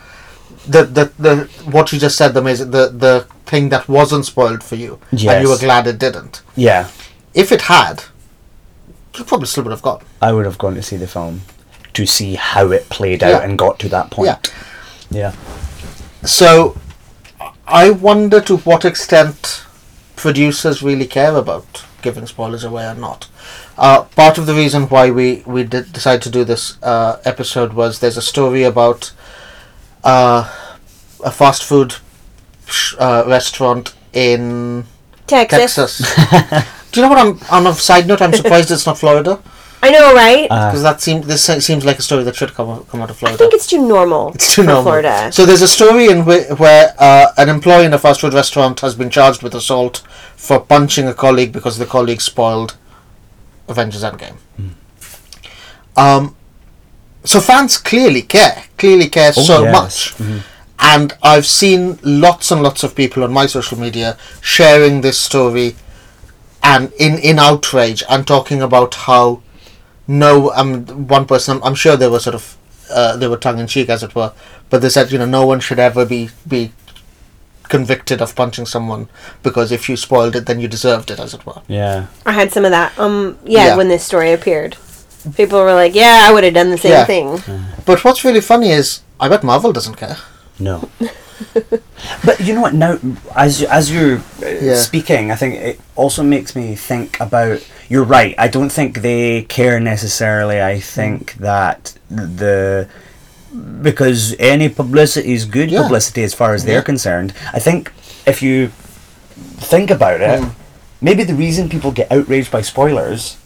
the 0.68 0.84
the, 0.84 1.12
the 1.18 1.36
what 1.72 1.92
you 1.92 2.00
just 2.00 2.18
said 2.18 2.34
the 2.34 2.40
amazing 2.42 2.72
the 2.72 2.90
the 2.90 3.26
thing 3.46 3.70
that 3.70 3.88
wasn't 3.88 4.26
spoiled 4.26 4.64
for 4.64 4.76
you 4.76 5.00
and 5.12 5.22
you 5.22 5.50
were 5.50 5.58
glad 5.58 5.88
it 5.88 5.98
didn't 5.98 6.42
yeah, 6.56 6.90
if 7.34 7.52
it 7.52 7.62
had 7.64 8.04
you 9.18 9.24
probably 9.24 9.48
still 9.48 9.64
would 9.64 9.72
have 9.72 9.82
gone 9.82 10.02
I 10.22 10.32
would 10.34 10.46
have 10.46 10.58
gone 10.58 10.76
to 10.76 10.84
see 10.84 10.98
the 10.98 11.08
film 11.08 11.42
to 11.94 12.06
see 12.06 12.36
how 12.36 12.72
it 12.72 12.88
played 12.90 13.24
out 13.24 13.30
Yeah. 13.30 13.42
and 13.50 13.58
got 13.58 13.80
to 13.80 13.90
that 13.90 14.12
point. 14.12 14.28
Yeah. 14.28 14.40
Yeah. 15.12 15.32
so 16.24 16.78
i 17.66 17.90
wonder 17.90 18.40
to 18.42 18.58
what 18.58 18.86
extent 18.86 19.66
producers 20.16 20.84
really 20.84 21.08
care 21.08 21.36
about 21.36 21.86
giving 22.02 22.26
spoilers 22.26 22.64
away 22.64 22.86
or 22.86 22.96
not 22.96 23.28
uh, 23.78 24.04
part 24.04 24.38
of 24.38 24.46
the 24.46 24.54
reason 24.54 24.84
why 24.84 25.10
we 25.12 25.44
we 25.46 25.64
did 25.64 25.92
decide 25.94 26.22
to 26.22 26.30
do 26.30 26.44
this 26.44 26.82
uh, 26.84 27.20
episode 27.26 27.74
was 27.74 28.00
there's 28.00 28.18
a 28.18 28.22
story 28.22 28.64
about 28.64 29.12
uh, 30.04 30.50
a 31.24 31.32
fast 31.32 31.64
food 31.64 31.96
sh- 32.66 32.96
uh, 33.00 33.24
restaurant 33.28 33.94
in 34.14 34.86
Texas. 35.28 35.76
Texas. 36.00 36.66
Do 36.92 37.02
you 37.02 37.08
know 37.08 37.14
what? 37.14 37.20
I'm 37.52 37.66
on 37.66 37.72
a 37.72 37.76
side 37.76 38.08
note. 38.08 38.22
I'm 38.22 38.34
surprised 38.34 38.72
it's 38.72 38.86
not 38.86 38.98
Florida 38.98 39.40
I 39.82 39.92
know, 39.92 40.14
right? 40.14 40.48
Uh, 40.52 40.68
because 40.70 40.84
that 40.84 41.00
seems 41.02 41.26
this 41.26 41.46
seems 41.66 41.86
like 41.86 42.00
a 42.00 42.02
story 42.02 42.24
that 42.26 42.36
should 42.36 42.54
come 42.54 42.84
come 42.86 43.02
out 43.02 43.10
of 43.10 43.18
Florida. 43.18 43.36
I 43.36 43.38
think 43.38 43.54
it's 43.54 43.66
too 43.68 43.88
normal. 43.88 44.34
It's 44.34 44.54
too 44.54 44.64
for 44.64 44.68
normal. 44.68 44.84
Florida. 44.84 45.32
So 45.32 45.46
there's 45.46 45.62
a 45.62 45.68
story 45.70 46.08
in 46.08 46.24
whi- 46.26 46.54
where 46.58 46.94
uh, 47.00 47.28
an 47.38 47.48
employee 47.50 47.86
in 47.86 47.94
a 47.94 47.98
fast 48.00 48.20
food 48.22 48.34
restaurant 48.34 48.82
has 48.82 48.94
been 48.96 49.10
charged 49.10 49.42
with 49.42 49.56
assault 49.56 50.04
for 50.36 50.60
punching 50.60 51.08
a 51.08 51.14
colleague 51.14 51.54
because 51.54 51.78
the 51.78 51.86
colleague 51.86 52.20
spoiled 52.22 52.76
Avengers 53.70 54.04
Endgame. 54.04 54.36
Um, 55.96 56.36
so 57.24 57.40
fans 57.40 57.78
clearly 57.78 58.22
care, 58.22 58.64
clearly 58.78 59.08
care 59.10 59.32
Oh, 59.36 59.42
so 59.44 59.64
yes. 59.64 59.74
much. 59.74 60.18
Mhm. 60.18 60.42
And 60.82 61.14
I've 61.22 61.46
seen 61.46 62.00
lots 62.04 62.52
and 62.52 62.64
lots 62.64 62.84
of 62.84 62.96
people 62.96 63.24
on 63.24 63.34
my 63.34 63.46
social 63.48 63.78
media 63.78 64.18
sharing 64.42 65.02
this 65.02 65.18
story 65.18 65.76
and 66.64 66.92
in, 66.94 67.18
in 67.20 67.38
outrage 67.38 68.02
and 68.10 68.26
talking 68.26 68.62
about 68.62 68.96
how 68.96 69.42
no 70.10 70.52
I'm 70.52 71.08
one 71.08 71.26
person 71.26 71.58
I'm, 71.58 71.64
I'm 71.64 71.76
sure 71.76 71.96
they 71.96 72.08
were 72.10 72.20
sort 72.20 72.36
of 72.36 72.58
uh, 72.92 73.16
they 73.16 73.28
were 73.28 73.38
tongue 73.38 73.60
in 73.60 73.68
cheek 73.68 73.88
as 73.90 74.02
it 74.04 74.16
were 74.16 74.34
but 74.72 74.82
they 74.82 74.90
said 74.90 75.12
you 75.12 75.20
know 75.20 75.26
no 75.26 75.46
one 75.46 75.60
should 75.60 75.78
ever 75.80 76.06
be 76.06 76.30
be 76.48 76.72
convicted 77.74 78.20
of 78.20 78.36
punching 78.36 78.66
someone 78.66 79.08
because 79.44 79.72
if 79.72 79.88
you 79.88 79.96
spoiled 79.96 80.36
it 80.36 80.48
then 80.48 80.60
you 80.60 80.68
deserved 80.68 81.12
it 81.12 81.20
as 81.20 81.36
it 81.36 81.46
were 81.46 81.62
yeah. 81.68 82.08
I 82.26 82.32
had 82.32 82.52
some 82.52 82.66
of 82.66 82.72
that. 82.72 82.98
Um, 82.98 83.38
yeah, 83.46 83.68
Yeah. 83.68 83.78
when 83.78 83.90
this 83.90 84.04
story 84.04 84.32
appeared, 84.34 84.76
people 85.36 85.60
were 85.62 85.74
like, 85.76 85.94
"Yeah, 85.94 86.26
I 86.28 86.34
would 86.34 86.44
have 86.44 86.56
done 86.56 86.72
the 86.72 86.80
same 86.80 86.92
Yeah. 86.94 87.06
thing." 87.06 87.28
but 87.86 88.04
what's 88.04 88.26
really 88.26 88.42
funny 88.42 88.72
is 88.72 89.02
I 89.20 89.30
bet 89.30 89.44
Marvel 89.44 89.72
doesn't 89.72 89.98
care 89.98 90.18
No. 90.60 90.90
but 92.26 92.40
you 92.40 92.54
know 92.54 92.62
what? 92.62 92.74
Now, 92.74 92.98
as 93.36 93.64
as 93.64 93.92
you're 93.92 94.18
uh, 94.44 94.48
Yeah. 94.62 94.76
speaking, 94.76 95.32
I 95.32 95.36
think 95.36 95.56
it 95.56 95.80
also 95.96 96.24
makes 96.24 96.56
me 96.56 96.76
think 96.76 97.20
about. 97.20 97.60
You're 97.90 98.04
right. 98.06 98.36
I 98.38 98.48
don't 98.48 98.70
think 98.72 99.02
they 99.02 99.44
care 99.44 99.80
necessarily. 99.80 100.62
I 100.62 100.80
think 100.80 101.34
that 101.40 101.94
the 102.10 102.88
because 103.82 104.36
any 104.38 104.70
publicity 104.70 105.34
is 105.34 105.46
good 105.46 105.72
Yeah. 105.72 105.82
publicity 105.82 106.24
as 106.24 106.34
far 106.34 106.54
as 106.54 106.64
they're 106.66 106.76
Yeah. 106.86 106.92
concerned. 106.94 107.34
I 107.54 107.60
think 107.60 107.92
if 108.28 108.42
you 108.44 108.70
think 109.58 109.90
about 109.90 110.22
it, 110.22 110.40
Mm. 110.42 110.52
maybe 111.02 111.24
the 111.24 111.34
reason 111.34 111.68
people 111.70 111.92
get 111.92 112.12
outraged 112.12 112.52
by 112.52 112.62
spoilers 112.62 113.38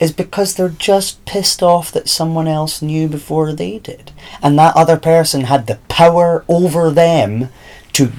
is 0.00 0.12
because 0.12 0.54
they're 0.54 0.68
just 0.68 1.24
pissed 1.24 1.62
off 1.62 1.90
that 1.92 2.08
someone 2.08 2.46
else 2.46 2.80
knew 2.82 3.08
before 3.08 3.52
they 3.52 3.78
did. 3.78 4.12
And 4.42 4.58
that 4.58 4.76
other 4.76 4.96
person 4.96 5.42
had 5.42 5.66
the 5.66 5.78
power 5.88 6.44
over 6.48 6.90
them 6.90 7.48
to 7.94 8.12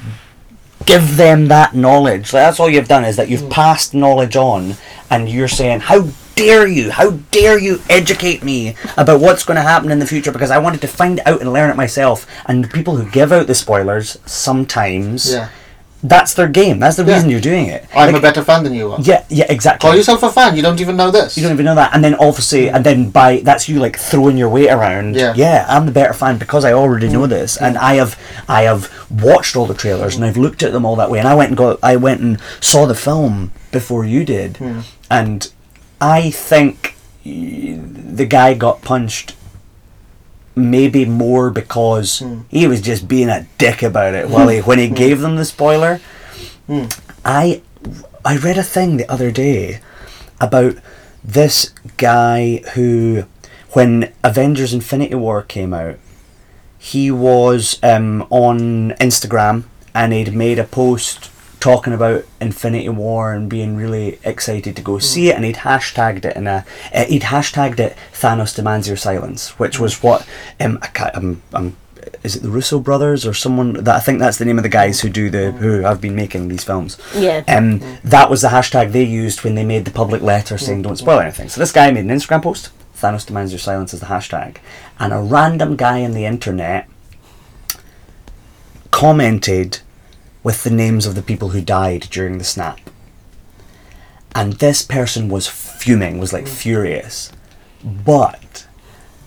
give 0.85 1.17
them 1.17 1.47
that 1.47 1.75
knowledge. 1.75 2.33
Like, 2.33 2.43
that's 2.43 2.59
all 2.59 2.69
you've 2.69 2.87
done 2.87 3.05
is 3.05 3.15
that 3.15 3.29
you've 3.29 3.41
mm. 3.41 3.51
passed 3.51 3.93
knowledge 3.93 4.35
on 4.35 4.75
and 5.09 5.29
you're 5.29 5.47
saying, 5.47 5.81
"How 5.81 6.07
dare 6.35 6.67
you? 6.67 6.91
How 6.91 7.11
dare 7.31 7.59
you 7.59 7.81
educate 7.89 8.43
me 8.43 8.75
about 8.97 9.19
what's 9.19 9.43
going 9.43 9.55
to 9.55 9.61
happen 9.61 9.91
in 9.91 9.99
the 9.99 10.07
future?" 10.07 10.31
Because 10.31 10.51
I 10.51 10.57
wanted 10.57 10.81
to 10.81 10.87
find 10.87 11.21
out 11.25 11.41
and 11.41 11.53
learn 11.53 11.69
it 11.69 11.75
myself. 11.75 12.25
And 12.45 12.69
people 12.71 12.95
who 12.97 13.09
give 13.09 13.31
out 13.31 13.47
the 13.47 13.55
spoilers 13.55 14.17
sometimes, 14.25 15.33
Yeah. 15.33 15.49
That's 16.03 16.33
their 16.33 16.47
game. 16.47 16.79
That's 16.79 16.95
the 16.95 17.03
Yeah. 17.03 17.15
reason 17.15 17.29
you're 17.29 17.41
doing 17.41 17.67
it. 17.67 17.85
I'm 17.93 18.15
a 18.15 18.21
better 18.21 18.43
fan 18.43 18.63
than 18.63 18.73
you 18.73 18.91
are. 18.93 18.99
yeah, 19.01 19.23
yeah, 19.29 19.45
exactly. 19.49 19.87
Call 19.87 19.97
yourself 19.97 20.23
a 20.23 20.31
fan. 20.31 20.55
You 20.55 20.61
don't 20.61 20.79
even 20.79 20.95
know 20.95 21.11
this. 21.11 21.35
You 21.35 21.43
don't 21.43 21.51
even 21.51 21.65
know 21.65 21.75
that, 21.75 21.93
and 21.93 22.03
then 22.03 22.15
obviously, 22.15 22.69
and 22.69 22.85
then 22.85 23.09
by 23.09 23.41
that's 23.43 23.67
you 23.67 23.79
like 23.79 23.97
throwing 23.97 24.37
your 24.37 24.49
weight 24.49 24.69
around. 24.69 25.15
Yeah. 25.15 25.33
yeah. 25.35 25.65
I'm 25.67 25.85
the 25.85 25.91
better 25.91 26.13
fan 26.13 26.37
because 26.37 26.63
I 26.63 26.73
already 26.73 27.09
know 27.09 27.21
mm. 27.21 27.29
this, 27.29 27.57
and 27.57 27.77
I 27.77 27.95
have 27.95 28.17
I 28.47 28.63
have 28.63 28.89
watched 29.09 29.55
all 29.55 29.65
the 29.65 29.73
trailers 29.73 30.15
and 30.15 30.23
I've 30.23 30.37
looked 30.37 30.63
at 30.63 30.71
them 30.71 30.85
all 30.85 30.95
that 30.95 31.09
way, 31.11 31.19
and 31.19 31.27
I 31.27 31.35
went 31.35 31.49
and 31.49 31.57
got 31.57 31.79
I 31.83 31.95
went 31.95 32.21
and 32.21 32.39
saw 32.61 32.85
the 32.85 32.95
film 32.95 33.51
before 33.71 34.05
you 34.05 34.23
did, 34.23 34.57
and 35.09 35.51
I 35.99 36.31
think 36.31 36.95
the 37.23 38.25
guy 38.25 38.53
got 38.53 38.81
punched. 38.81 39.35
Maybe 40.59 41.05
more 41.05 41.49
because 41.49 42.19
hmm. 42.19 42.41
he 42.49 42.67
was 42.67 42.81
just 42.81 43.07
being 43.07 43.29
a 43.29 43.47
dick 43.57 43.81
about 43.81 44.13
it. 44.13 44.29
While 44.29 44.49
he 44.49 44.59
hmm. 44.59 44.67
when 44.67 44.79
he 44.79 44.89
hmm. 44.89 44.95
gave 44.95 45.21
them 45.21 45.35
the 45.35 45.45
spoiler, 45.45 46.01
I 47.25 47.61
I 48.25 48.37
read 48.37 48.57
a 48.57 48.63
thing 48.63 48.97
the 48.97 49.09
other 49.09 49.31
day 49.31 49.79
about 50.39 50.75
this 51.23 51.73
guy 51.97 52.63
who, 52.73 53.25
when 53.71 54.13
Avengers 54.23 54.73
Infinity 54.73 55.15
War 55.15 55.41
came 55.41 55.73
out, 55.73 55.97
he 56.77 57.11
was 57.11 57.79
um, 57.83 58.25
on 58.29 58.91
Instagram 58.91 59.63
and 59.93 60.13
he'd 60.13 60.33
made 60.33 60.59
a 60.59 60.63
post 60.63 61.28
talking 61.59 61.93
about 61.93 62.25
Infinity 62.39 62.89
War 62.89 63.33
and 63.33 63.49
being 63.49 63.75
really 63.75 64.19
excited 64.23 64.75
to 64.75 64.81
go 64.81 64.99
see 64.99 65.29
it, 65.29 65.35
and 65.35 65.45
he'd 65.45 65.57
hashtagged 65.57 66.25
it 66.25 66.35
in 66.35 66.47
a 66.47 66.65
uh, 66.93 67.05
he'd 67.05 67.23
hashtagged 67.23 67.79
it 67.79 67.97
Thanos 68.13 68.55
demands 68.55 68.87
your 68.87 68.97
silence, 68.97 69.59
which 69.59 69.79
was 69.79 70.01
what 70.01 70.27
um 70.59 70.79
I 70.81 70.87
can't, 70.87 71.15
um, 71.15 71.41
um 71.53 71.77
is 72.23 72.35
it 72.35 72.43
the 72.43 72.49
Russo 72.49 72.79
brothers 72.79 73.25
or 73.25 73.33
someone 73.33 73.73
that 73.73 73.95
I 73.95 73.99
think 73.99 74.19
that's 74.19 74.37
the 74.37 74.45
name 74.45 74.57
of 74.57 74.63
the 74.63 74.69
guys 74.69 75.01
who 75.01 75.09
do 75.09 75.29
the 75.29 75.51
who 75.51 75.81
have 75.81 76.01
been 76.01 76.15
making 76.15 76.47
these 76.47 76.63
films. 76.63 76.97
Yeah. 77.15 77.43
Um, 77.47 77.79
that 78.03 78.29
was 78.29 78.41
the 78.41 78.49
hashtag 78.49 78.91
they 78.91 79.03
used 79.03 79.43
when 79.43 79.55
they 79.55 79.65
made 79.65 79.85
the 79.85 79.91
public 79.91 80.21
letter 80.21 80.57
saying 80.57 80.81
don't 80.81 80.97
spoil 80.97 81.19
anything. 81.19 81.49
So 81.49 81.59
this 81.59 81.71
guy 81.71 81.91
made 81.91 82.05
an 82.05 82.09
Instagram 82.09 82.43
post. 82.43 82.69
Thanos 82.95 83.25
demands 83.25 83.51
your 83.53 83.59
silence 83.59 83.93
is 83.93 84.01
the 84.01 84.07
hashtag, 84.07 84.57
and 84.99 85.13
a 85.13 85.19
random 85.19 85.75
guy 85.75 86.03
on 86.03 86.11
the 86.11 86.25
internet 86.25 86.89
commented 88.91 89.79
with 90.43 90.63
the 90.63 90.69
names 90.69 91.05
of 91.05 91.15
the 91.15 91.21
people 91.21 91.49
who 91.49 91.61
died 91.61 92.07
during 92.09 92.37
the 92.37 92.43
snap. 92.43 92.79
And 94.33 94.53
this 94.53 94.83
person 94.83 95.27
was 95.27 95.47
fuming, 95.47 96.19
was 96.19 96.33
like 96.33 96.45
mm. 96.45 96.49
furious. 96.49 97.31
But 97.83 98.67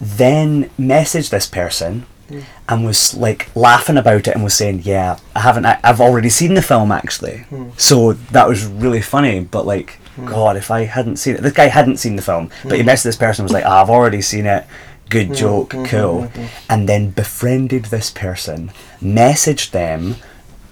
then 0.01 0.71
messaged 0.79 1.31
this 1.31 1.47
person 1.47 2.07
mm. 2.29 2.45
and 2.69 2.85
was 2.85 3.15
like 3.15 3.55
laughing 3.55 3.97
about 3.97 4.27
it 4.29 4.35
and 4.35 4.45
was 4.45 4.55
saying, 4.55 4.83
"Yeah, 4.85 5.19
I 5.35 5.41
haven't. 5.41 5.67
I, 5.67 5.81
I've 5.83 6.01
already 6.01 6.29
seen 6.29 6.55
the 6.55 6.63
film 6.63 6.93
actually." 6.93 7.45
Mm. 7.51 7.79
So 7.79 8.13
that 8.13 8.49
was 8.49 8.65
really 8.65 9.03
funny. 9.03 9.41
But 9.41 9.67
like, 9.67 9.99
God, 10.25 10.57
if 10.57 10.71
I 10.71 10.85
hadn't 10.85 11.17
seen 11.17 11.37
it, 11.37 11.43
this 11.43 11.53
guy 11.53 11.67
hadn't 11.67 11.99
seen 11.99 12.17
the 12.17 12.23
film, 12.23 12.51
but 12.65 12.79
he 12.79 12.85
messaged 12.85 13.05
this 13.05 13.17
person 13.17 13.43
and 13.43 13.51
was 13.51 13.55
like, 13.55 13.67
"Ah, 13.67 13.83
"I've 13.83 13.91
already 13.91 14.23
seen 14.23 14.47
it. 14.47 14.67
Good 15.09 15.35
joke, 15.35 15.71
mm-hmm. 15.71 15.85
cool." 15.85 16.23
Mm-hmm. 16.23 16.47
And 16.71 16.89
then 16.89 17.11
befriended 17.11 17.87
this 17.87 18.11
person, 18.11 18.71
messaged 19.01 19.71
them 19.73 20.17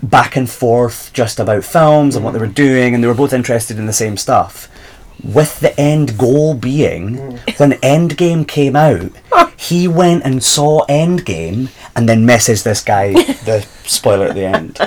back 0.03 0.36
and 0.36 0.48
forth 0.48 1.12
just 1.12 1.38
about 1.38 1.64
films 1.64 2.16
and 2.16 2.24
what 2.24 2.32
they 2.32 2.38
mm. 2.38 2.42
were 2.42 2.46
doing, 2.46 2.94
and 2.94 3.03
they 3.03 3.09
were 3.09 3.14
both 3.14 3.32
interested 3.32 3.78
in 3.78 3.86
the 3.86 3.92
same 3.92 4.16
stuff. 4.16 4.68
With 5.22 5.61
the 5.61 5.78
end 5.78 6.16
goal 6.16 6.55
being, 6.55 7.16
mm. 7.16 7.59
when 7.59 7.72
Endgame 7.72 8.46
came 8.46 8.76
out, 8.76 9.12
he 9.57 9.86
went 9.86 10.24
and 10.24 10.42
saw 10.42 10.86
Endgame 10.86 11.68
and 11.94 12.09
then 12.09 12.26
messaged 12.26 12.62
this 12.62 12.82
guy, 12.82 13.12
the 13.44 13.66
spoiler 13.84 14.26
at 14.26 14.34
the 14.34 14.44
end, 14.44 14.78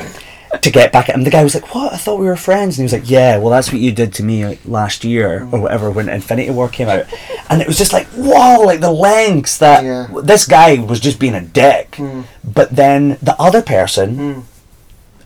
to 0.61 0.71
get 0.71 0.91
back 0.91 1.09
at 1.09 1.15
him. 1.15 1.23
The 1.23 1.29
guy 1.29 1.43
was 1.43 1.55
like, 1.55 1.73
What? 1.73 1.93
I 1.93 1.97
thought 1.97 2.19
we 2.19 2.25
were 2.25 2.35
friends. 2.35 2.77
And 2.77 2.83
he 2.83 2.83
was 2.83 2.93
like, 2.93 3.09
Yeah, 3.09 3.37
well, 3.37 3.49
that's 3.49 3.71
what 3.71 3.81
you 3.81 3.91
did 3.91 4.13
to 4.15 4.23
me 4.23 4.45
like, 4.45 4.59
last 4.65 5.03
year 5.03 5.43
or 5.43 5.45
mm. 5.45 5.61
whatever 5.61 5.91
when 5.91 6.09
Infinity 6.09 6.51
War 6.51 6.69
came 6.69 6.89
out. 6.89 7.05
And 7.49 7.61
it 7.61 7.67
was 7.67 7.77
just 7.77 7.93
like, 7.93 8.07
Whoa, 8.07 8.61
like 8.61 8.79
the 8.79 8.91
lengths 8.91 9.57
that 9.59 9.83
Yeah. 9.83 10.07
this 10.23 10.45
guy 10.45 10.79
was 10.79 10.99
just 10.99 11.19
being 11.19 11.35
a 11.35 11.41
dick. 11.41 11.97
But 12.43 12.75
then 12.75 13.17
the 13.21 13.35
other 13.39 13.61
person. 13.61 14.45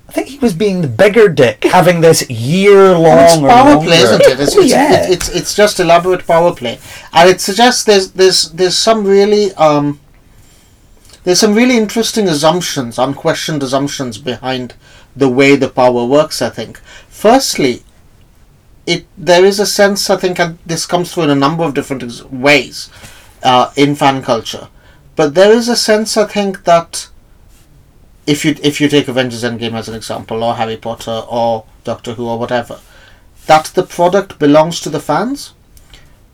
I 0.10 0.12
think 0.14 0.28
he 0.30 0.38
was 0.40 0.54
being 0.54 0.82
the 0.82 0.88
bigger 0.88 1.28
dick, 1.28 1.66
having 1.66 2.00
this 2.02 2.30
year 2.30 2.94
long. 2.98 3.42
Power 3.48 3.84
play, 3.84 3.98
isn't 3.98 4.22
it? 4.22 4.40
It's, 4.40 4.56
Oh, 4.56 4.62
it's, 4.62 4.72
yeah. 4.72 5.04
it- 5.04 5.12
it's 5.12 5.30
it's 5.30 5.54
just 5.54 5.80
elaborate 5.80 6.26
power 6.26 6.54
play, 6.56 6.80
and 7.14 7.30
it 7.30 7.42
suggests 7.42 7.84
there's 7.84 8.12
there's 8.12 8.52
there's 8.52 8.78
some 8.78 9.04
really 9.06 9.54
um 9.56 10.00
there's 11.24 11.40
some 11.42 11.54
really 11.54 11.76
interesting 11.78 12.28
assumptions, 12.30 12.98
unquestioned 12.98 13.62
assumptions 13.62 14.18
behind 14.18 14.76
the 15.16 15.28
way 15.28 15.56
the 15.58 15.68
power 15.70 16.06
works. 16.06 16.42
I 16.42 16.50
think. 16.50 16.80
Firstly, 17.10 17.84
it 18.86 19.06
there 19.18 19.44
is 19.44 19.60
a 19.60 19.66
sense 19.66 20.10
I 20.10 20.16
think, 20.16 20.40
and 20.40 20.58
this 20.66 20.86
comes 20.86 21.14
through 21.14 21.24
in 21.24 21.30
a 21.32 21.36
number 21.36 21.64
of 21.66 21.74
different 21.74 22.32
ways 22.32 22.90
uh, 23.44 23.72
in 23.76 23.94
fan 23.96 24.22
culture, 24.22 24.70
but 25.18 25.34
there 25.36 25.52
is 25.52 25.68
a 25.68 25.76
sense 25.76 26.16
I 26.16 26.26
think 26.26 26.64
that 26.64 27.10
if 28.28 28.46
you 28.46 28.56
if 28.62 28.80
you 28.82 28.88
take 28.90 29.08
Avengers 29.08 29.44
Endgame 29.44 29.74
as 29.74 29.88
an 29.90 29.96
example, 29.96 30.44
or 30.44 30.56
Harry 30.56 30.78
Potter, 30.78 31.24
or 31.30 31.66
Doctor 31.84 32.14
Who, 32.14 32.28
or 32.28 32.38
whatever, 32.38 32.80
that 33.48 33.66
the 33.74 33.84
product 33.84 34.38
belongs 34.38 34.80
to 34.82 34.90
the 34.90 35.00
fans. 35.00 35.54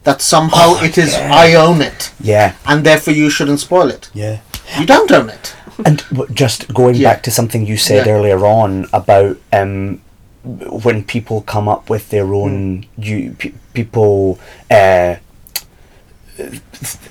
That 0.03 0.21
somehow 0.21 0.73
it 0.83 0.97
is 0.97 1.13
I 1.15 1.53
own 1.53 1.81
it, 1.81 2.11
yeah, 2.19 2.55
and 2.65 2.83
therefore 2.85 3.13
you 3.13 3.29
shouldn't 3.29 3.61
spoil 3.61 3.89
it. 3.89 4.09
yeah. 4.13 4.39
You 4.79 4.85
don't 4.85 5.11
own 5.11 5.29
it. 5.29 5.55
And 5.85 6.03
just 6.33 6.73
going 6.73 6.95
Yeah. 6.95 7.13
back 7.13 7.23
to 7.23 7.31
something 7.31 7.65
you 7.65 7.77
said 7.77 8.05
Yeah. 8.05 8.13
earlier 8.13 8.45
on 8.45 8.87
about 8.91 9.37
um, 9.53 10.01
when 10.43 11.03
people 11.05 11.41
come 11.41 11.69
up 11.69 11.89
with 11.89 12.09
their 12.09 12.33
own, 12.33 12.85
you 12.97 13.35
pe- 13.39 13.53
people 13.73 14.39
uh, 14.71 15.15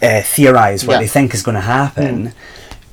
uh, 0.02 0.22
theorize 0.22 0.84
what 0.84 0.94
Yeah. 0.94 0.98
they 1.00 1.06
think 1.08 1.34
is 1.34 1.42
going 1.42 1.54
to 1.54 1.60
happen. 1.60 2.32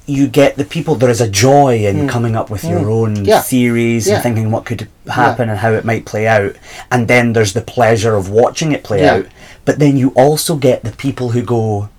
You 0.09 0.27
get 0.27 0.55
the 0.55 0.65
people. 0.65 0.95
There 0.95 1.09
is 1.09 1.21
a 1.21 1.29
joy 1.29 1.85
in 1.85 1.95
mm. 1.97 2.09
coming 2.09 2.35
up 2.35 2.49
with 2.49 2.63
your 2.63 2.81
mm. 2.81 2.91
own 2.91 3.25
Yeah. 3.25 3.41
theories 3.41 4.07
Yeah. 4.07 4.15
and 4.15 4.23
thinking 4.23 4.51
what 4.51 4.65
could 4.65 4.87
happen 5.07 5.49
and 5.49 5.59
how 5.59 5.71
it 5.73 5.85
might 5.85 6.05
play 6.05 6.27
out, 6.27 6.55
and 6.91 7.07
then 7.07 7.33
there's 7.33 7.53
the 7.53 7.61
pleasure 7.61 8.15
of 8.15 8.29
watching 8.29 8.71
it 8.71 8.83
play 8.83 9.01
Yeah. 9.01 9.13
out. 9.13 9.25
But 9.65 9.77
then 9.79 9.97
you 9.97 10.09
also 10.15 10.55
get 10.55 10.83
the 10.83 10.91
people 10.91 11.29
who 11.29 11.43
go, 11.43 11.89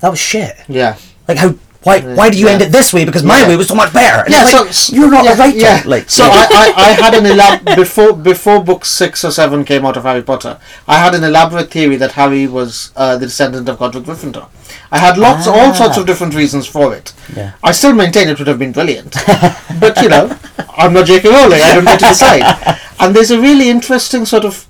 "That 0.00 0.10
was 0.10 0.20
shit." 0.20 0.56
Yeah. 0.68 0.96
Like 1.26 1.38
how? 1.38 1.54
Why? 1.84 2.00
Why 2.00 2.30
do 2.30 2.38
you 2.38 2.48
end 2.48 2.62
it 2.62 2.70
this 2.70 2.92
way? 2.92 3.04
Because 3.04 3.24
my 3.24 3.40
Yeah. 3.40 3.48
way 3.48 3.56
was 3.56 3.68
so 3.68 3.74
much 3.74 3.92
better. 3.92 4.22
And 4.24 4.32
Yeah, 4.32 4.42
it's 4.66 4.76
so 4.78 4.94
you're 4.94 5.10
not 5.10 5.24
yeah, 5.24 5.32
a 5.34 5.36
writer. 5.36 5.58
Yeah. 5.58 5.82
Like 5.84 6.08
so, 6.10 6.24
I, 6.24 6.46
I, 6.52 6.72
I 6.76 6.92
had 7.04 7.14
an 7.14 7.24
elab 7.24 7.76
before 7.76 8.12
before 8.12 8.62
book 8.62 8.84
six 8.84 9.24
or 9.24 9.30
seven 9.32 9.64
came 9.64 9.84
out 9.84 9.96
of 9.96 10.04
Harry 10.04 10.22
Potter. 10.22 10.58
I 10.86 10.98
had 10.98 11.14
an 11.14 11.24
elaborate 11.24 11.70
theory 11.70 11.96
that 11.96 12.12
Harry 12.12 12.46
was 12.46 12.92
uh, 12.96 13.16
the 13.16 13.26
descendant 13.26 13.68
of 13.68 13.78
Godric 13.78 14.04
Gryffindor. 14.04 14.46
I 14.90 14.98
had 14.98 15.18
lots, 15.18 15.46
all 15.46 15.74
sorts 15.74 15.96
of 15.96 16.06
different 16.06 16.34
reasons 16.34 16.66
for 16.66 16.94
it. 16.94 17.12
Yeah. 17.34 17.52
I 17.62 17.72
still 17.72 17.94
maintain 17.94 18.28
it 18.28 18.38
would 18.38 18.46
have 18.48 18.58
been 18.58 18.72
brilliant, 18.72 19.12
but 19.80 20.00
you 20.02 20.08
know, 20.08 20.36
I'm 20.76 20.92
not 20.92 21.06
J.K. 21.06 21.28
Rowling. 21.30 21.60
I 21.62 21.74
don't 21.74 21.84
get 21.84 21.98
to 22.00 22.06
decide. 22.06 22.78
And 23.00 23.16
there's 23.16 23.32
a 23.32 23.40
really 23.40 23.68
interesting 23.68 24.24
sort 24.24 24.44
of, 24.44 24.68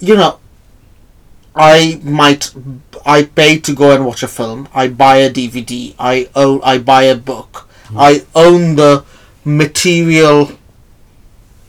you 0.00 0.16
know, 0.16 0.38
I 1.54 2.00
might 2.02 2.52
I 3.04 3.24
pay 3.24 3.58
to 3.58 3.74
go 3.74 3.92
and 3.94 4.06
watch 4.06 4.22
a 4.22 4.28
film. 4.28 4.68
I 4.74 4.88
buy 4.88 5.16
a 5.16 5.30
DVD. 5.30 5.94
I 5.98 6.28
own 6.34 6.60
I 6.62 6.78
buy 6.78 7.02
a 7.04 7.16
book. 7.16 7.68
Hmm. 7.88 7.98
I 7.98 8.24
own 8.34 8.76
the 8.76 9.04
material 9.44 10.52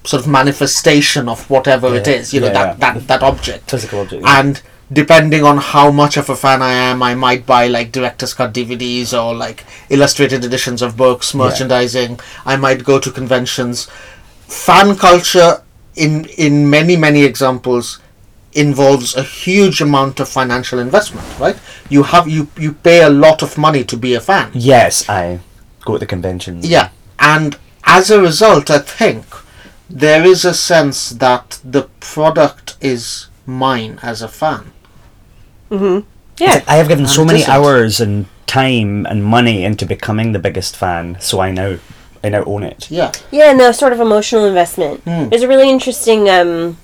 sort 0.05 0.23
of 0.23 0.27
manifestation 0.29 1.29
of 1.29 1.49
whatever 1.49 1.95
it 1.95 2.07
Yeah, 2.07 2.13
is. 2.13 2.33
You 2.33 2.41
know 2.41 2.47
yeah, 2.47 2.53
that, 2.53 2.79
yeah. 2.79 2.93
that 2.93 3.07
that 3.07 3.23
object. 3.23 3.69
Physical 3.71 4.01
object. 4.01 4.23
And 4.25 4.61
depending 4.91 5.43
on 5.43 5.57
how 5.57 5.91
much 5.91 6.17
of 6.17 6.29
a 6.29 6.35
fan 6.35 6.61
I 6.61 6.73
am, 6.73 7.01
I 7.01 7.15
might 7.15 7.45
buy 7.45 7.67
like 7.67 7.91
director's 7.91 8.33
cut 8.33 8.53
DVDs 8.53 9.13
or 9.19 9.33
like 9.33 9.63
illustrated 9.89 10.43
editions 10.45 10.81
of 10.81 10.95
books, 10.97 11.33
merchandising. 11.33 12.19
I 12.45 12.57
might 12.57 12.83
go 12.83 12.99
to 12.99 13.11
conventions. 13.11 13.87
Fan 14.47 14.95
culture, 14.95 15.63
in 15.95 16.25
in 16.37 16.69
many 16.69 16.95
many 16.95 17.23
examples, 17.23 17.99
involves 18.55 19.15
a 19.15 19.23
huge 19.23 19.81
amount 19.81 20.19
of 20.19 20.29
financial 20.29 20.79
investment. 20.79 21.27
Right? 21.39 21.57
You 21.89 22.03
have 22.03 22.27
you 22.27 22.47
you 22.57 22.73
pay 22.73 23.01
a 23.03 23.09
lot 23.09 23.41
of 23.43 23.57
money 23.57 23.83
to 23.85 23.97
be 23.97 24.13
a 24.15 24.21
fan. 24.21 24.51
yes, 24.53 25.07
I 25.09 25.39
go 25.85 25.93
to 25.93 25.99
the 25.99 26.05
conventions. 26.05 26.67
Yeah, 26.67 26.89
and 27.19 27.57
as 27.83 28.09
a 28.11 28.21
result, 28.21 28.69
I 28.69 28.79
think 28.79 29.25
there 29.89 30.23
is 30.25 30.45
a 30.45 30.53
sense 30.53 31.09
that 31.09 31.59
the 31.63 31.83
product 31.99 32.77
is 32.81 33.27
mine 33.45 33.99
as 34.01 34.21
a 34.21 34.27
fan. 34.27 34.71
It's 35.69 36.05
Yeah. 36.37 36.53
like, 36.55 36.69
I 36.69 36.75
have 36.77 36.87
given 36.87 37.07
so 37.07 37.21
And 37.21 37.29
it 37.29 37.33
many 37.33 37.39
isn't. 37.43 37.53
hours 37.53 37.99
and 38.01 38.25
time 38.47 39.05
and 39.05 39.23
money 39.23 39.63
into 39.65 39.85
becoming 39.85 40.31
the 40.31 40.39
biggest 40.39 40.75
fan, 40.77 41.17
so 41.19 41.39
I 41.41 41.51
now 41.51 41.77
I 42.23 42.29
now 42.29 42.43
own 42.45 42.63
it. 42.63 42.89
Yeah. 42.89 43.11
Yeah, 43.31 43.49
and 43.49 43.57
no, 43.57 43.71
sort 43.73 43.91
of 43.93 43.99
emotional 43.99 44.45
investment. 44.45 45.01
Hmm. 45.03 45.27
There's 45.29 45.43
a 45.43 45.47
really 45.47 45.69
interesting 45.69 46.29
um, 46.29 46.77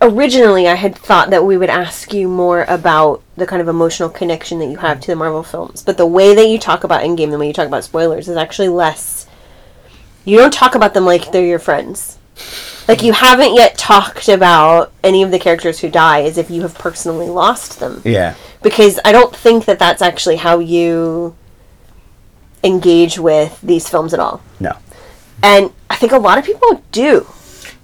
originally 0.00 0.68
I 0.68 0.74
had 0.74 0.94
thought 0.96 1.30
that 1.30 1.44
we 1.44 1.56
would 1.56 1.70
ask 1.70 2.12
you 2.12 2.28
more 2.28 2.64
about 2.64 3.22
the 3.36 3.46
kind 3.46 3.62
of 3.62 3.68
emotional 3.68 4.08
connection 4.08 4.58
that 4.58 4.66
you 4.66 4.76
have 4.78 5.00
to 5.00 5.06
the 5.08 5.16
Marvel 5.16 5.42
films, 5.42 5.82
but 5.82 5.96
the 5.96 6.06
way 6.06 6.34
that 6.34 6.48
you 6.48 6.58
talk 6.58 6.84
about 6.84 7.02
Endgame, 7.02 7.30
the 7.30 7.38
way 7.38 7.46
you 7.48 7.52
talk 7.52 7.66
about 7.66 7.84
spoilers, 7.84 8.28
is 8.28 8.36
actually 8.36 8.68
less. 8.68 9.26
You 10.24 10.36
don't 10.38 10.52
talk 10.52 10.74
about 10.74 10.94
them 10.94 11.04
like 11.04 11.30
they're 11.32 11.44
your 11.46 11.58
friends. 11.58 12.18
Like 12.88 13.02
you 13.02 13.12
haven't 13.12 13.54
yet 13.54 13.76
talked 13.78 14.28
about 14.28 14.92
any 15.02 15.22
of 15.22 15.30
the 15.30 15.38
characters 15.38 15.80
who 15.80 15.88
die 15.90 16.22
as 16.22 16.38
if 16.38 16.50
you 16.50 16.62
have 16.62 16.74
personally 16.74 17.26
lost 17.28 17.80
them 17.80 18.02
Yeah. 18.04 18.34
because 18.62 19.00
I 19.04 19.12
don't 19.12 19.34
think 19.34 19.64
that 19.64 19.78
that's 19.78 20.02
actually 20.02 20.36
how 20.36 20.58
you 20.58 21.34
engage 22.62 23.18
with 23.18 23.58
these 23.60 23.88
films 23.88 24.12
at 24.14 24.20
all. 24.20 24.40
No. 24.60 24.76
And 25.42 25.72
I 25.90 25.96
think 25.96 26.12
a 26.12 26.18
lot 26.18 26.38
of 26.38 26.44
people 26.44 26.82
do. 26.92 27.26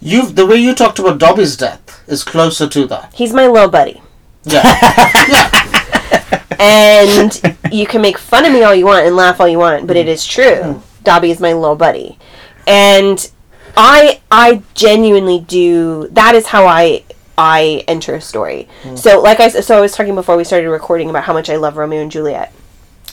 You 0.02 0.26
the 0.26 0.46
way 0.46 0.56
you 0.56 0.74
talked 0.74 0.98
about 0.98 1.18
Dobby's 1.18 1.56
death 1.56 2.02
is 2.08 2.24
closer 2.24 2.68
to 2.68 2.86
that. 2.86 3.14
He's 3.14 3.32
my 3.32 3.46
little 3.46 3.70
buddy. 3.70 4.02
Yeah. 4.44 4.62
yeah. 5.28 6.44
And 6.58 7.56
you 7.70 7.86
can 7.86 8.02
make 8.02 8.18
fun 8.18 8.44
of 8.44 8.52
me 8.52 8.62
all 8.62 8.74
you 8.74 8.86
want 8.86 9.06
and 9.06 9.16
laugh 9.16 9.40
all 9.40 9.48
you 9.48 9.58
want, 9.58 9.86
but 9.86 9.96
it 9.96 10.08
is 10.08 10.26
true. 10.26 10.60
Mm. 10.60 10.82
Dobby 11.04 11.30
is 11.30 11.40
my 11.40 11.52
little 11.52 11.76
buddy. 11.76 12.18
And 12.66 13.30
I 13.76 14.20
I 14.30 14.62
genuinely 14.74 15.40
do 15.40 16.08
that 16.12 16.34
is 16.34 16.48
how 16.48 16.66
I 16.66 17.04
I 17.38 17.84
enter 17.86 18.14
a 18.14 18.20
story. 18.20 18.68
Mm. 18.82 18.98
So 18.98 19.20
like 19.20 19.38
I 19.38 19.48
so 19.48 19.78
I 19.78 19.80
was 19.80 19.92
talking 19.92 20.14
before 20.14 20.36
we 20.36 20.44
started 20.44 20.68
recording 20.68 21.10
about 21.10 21.24
how 21.24 21.32
much 21.32 21.48
I 21.48 21.56
love 21.56 21.76
Romeo 21.76 22.02
and 22.02 22.10
Juliet. 22.10 22.52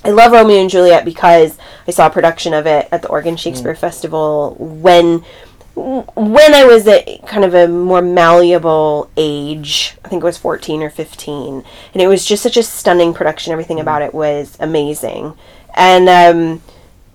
I 0.04 0.12
love 0.12 0.32
Romeo 0.32 0.62
and 0.62 0.70
Juliet 0.70 1.04
because 1.04 1.58
I 1.88 1.92
saw 1.92 2.08
a 2.08 2.10
production 2.10 2.54
of 2.54 2.66
it 2.66 2.88
at 2.92 3.02
the 3.02 3.10
Oregon 3.10 3.36
Shakespeare 3.36 3.74
mm. 3.74 3.78
Festival 3.78 4.56
when 4.60 5.24
when 5.80 6.54
I 6.54 6.66
was 6.66 6.88
at 6.88 7.26
kind 7.26 7.46
of 7.46 7.54
a 7.54 7.68
more 7.68 8.02
malleable 8.02 9.10
age. 9.16 9.96
I 10.04 10.10
think 10.10 10.22
it 10.22 10.26
was 10.26 10.38
14 10.38 10.84
or 10.84 10.90
15. 10.90 11.64
And 11.94 12.02
it 12.02 12.08
was 12.08 12.26
just 12.26 12.44
such 12.44 12.58
a 12.58 12.64
stunning 12.64 13.14
production. 13.14 13.54
Everything 13.54 13.80
about 13.80 14.02
it 14.02 14.14
was 14.14 14.58
amazing. 14.60 15.34
And 15.76 16.10
um, 16.10 16.62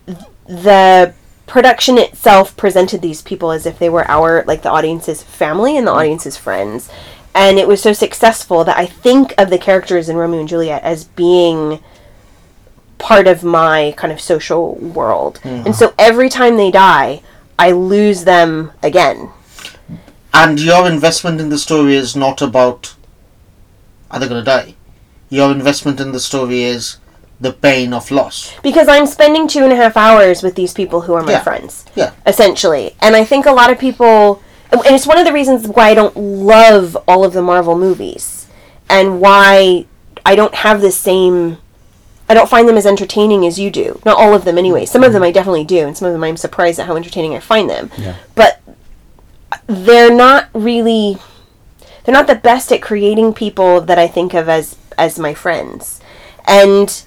th- 0.07 0.19
the 0.47 1.15
production 1.47 1.99
itself 1.99 2.57
presented 2.57 3.03
these 3.03 3.23
people 3.23 3.51
as 3.51 3.67
if 3.67 3.79
they 3.79 3.91
were 3.91 4.09
our, 4.11 4.45
like 4.45 4.63
the 4.63 4.71
audience's 4.71 5.23
family 5.23 5.77
and 5.77 5.87
the 5.87 5.93
audience's 5.93 6.37
friends. 6.37 6.91
And 7.35 7.59
it 7.59 7.69
was 7.69 7.83
so 7.83 7.93
successful 7.93 8.65
that 8.65 8.79
I 8.79 8.87
think 8.87 9.35
of 9.37 9.51
the 9.51 9.59
characters 9.59 10.09
in 10.09 10.17
Romeo 10.17 10.41
and 10.41 10.49
Juliet 10.49 10.83
as 10.83 11.05
being 11.05 11.83
part 12.99 13.27
of 13.27 13.43
my 13.45 13.93
kind 13.97 14.13
of 14.13 14.21
social 14.21 14.77
world. 14.77 15.41
And 15.45 15.75
so 15.75 15.93
every 15.99 16.29
time 16.29 16.57
they 16.57 16.71
die, 16.71 17.23
I 17.59 17.71
lose 17.73 18.25
them 18.25 18.73
again. 18.83 19.31
and 20.33 20.61
your 20.61 20.89
investment 20.91 21.41
in 21.41 21.49
the 21.49 21.59
story 21.59 21.95
is 21.95 22.17
not 22.17 22.43
about 22.43 22.95
are 24.11 24.19
they 24.21 24.29
going 24.29 24.41
to 24.45 24.45
die. 24.45 24.75
Your 25.31 25.51
investment 25.51 26.01
in 26.01 26.13
the 26.13 26.21
story 26.21 26.63
is 26.63 26.99
the 27.41 27.53
pain 27.53 27.93
of 27.93 28.11
loss. 28.11 28.53
Because 28.63 28.87
I'm 28.89 29.07
spending 29.07 29.49
two 29.49 29.65
and 29.65 29.73
a 29.73 29.77
half 29.77 29.97
hours 29.97 30.43
with 30.43 30.55
these 30.55 30.73
people 30.73 31.03
who 31.03 31.15
are 31.15 31.23
my 31.23 31.33
Yeah. 31.33 31.43
friends. 31.43 31.85
Yeah. 31.97 32.11
Essentially. 32.27 32.95
And 33.01 33.17
I 33.17 33.25
think 33.25 33.45
a 33.47 33.53
lot 33.53 33.71
of 33.71 33.79
people. 33.79 34.41
And 34.71 34.81
it's 34.87 35.07
one 35.07 35.19
of 35.19 35.25
the 35.25 35.33
reasons 35.33 35.67
why 35.69 35.89
I 35.91 35.95
don't 35.95 36.17
love 36.17 36.97
all 37.09 37.25
of 37.25 37.33
the 37.33 37.43
Marvel 37.43 37.77
movies. 37.77 38.47
And 38.89 39.21
why 39.21 39.87
I 40.27 40.35
don't 40.37 40.55
have 40.57 40.81
the 40.81 40.93
same. 40.93 41.59
I 42.29 42.35
don't 42.35 42.49
find 42.49 42.69
them 42.69 42.77
as 42.77 42.87
entertaining 42.87 43.47
as 43.47 43.59
you 43.59 43.71
do. 43.71 44.01
Not 44.05 44.19
all 44.19 44.35
of 44.35 44.45
them, 44.45 44.57
anyway. 44.57 44.87
Some 44.87 45.05
of 45.05 45.13
them 45.13 45.23
I 45.23 45.31
definitely 45.31 45.65
do, 45.65 45.87
and 45.87 45.97
some 45.97 46.07
of 46.07 46.13
them 46.13 46.25
I'm 46.25 46.37
surprised 46.37 46.81
at 46.81 46.87
how 46.87 46.97
entertaining 46.97 47.35
I 47.35 47.41
find 47.41 47.69
them. 47.69 47.91
Yeah. 47.99 48.17
But 48.35 48.61
they're 49.67 50.15
not 50.15 50.49
really. 50.55 51.19
They're 52.05 52.15
not 52.15 52.27
the 52.27 52.35
best 52.35 52.71
at 52.73 52.83
creating 52.83 53.35
people 53.35 53.81
that 53.83 53.99
I 53.99 54.07
think 54.07 54.35
of 54.35 54.49
as 54.49 54.77
as 54.99 55.19
my 55.19 55.35
friends. 55.35 56.01
And 56.47 57.03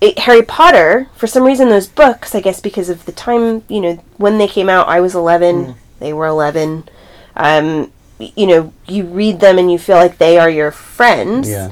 it, 0.00 0.20
Harry 0.20 0.42
Potter, 0.42 1.08
for 1.14 1.26
some 1.26 1.44
reason, 1.44 1.68
those 1.68 1.88
books, 1.88 2.34
I 2.34 2.40
guess 2.40 2.60
because 2.60 2.88
of 2.88 3.04
the 3.04 3.12
time, 3.12 3.64
you 3.68 3.80
know, 3.80 3.94
when 4.16 4.38
they 4.38 4.48
came 4.48 4.68
out, 4.68 4.88
I 4.88 5.00
was 5.00 5.14
11, 5.14 5.74
they 5.98 6.12
were 6.12 6.26
11. 6.26 6.88
Um, 7.36 7.92
you 8.18 8.46
know, 8.46 8.72
you 8.86 9.04
read 9.04 9.40
them 9.40 9.58
and 9.58 9.70
you 9.70 9.78
feel 9.78 9.96
like 9.96 10.18
they 10.18 10.38
are 10.38 10.50
your 10.50 10.70
friends. 10.70 11.48
Yeah. 11.48 11.70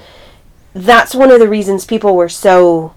That's 0.79 1.13
one 1.13 1.33
of 1.33 1.41
the 1.41 1.49
reasons 1.49 1.85
people 1.85 2.15
were 2.15 2.29
so 2.29 2.95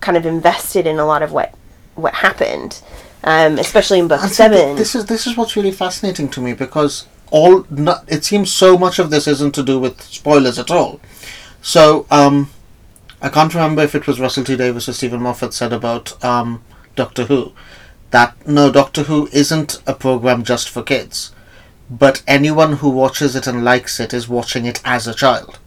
kind 0.00 0.16
of 0.16 0.24
invested 0.24 0.86
in 0.86 0.98
a 0.98 1.04
lot 1.04 1.22
of 1.22 1.30
what 1.30 1.54
what 1.94 2.14
happened, 2.14 2.82
um, 3.22 3.58
especially 3.58 3.98
in 3.98 4.08
book 4.08 4.22
And 4.22 4.32
seven. 4.32 4.76
This 4.76 4.94
is 4.94 5.04
this 5.04 5.26
is 5.26 5.36
what's 5.36 5.56
really 5.56 5.72
fascinating 5.72 6.30
to 6.30 6.40
me 6.40 6.54
because 6.54 7.06
all 7.30 7.66
not, 7.68 8.04
it 8.08 8.24
seems 8.24 8.50
so 8.50 8.78
much 8.78 8.98
of 8.98 9.10
this 9.10 9.26
isn't 9.26 9.54
to 9.56 9.62
do 9.62 9.78
with 9.78 10.00
spoilers 10.02 10.58
at 10.58 10.70
all. 10.70 11.00
So 11.60 12.06
um, 12.10 12.50
I 13.20 13.28
can't 13.28 13.54
remember 13.54 13.82
if 13.82 13.94
it 13.94 14.06
was 14.06 14.18
Russell 14.18 14.44
T 14.44 14.56
Davies 14.56 14.88
or 14.88 14.94
Steven 14.94 15.20
Moffat 15.20 15.52
said 15.52 15.72
about 15.72 16.22
um, 16.24 16.62
Doctor 16.96 17.24
Who 17.24 17.52
that 18.10 18.34
no 18.46 18.72
Doctor 18.72 19.02
Who 19.02 19.28
isn't 19.32 19.82
a 19.86 19.92
program 19.92 20.44
just 20.44 20.70
for 20.70 20.82
kids, 20.82 21.32
but 21.90 22.22
anyone 22.26 22.74
who 22.74 22.88
watches 22.88 23.36
it 23.36 23.46
and 23.46 23.64
likes 23.64 24.00
it 24.00 24.14
is 24.14 24.28
watching 24.28 24.64
it 24.64 24.80
as 24.82 25.06
a 25.06 25.14
child. 25.14 25.58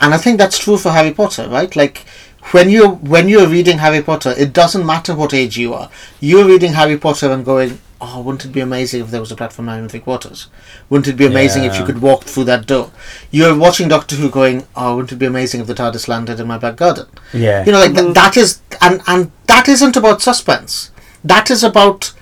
And 0.00 0.14
I 0.14 0.18
think 0.18 0.38
that's 0.38 0.58
true 0.58 0.76
for 0.76 0.90
Harry 0.90 1.12
Potter, 1.12 1.48
right? 1.48 1.74
Like 1.74 2.04
when 2.52 2.70
you 2.70 2.88
when 2.88 3.28
you're 3.28 3.48
reading 3.48 3.78
Harry 3.78 4.02
Potter, 4.02 4.34
it 4.36 4.52
doesn't 4.52 4.86
matter 4.86 5.14
what 5.14 5.34
age 5.34 5.56
you 5.56 5.74
are. 5.74 5.90
You're 6.20 6.44
reading 6.44 6.74
Harry 6.74 6.96
Potter 6.98 7.32
and 7.32 7.44
going, 7.44 7.80
"Oh, 8.00 8.20
wouldn't 8.20 8.44
it 8.44 8.52
be 8.52 8.60
amazing 8.60 9.00
if 9.02 9.10
there 9.10 9.20
was 9.20 9.32
a 9.32 9.36
platform 9.36 9.66
nine 9.66 9.80
and 9.80 9.90
three 9.90 10.00
quarters? 10.00 10.48
Wouldn't 10.88 11.08
it 11.08 11.16
be 11.16 11.26
amazing 11.26 11.64
if 11.64 11.76
you 11.76 11.84
could 11.84 12.02
walk 12.02 12.24
through 12.24 12.44
that 12.44 12.66
door?" 12.66 12.90
You're 13.30 13.56
watching 13.56 13.88
Doctor 13.88 14.16
Who, 14.16 14.30
going, 14.30 14.66
"Oh, 14.76 14.96
wouldn't 14.96 15.12
it 15.12 15.16
be 15.16 15.26
amazing 15.26 15.60
if 15.60 15.66
the 15.66 15.74
TARDIS 15.74 16.08
landed 16.08 16.38
in 16.38 16.46
my 16.46 16.58
back 16.58 16.76
garden?" 16.76 17.06
Yeah. 17.32 17.64
You 17.64 17.72
know, 17.72 17.80
like 17.80 17.94
th- 17.94 18.14
that 18.14 18.36
is, 18.36 18.60
and 18.80 19.00
and 19.06 19.32
that 19.46 19.68
isn't 19.68 19.96
about 19.96 20.22
suspense. 20.22 20.90
That 21.24 21.50
is 21.50 21.64
about 21.64 22.12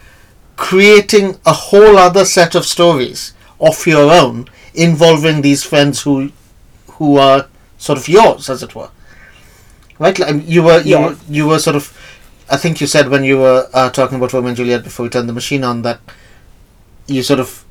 creating 0.56 1.38
a 1.44 1.52
whole 1.52 1.98
other 1.98 2.24
set 2.24 2.54
of 2.54 2.64
stories 2.64 3.32
of 3.60 3.86
your 3.86 4.10
own 4.10 4.48
involving 4.74 5.42
these 5.42 5.64
friends 5.64 6.02
who 6.02 6.30
who 6.92 7.18
are 7.18 7.48
sort 7.86 7.98
of 8.00 8.06
yours, 8.08 8.48
as 8.54 8.62
it 8.66 8.74
were. 8.74 8.90
Right? 9.98 10.18
Like 10.18 10.42
you 10.56 10.62
were 10.68 10.80
you 10.80 10.96
Yeah. 10.96 11.06
were 11.08 11.16
you 11.38 11.44
were 11.50 11.58
sort 11.68 11.76
of. 11.76 11.84
I 12.50 12.56
think 12.62 12.80
you 12.80 12.86
said 12.86 13.08
when 13.08 13.24
you 13.24 13.38
were 13.38 13.60
uh, 13.72 13.88
talking 13.98 14.16
about 14.18 14.32
Romeo 14.34 14.48
and 14.48 14.56
Juliet 14.56 14.84
before 14.84 15.04
we 15.04 15.10
turned 15.10 15.28
the 15.28 15.32
machine 15.42 15.64
on 15.64 15.82
that 15.82 16.00
you 17.06 17.22
sort 17.22 17.40
of 17.40 17.64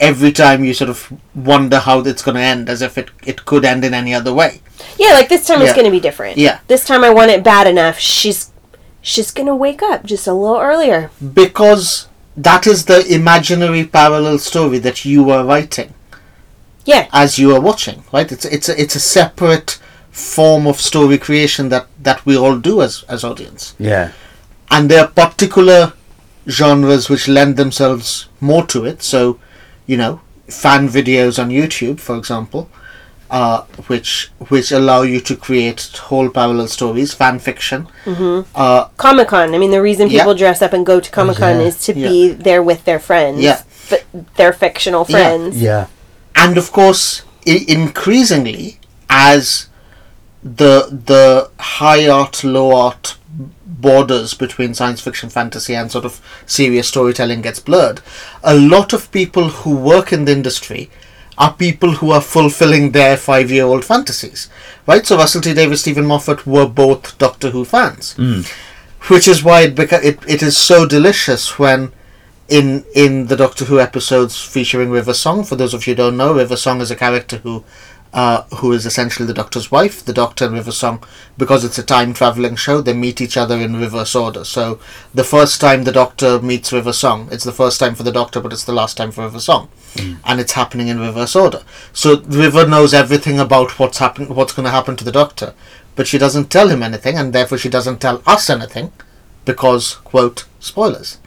every 0.00 0.32
time 0.32 0.64
you 0.64 0.74
sort 0.74 0.90
of 0.90 1.12
wonder 1.52 1.78
how 1.78 2.00
it's 2.00 2.22
going 2.22 2.34
to 2.34 2.40
end, 2.54 2.68
as 2.68 2.82
if 2.82 2.98
it 3.02 3.10
it 3.32 3.44
could 3.44 3.64
end 3.64 3.84
in 3.84 3.94
any 3.94 4.12
other 4.20 4.32
way. 4.40 4.60
yeah, 4.98 5.12
like 5.18 5.28
this 5.28 5.46
time 5.46 5.62
it's 5.62 5.72
going 5.78 5.84
to 5.92 5.96
be 5.98 6.00
different. 6.08 6.36
Yeah. 6.38 6.58
This 6.72 6.84
time 6.90 7.04
I 7.04 7.10
want 7.18 7.30
it 7.36 7.44
bad 7.44 7.66
enough. 7.74 7.98
She's 7.98 8.50
she's 9.12 9.30
going 9.30 9.46
to 9.52 9.54
wake 9.66 9.82
up 9.82 10.04
just 10.14 10.26
a 10.26 10.34
little 10.34 10.60
earlier. 10.70 11.10
because 11.42 12.08
that 12.48 12.66
is 12.66 12.86
the 12.86 13.00
imaginary 13.14 13.84
parallel 13.98 14.38
story 14.38 14.78
that 14.86 15.04
you 15.04 15.30
are 15.30 15.44
writing 15.44 15.94
Yeah. 16.84 17.08
as 17.12 17.38
you 17.38 17.54
are 17.54 17.60
watching 17.60 18.04
right 18.12 18.30
it's 18.30 18.44
it's 18.44 18.68
a, 18.68 18.80
it's 18.80 18.94
a 18.94 19.00
separate 19.00 19.78
form 20.10 20.66
of 20.66 20.80
story 20.80 21.18
creation 21.18 21.68
that 21.70 21.86
that 22.02 22.24
we 22.26 22.36
all 22.36 22.58
do 22.58 22.82
as 22.82 23.04
as 23.08 23.24
audience 23.24 23.74
Yeah. 23.78 24.12
and 24.70 24.90
there 24.90 25.00
are 25.04 25.08
particular 25.08 25.92
genres 26.48 27.08
which 27.08 27.26
lend 27.28 27.56
themselves 27.56 28.28
more 28.40 28.66
to 28.66 28.84
it 28.84 29.02
so 29.02 29.38
you 29.86 29.96
know 29.96 30.20
fan 30.48 30.88
videos 30.88 31.38
on 31.42 31.48
youtube 31.50 31.98
for 32.00 32.16
example 32.16 32.68
uh, 33.30 33.62
which 33.88 34.30
which 34.50 34.70
allow 34.70 35.00
you 35.02 35.18
to 35.18 35.34
create 35.34 35.80
whole 36.08 36.28
parallel 36.28 36.68
stories 36.68 37.14
fan 37.14 37.38
fiction 37.38 37.88
mm-hmm. 38.04 38.46
uh, 38.54 38.84
Comic 38.96 39.28
Con. 39.28 39.54
I 39.54 39.58
mean, 39.58 39.70
the 39.72 39.82
reason 39.82 40.08
Yeah. 40.08 40.20
people 40.20 40.34
dress 40.34 40.62
up 40.62 40.72
and 40.72 40.86
go 40.86 41.00
to 41.00 41.10
Comic 41.10 41.38
Con 41.38 41.58
yeah. 41.58 41.66
is 41.66 41.76
to 41.86 41.94
Yeah. 41.94 42.08
be 42.08 42.28
there 42.28 42.62
with 42.62 42.84
their 42.84 43.00
friends. 43.00 43.40
Yeah. 43.40 43.62
F- 43.90 44.04
their 44.36 44.52
fictional 44.52 45.04
Yeah. 45.08 45.16
friends. 45.16 45.56
Yeah. 45.60 45.86
And 46.34 46.58
of 46.58 46.72
course 46.72 47.22
I- 47.46 47.64
increasingly 47.68 48.78
as 49.08 49.68
the 50.42 50.88
the 51.06 51.50
high 51.58 52.06
art 52.08 52.44
low 52.44 52.74
art 52.76 53.16
borders 53.64 54.34
between 54.34 54.74
science 54.74 55.00
fiction 55.00 55.28
fantasy 55.30 55.74
and 55.74 55.90
sort 55.90 56.04
of 56.04 56.20
serious 56.46 56.88
storytelling 56.88 57.42
gets 57.42 57.60
blurred 57.60 58.00
a 58.42 58.54
lot 58.54 58.92
of 58.92 59.10
people 59.10 59.48
who 59.48 59.74
work 59.76 60.12
in 60.12 60.24
the 60.24 60.32
industry 60.32 60.90
are 61.36 61.52
people 61.54 61.92
who 61.92 62.10
are 62.10 62.20
fulfilling 62.20 62.92
their 62.92 63.16
five 63.16 63.50
year 63.50 63.64
old 63.64 63.84
fantasies 63.84 64.48
right? 64.86 65.06
So 65.06 65.16
russell 65.16 65.40
t 65.40 65.54
davies 65.54 65.80
steven 65.80 66.06
moffat 66.06 66.46
were 66.46 66.66
both 66.68 67.16
doctor 67.18 67.50
who 67.50 67.64
fans 67.64 68.12
hmm. 68.14 68.42
which 69.12 69.26
is 69.26 69.42
why 69.42 69.62
it, 69.62 69.74
beca- 69.74 70.04
it 70.04 70.18
it 70.26 70.42
is 70.42 70.56
so 70.56 70.86
delicious 70.86 71.58
when 71.58 71.92
in 72.48 72.84
in 72.94 73.26
the 73.26 73.36
Doctor 73.36 73.64
Who 73.64 73.80
episodes 73.80 74.40
featuring 74.42 74.90
River 74.90 75.14
Song. 75.14 75.44
For 75.44 75.56
those 75.56 75.74
of 75.74 75.86
you 75.86 75.92
who 75.92 75.96
don't 75.96 76.16
know, 76.16 76.34
River 76.34 76.56
Song 76.56 76.80
is 76.80 76.90
a 76.90 76.96
character 76.96 77.38
who 77.38 77.64
uh, 78.12 78.42
who 78.58 78.70
is 78.72 78.86
essentially 78.86 79.26
the 79.26 79.34
Doctor's 79.34 79.72
wife. 79.72 80.04
The 80.04 80.12
Doctor 80.12 80.44
and 80.44 80.54
River 80.54 80.70
Song, 80.70 81.02
because 81.36 81.64
it's 81.64 81.78
a 81.78 81.82
time 81.82 82.14
traveling 82.14 82.54
show, 82.54 82.80
they 82.80 82.92
meet 82.92 83.20
each 83.20 83.36
other 83.36 83.56
in 83.56 83.76
reverse 83.76 84.14
order. 84.14 84.44
So 84.44 84.78
the 85.12 85.24
first 85.24 85.60
time 85.60 85.82
the 85.82 85.90
Doctor 85.90 86.40
meets 86.40 86.72
River 86.72 86.92
Song, 86.92 87.28
it's 87.32 87.44
the 87.44 87.52
first 87.52 87.80
time 87.80 87.96
for 87.96 88.04
the 88.04 88.12
Doctor, 88.12 88.40
but 88.40 88.52
it's 88.52 88.64
the 88.64 88.72
last 88.72 88.96
time 88.96 89.10
for 89.10 89.22
River 89.22 89.40
Song, 89.40 89.68
and 90.24 90.38
it's 90.38 90.52
happening 90.52 90.88
in 90.88 91.00
reverse 91.00 91.34
order. 91.34 91.62
So 91.92 92.20
River 92.20 92.66
knows 92.66 92.94
everything 92.94 93.40
about 93.40 93.78
what's 93.80 93.98
happen- 93.98 94.34
what's 94.34 94.52
going 94.52 94.66
to 94.66 94.70
happen 94.70 94.96
to 94.96 95.04
the 95.04 95.10
Doctor, 95.10 95.54
but 95.96 96.06
she 96.06 96.18
doesn't 96.18 96.50
tell 96.50 96.68
him 96.68 96.82
anything, 96.84 97.18
and 97.18 97.32
therefore 97.32 97.58
she 97.58 97.68
doesn't 97.68 98.00
tell 98.00 98.22
us 98.26 98.48
anything, 98.48 98.92
because 99.44 99.96
quote 100.04 100.44
spoilers. 100.60 101.18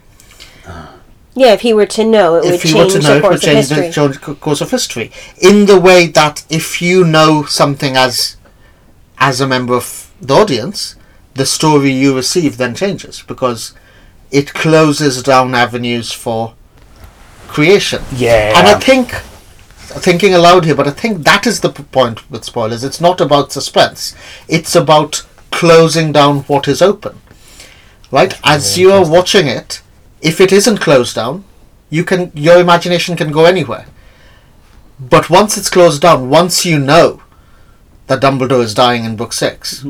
Yeah, 1.38 1.52
if 1.52 1.60
he 1.60 1.72
were 1.72 1.86
to 1.86 2.04
know, 2.04 2.36
it 2.36 2.44
would 2.44 2.54
if 2.54 2.64
you 2.64 2.72
change 2.72 2.92
to 2.94 2.98
know, 3.00 3.08
the 3.08 3.10
it 3.10 3.22
would 3.22 3.22
course 3.22 3.36
of 3.36 3.42
change 3.42 3.68
history. 3.68 4.08
the 4.08 4.34
course 4.40 4.60
of 4.60 4.70
history. 4.70 5.12
In 5.40 5.66
the 5.66 5.78
way 5.78 6.06
that 6.08 6.44
if 6.50 6.82
you 6.82 7.04
know 7.04 7.44
something 7.44 7.96
as 7.96 8.36
as 9.18 9.40
a 9.40 9.46
member 9.46 9.74
of 9.74 10.12
the 10.20 10.34
audience, 10.34 10.96
the 11.34 11.46
story 11.46 11.92
you 11.92 12.16
receive 12.16 12.56
then 12.56 12.74
changes 12.74 13.22
because 13.22 13.72
it 14.30 14.52
closes 14.52 15.22
down 15.22 15.54
avenues 15.54 16.12
for 16.12 16.54
creation. 17.46 18.02
Yeah. 18.14 18.58
And 18.58 18.66
I 18.66 18.78
think 18.78 19.12
thinking 20.08 20.34
aloud 20.34 20.64
here, 20.64 20.74
but 20.74 20.86
I 20.86 20.90
think 20.90 21.24
that 21.24 21.46
is 21.46 21.60
the 21.60 21.70
point 21.70 22.30
with 22.30 22.44
spoilers. 22.44 22.84
It's 22.84 23.00
not 23.00 23.20
about 23.20 23.52
suspense. 23.52 24.14
It's 24.48 24.74
about 24.74 25.24
closing 25.50 26.12
down 26.12 26.40
what 26.40 26.68
is 26.68 26.82
open. 26.82 27.20
Right? 28.10 28.38
As 28.44 28.78
you 28.78 28.92
are 28.92 29.08
watching 29.08 29.46
it, 29.46 29.82
if 30.20 30.40
it 30.40 30.52
isn't 30.52 30.78
closed 30.78 31.14
down, 31.14 31.44
you 31.90 32.04
can 32.04 32.32
your 32.34 32.60
imagination 32.60 33.16
can 33.16 33.32
go 33.32 33.44
anywhere. 33.44 33.86
But 35.00 35.30
once 35.30 35.56
it's 35.56 35.70
closed 35.70 36.02
down, 36.02 36.28
once 36.28 36.66
you 36.66 36.78
know 36.78 37.22
that 38.08 38.20
Dumbledore 38.20 38.62
is 38.62 38.74
dying 38.74 39.04
in 39.04 39.16
book 39.16 39.32
6 39.32 39.84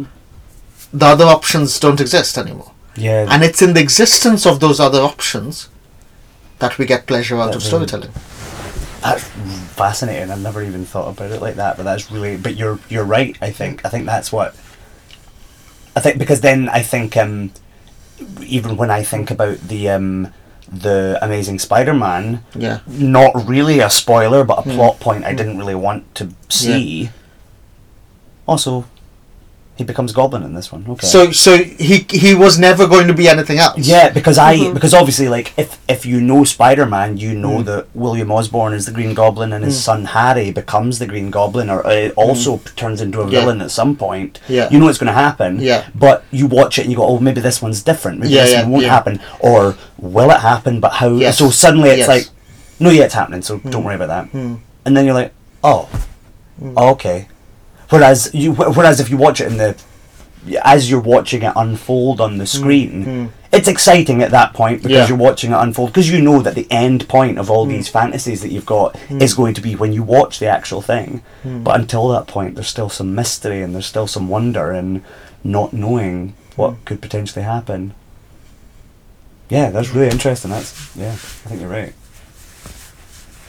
the 0.93 1.07
other 1.07 1.25
options 1.25 1.79
don't 1.79 2.01
exist 2.01 2.39
anymore. 2.39 2.73
Yeah. 2.97 3.27
And 3.29 3.43
it's 3.45 3.63
in 3.63 3.75
the 3.75 3.81
existence 3.81 4.47
of 4.47 4.61
those 4.61 4.81
other 4.81 5.01
options 5.01 5.69
that 6.59 6.79
we 6.79 6.87
get 6.87 7.07
pleasure 7.07 7.37
out 7.37 7.55
of 7.55 7.63
storytelling. 7.63 8.11
That's 9.03 9.23
fascinating. 9.77 10.31
I've 10.31 10.43
never 10.43 10.63
even 10.63 10.85
thought 10.85 11.09
about 11.09 11.31
it 11.31 11.41
like 11.41 11.55
that. 11.55 11.77
But 11.77 11.85
that's 11.85 12.11
really. 12.11 12.37
But 12.37 12.57
you're 12.57 12.81
you're 12.89 13.05
right. 13.05 13.39
I 13.41 13.53
think. 13.53 13.85
I 13.85 13.89
think 13.89 14.07
that's 14.07 14.33
what. 14.33 14.57
I 15.95 16.01
think 16.01 16.19
because 16.19 16.41
then 16.41 16.69
I 16.69 16.83
think 16.83 17.17
um, 17.17 17.53
even 18.43 18.77
when 18.77 18.91
I 18.91 19.03
think 19.03 19.31
about 19.31 19.59
the 19.69 19.89
um, 19.91 20.33
the 20.71 21.19
Amazing 21.23 21.59
Spider-Man, 21.61 22.45
Yeah. 22.55 22.81
not 22.87 23.33
really 23.49 23.81
a 23.81 23.89
spoiler, 23.89 24.45
but 24.45 24.59
a 24.59 24.63
plot 24.63 25.01
point 25.01 25.25
I 25.25 25.33
didn't 25.33 25.59
really 25.59 25.75
want 25.75 26.15
to 26.17 26.29
see. 26.49 27.11
Also, 28.47 28.85
he 29.79 29.85
becomes 29.85 30.13
Goblin 30.13 30.43
in 30.43 30.55
this 30.55 30.73
one. 30.73 30.85
Okay. 30.89 31.07
So 31.07 31.31
so 31.31 31.57
he 31.57 32.05
he 32.11 32.35
was 32.35 32.59
never 32.59 32.89
going 32.89 33.07
to 33.07 33.15
be 33.15 33.29
anything 33.29 33.59
else. 33.59 33.79
Yeah, 33.79 34.11
because 34.11 34.37
I 34.37 34.57
mm-hmm. 34.57 34.75
because 34.75 34.93
obviously 34.93 35.29
like 35.29 35.57
if 35.57 35.79
if 35.89 36.05
you 36.05 36.21
know 36.21 36.43
Spider 36.43 36.85
Man, 36.85 37.17
you 37.17 37.33
know 37.33 37.59
mm. 37.59 37.65
that 37.67 37.87
William 37.95 38.33
Osborn 38.33 38.73
is 38.75 38.87
the 38.87 38.93
Green 38.93 39.15
Goblin 39.15 39.53
and 39.53 39.65
his 39.65 39.77
mm. 39.77 39.85
son 39.89 40.05
Harry 40.07 40.51
becomes 40.51 40.99
the 40.99 41.07
Green 41.07 41.31
Goblin 41.31 41.71
or 41.71 41.87
uh, 41.87 42.09
also 42.17 42.57
p- 42.57 42.71
turns 42.75 43.01
into 43.01 43.21
a 43.21 43.31
Yeah. 43.31 43.41
villain 43.41 43.63
at 43.63 43.71
some 43.71 43.95
point. 43.95 44.41
Yeah. 44.49 44.69
you 44.69 44.81
know 44.81 44.89
it's 44.89 44.99
going 44.99 45.15
to 45.15 45.21
happen. 45.27 45.61
Yeah. 45.61 45.87
but 45.95 46.25
you 46.33 46.49
watch 46.49 46.79
it 46.79 46.83
and 46.83 46.91
you 46.91 46.97
go, 46.97 47.07
oh, 47.07 47.21
maybe 47.21 47.41
this 47.41 47.63
one's 47.63 47.81
different. 47.85 48.19
Maybe 48.19 48.35
Yeah, 48.35 48.43
this 48.43 48.53
yeah, 48.55 48.63
one 48.63 48.73
won't 48.73 48.85
yeah. 48.85 48.91
happen, 48.91 49.21
or 49.39 49.77
will 49.97 50.31
it 50.33 50.41
happen? 50.41 50.81
But 50.81 50.95
how? 50.95 51.11
Yes. 51.15 51.39
So 51.39 51.51
suddenly 51.51 51.91
it's 51.91 51.99
Yes. 52.01 52.09
like, 52.09 52.27
no, 52.81 52.91
yeah, 52.91 53.05
it's 53.05 53.15
happening. 53.15 53.43
So 53.43 53.59
don't 53.59 53.85
worry 53.85 53.95
about 53.95 54.09
that. 54.09 54.35
And 54.35 54.97
then 54.97 55.05
you're 55.05 55.15
like, 55.15 55.33
oh, 55.63 55.89
okay. 56.77 57.29
Whereas 57.91 58.31
you, 58.35 58.53
whereas 58.53 59.01
if 59.01 59.11
you 59.11 59.17
watch 59.17 59.41
it 59.41 59.47
in 59.47 59.57
the 59.57 59.77
as 60.63 60.91
you're 60.91 61.01
watching 61.01 61.43
it 61.43 61.53
unfold 61.57 62.21
on 62.21 62.39
the 62.39 62.45
mm, 62.45 62.49
screen, 62.49 63.05
mm. 63.05 63.31
it's 63.53 63.69
exciting 63.69 64.23
at 64.23 64.31
that 64.31 64.55
point 64.55 64.83
because 64.83 64.97
Yeah. 64.97 65.09
you're 65.09 65.17
watching 65.17 65.53
it 65.53 65.57
unfold 65.57 65.91
because 65.91 66.11
you 66.11 66.21
know 66.21 66.41
that 66.41 66.55
the 66.55 66.67
end 66.71 67.09
point 67.09 67.39
of 67.39 67.51
all 67.51 67.67
mm. 67.67 67.71
these 67.71 67.89
fantasies 67.89 68.41
that 68.43 68.51
you've 68.51 68.67
got 68.67 68.97
is 69.11 69.35
going 69.35 69.55
to 69.55 69.61
be 69.61 69.75
when 69.75 69.93
you 69.93 70.03
watch 70.03 70.39
the 70.39 70.47
actual 70.47 70.81
thing. 70.81 71.23
But 71.45 71.81
until 71.81 72.09
that 72.09 72.27
point, 72.27 72.55
there's 72.55 72.69
still 72.69 72.89
some 72.89 73.15
mystery 73.15 73.63
and 73.63 73.75
there's 73.75 73.87
still 73.87 74.07
some 74.07 74.29
wonder 74.29 74.73
in 74.73 75.03
not 75.45 75.73
knowing 75.73 76.35
what 76.57 76.85
could 76.85 77.01
potentially 77.01 77.45
happen. 77.45 77.95
Yeah, 79.49 79.71
that's 79.71 79.91
really 79.91 80.11
interesting. 80.11 80.51
That's 80.51 80.95
yeah, 80.97 81.13
I 81.13 81.49
think 81.49 81.61
you're 81.61 81.71
right. 81.71 81.95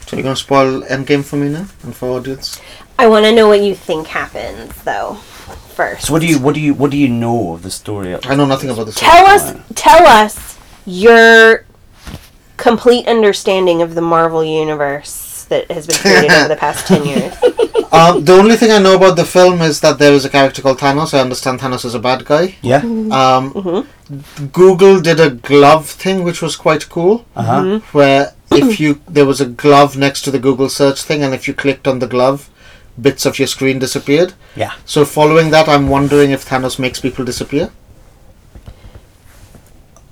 So 0.10 0.16
you're 0.16 0.24
gonna 0.24 0.36
spoil 0.36 0.82
Endgame 0.86 1.24
for 1.24 1.36
me 1.36 1.50
now 1.50 1.68
and 1.84 1.96
for 1.96 2.10
audience. 2.10 2.60
I 2.98 3.06
want 3.08 3.26
to 3.26 3.32
know 3.32 3.48
what 3.48 3.62
you 3.62 3.76
think 3.76 4.08
happens, 4.08 4.74
though. 4.82 5.14
First, 5.76 6.08
So 6.08 6.14
what 6.14 6.22
do 6.24 6.28
you 6.28 6.40
what 6.40 6.56
do 6.56 6.62
you 6.62 6.74
what 6.74 6.90
do 6.90 6.98
you 6.98 7.08
know 7.08 7.54
of 7.54 7.62
the 7.62 7.70
story? 7.70 8.18
I 8.26 8.34
know 8.34 8.48
nothing 8.48 8.72
about 8.72 8.88
this. 8.88 8.96
tell 8.96 9.28
us. 9.28 9.54
Tell 9.76 10.08
us 10.08 10.58
your 10.88 11.66
complete 12.58 13.08
understanding 13.08 13.84
of 13.84 13.94
the 13.94 14.02
Marvel 14.02 14.44
universe 14.44 15.46
that 15.50 15.70
has 15.70 15.86
been 15.86 15.98
created 15.98 16.32
over 16.32 16.48
the 16.48 16.56
past 16.56 16.88
ten 16.88 17.06
years. 17.12 17.34
Um, 17.94 18.26
the 18.26 18.34
only 18.34 18.56
thing 18.56 18.72
I 18.72 18.80
know 18.80 18.96
about 18.96 19.16
the 19.16 19.26
film 19.26 19.62
is 19.62 19.80
that 19.82 20.00
there 20.00 20.14
is 20.14 20.26
a 20.26 20.30
character 20.30 20.64
called 20.64 20.80
Thanos. 20.80 21.14
I 21.14 21.20
understand 21.22 21.60
Thanos 21.60 21.86
is 21.86 21.94
a 21.94 22.00
bad 22.00 22.26
guy. 22.26 22.56
Yeah. 22.64 22.82
Um, 23.12 23.86
Google 24.52 25.02
did 25.02 25.20
a 25.20 25.30
glove 25.30 25.88
thing, 25.88 26.24
which 26.24 26.42
was 26.42 26.56
quite 26.56 26.90
cool. 26.90 27.26
Uh 27.36 27.44
huh. 27.44 27.62
Mm-hmm. 27.62 27.98
Where 27.98 28.34
if 28.64 28.80
you 28.80 29.02
there 29.08 29.26
was 29.26 29.42
a 29.42 29.46
glove 29.46 29.98
next 29.98 30.22
to 30.24 30.32
the 30.32 30.40
Google 30.40 30.70
search 30.70 31.04
thing, 31.04 31.24
and 31.24 31.34
if 31.34 31.48
you 31.48 31.54
clicked 31.54 31.88
on 31.88 32.00
the 32.00 32.08
glove, 32.08 32.50
bits 33.02 33.26
of 33.26 33.40
your 33.40 33.48
screen 33.48 33.80
disappeared. 33.80 34.34
Yeah. 34.56 34.74
So 34.86 35.06
following 35.06 35.52
that, 35.52 35.68
I'm 35.68 35.88
wondering 35.88 36.32
if 36.32 36.48
Thanos 36.48 36.80
makes 36.80 37.00
people 37.00 37.26
disappear. 37.26 37.72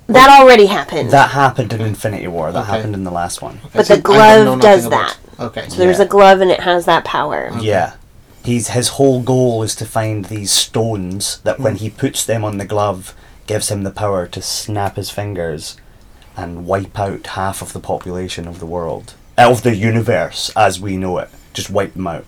that 0.08 0.40
already 0.40 0.66
happened. 0.66 1.10
That 1.10 1.30
happened 1.32 1.72
in 1.72 1.82
Infinity 1.82 2.28
War. 2.28 2.50
That 2.50 2.62
Okay. 2.62 2.72
happened 2.72 2.94
in 2.94 3.04
the 3.04 3.10
last 3.10 3.42
one. 3.42 3.60
Okay, 3.66 3.70
But 3.74 3.86
so 3.86 3.96
the 3.96 4.10
I 4.10 4.16
have 4.16 4.44
glove 4.44 4.44
nothing 4.44 4.60
does 4.60 4.86
about- 4.86 5.16
that. 5.36 5.44
Okay. 5.44 5.68
so 5.68 5.76
there's 5.76 5.98
Yeah. 5.98 6.04
a 6.04 6.08
glove 6.08 6.40
and 6.40 6.50
it 6.50 6.60
has 6.60 6.86
that 6.86 7.04
power. 7.04 7.52
Yeah. 7.60 7.92
He's 8.42 8.68
his 8.68 8.88
whole 8.96 9.20
goal 9.20 9.62
is 9.62 9.74
to 9.74 9.84
find 9.84 10.24
these 10.24 10.50
stones 10.50 11.40
that 11.44 11.60
when 11.60 11.74
hmm. 11.74 11.84
he 11.84 11.90
puts 11.90 12.24
them 12.24 12.42
on 12.42 12.56
the 12.56 12.64
glove 12.64 13.14
gives 13.46 13.68
him 13.70 13.82
the 13.82 13.90
power 13.90 14.26
to 14.26 14.40
snap 14.40 14.96
his 14.96 15.10
fingers 15.10 15.76
and 16.38 16.64
wipe 16.66 16.98
out 16.98 17.26
half 17.26 17.60
of 17.60 17.72
the 17.72 17.80
population 17.80 18.46
of 18.46 18.60
the 18.60 18.66
world. 18.66 19.14
Uh, 19.36 19.50
of 19.50 19.62
the 19.62 19.74
universe 19.74 20.50
as 20.56 20.80
we 20.80 20.96
know 20.96 21.18
it. 21.18 21.28
Just 21.52 21.68
wipe 21.68 21.94
them 21.94 22.06
out. 22.06 22.24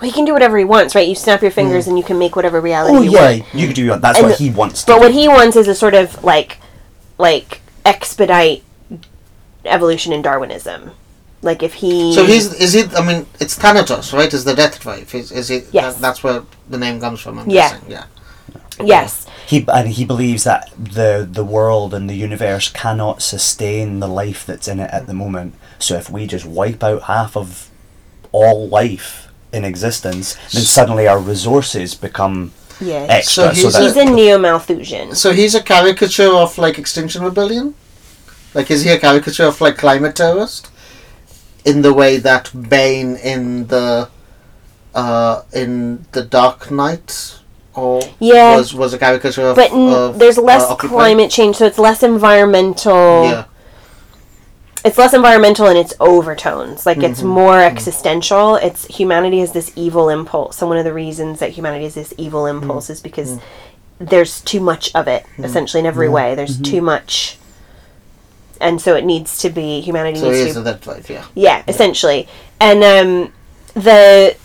Well, 0.00 0.10
he 0.10 0.12
can 0.12 0.26
do 0.26 0.34
whatever 0.34 0.58
he 0.58 0.64
wants, 0.64 0.94
right? 0.94 1.08
You 1.08 1.14
snap 1.14 1.40
your 1.40 1.50
mm. 1.50 1.54
fingers 1.54 1.86
and 1.88 1.96
you 1.96 2.04
can 2.04 2.18
make 2.18 2.36
whatever 2.36 2.60
reality 2.60 2.94
Oh 2.94 3.00
you 3.00 3.12
yeah, 3.12 3.30
want. 3.38 3.54
you 3.54 3.66
could 3.66 3.76
do 3.76 3.86
that. 3.86 4.02
That's 4.02 4.18
And 4.18 4.28
what 4.28 4.38
he 4.38 4.50
wants 4.50 4.84
to 4.84 4.92
But 4.92 5.00
what 5.00 5.12
he 5.12 5.28
wants 5.28 5.56
is 5.56 5.66
a 5.66 5.74
sort 5.74 5.94
of 5.94 6.22
like, 6.22 6.58
like 7.16 7.62
expedite 7.86 8.62
evolution 9.64 10.12
in 10.12 10.20
Darwinism. 10.20 10.90
Like 11.40 11.62
if 11.62 11.74
he. 11.74 12.14
So 12.14 12.24
he's 12.26 12.52
is 12.54 12.74
it? 12.74 12.94
I 12.94 13.06
mean, 13.06 13.26
it's 13.40 13.56
Thanatos, 13.56 14.12
right? 14.12 14.32
Is 14.32 14.44
the 14.44 14.54
death 14.54 14.80
drive? 14.80 15.14
Is 15.14 15.30
is 15.32 15.50
it? 15.50 15.68
Yes. 15.70 15.94
that- 15.94 16.00
that's 16.02 16.22
where 16.22 16.42
the 16.68 16.78
name 16.78 17.00
comes 17.00 17.20
from. 17.20 17.38
I'm 17.38 17.48
Yeah. 17.48 17.70
guessing. 17.70 17.90
Yeah. 17.90 18.04
Yes. 18.82 19.26
He 19.46 19.64
and 19.68 19.88
he 19.88 20.04
believes 20.04 20.44
that 20.44 20.70
the 20.76 21.26
the 21.30 21.44
world 21.44 21.94
and 21.94 22.10
the 22.10 22.14
universe 22.14 22.68
cannot 22.68 23.22
sustain 23.22 24.00
the 24.00 24.08
life 24.08 24.44
that's 24.44 24.66
in 24.68 24.80
it 24.80 24.90
at 24.90 25.06
the 25.06 25.14
moment. 25.14 25.54
So 25.78 25.96
if 25.96 26.10
we 26.10 26.26
just 26.26 26.44
wipe 26.46 26.82
out 26.82 27.02
half 27.04 27.36
of 27.36 27.70
all 28.32 28.68
life 28.68 29.28
in 29.52 29.64
existence, 29.64 30.34
then 30.52 30.62
suddenly 30.62 31.06
our 31.06 31.18
resources 31.18 31.94
become 31.94 32.52
Yeah. 32.80 33.06
extra. 33.08 33.54
So 33.54 33.54
So, 33.54 33.62
he's 33.62 33.72
that 33.72 33.82
He's 33.82 33.96
a 33.96 34.04
neo 34.04 34.38
Malthusian. 34.38 35.14
So 35.14 35.32
he's 35.32 35.54
a 35.54 35.62
caricature 35.62 36.32
of 36.34 36.58
like 36.58 36.78
Extinction 36.78 37.22
Rebellion. 37.22 37.74
Like, 38.54 38.70
is 38.70 38.82
he 38.84 38.90
a 38.90 38.98
caricature 38.98 39.44
of 39.46 39.60
like 39.60 39.76
climate 39.78 40.16
terrorist? 40.16 40.68
In 41.64 41.82
the 41.82 41.92
way 41.92 42.16
that 42.18 42.50
Bane 42.68 43.16
in 43.16 43.66
the 43.66 44.08
uh, 44.94 45.42
in 45.52 46.06
the 46.12 46.22
Dark 46.22 46.70
Knight 46.70 47.38
Yeah. 48.20 48.56
was 48.56 48.74
was 48.74 48.92
a 48.94 48.98
caricature 48.98 49.42
of. 49.48 49.56
But 49.56 49.72
n- 49.72 49.92
of, 49.92 50.18
there's 50.18 50.38
less 50.38 50.62
uh, 50.64 50.76
climate 50.76 51.30
change, 51.30 51.56
so 51.56 51.66
it's 51.66 51.78
less 51.78 52.02
environmental. 52.02 53.24
Yeah. 53.24 53.44
It's 54.84 54.98
less 54.98 55.14
environmental 55.14 55.66
in 55.66 55.76
its 55.76 55.94
overtones. 55.98 56.86
Like 56.86 56.98
it's 56.98 57.18
Mm-hmm. 57.20 57.28
more 57.28 57.60
existential. 57.60 58.54
It's 58.56 58.84
humanity 58.86 59.40
has 59.40 59.52
this 59.52 59.72
evil 59.74 60.08
impulse. 60.08 60.56
So 60.58 60.66
one 60.68 60.76
of 60.78 60.84
the 60.84 60.92
reasons 60.92 61.40
that 61.40 61.50
humanity 61.50 61.84
has 61.84 61.94
this 61.94 62.14
evil 62.16 62.44
Mm-hmm. 62.44 62.62
impulse 62.62 62.88
is 62.90 63.00
because 63.00 63.38
there's 63.98 64.40
too 64.42 64.60
much 64.60 64.94
of 64.94 65.08
it. 65.08 65.26
Essentially, 65.38 65.80
in 65.80 65.86
every 65.86 66.08
way, 66.08 66.34
there's 66.36 66.54
Mm-hmm. 66.58 66.62
too 66.74 66.82
much, 66.82 67.36
and 68.60 68.80
so 68.80 68.94
it 68.94 69.04
needs 69.04 69.38
to 69.38 69.50
be 69.50 69.80
humanity 69.80 70.20
So 70.20 70.30
needs 70.30 70.50
is 70.50 70.54
to 70.54 70.60
that 70.62 70.80
drive. 70.82 71.10
Yeah. 71.10 71.24
yeah, 71.34 71.62
essentially. 71.66 72.28
And 72.60 72.84
um, 72.84 73.32
the 73.74 74.36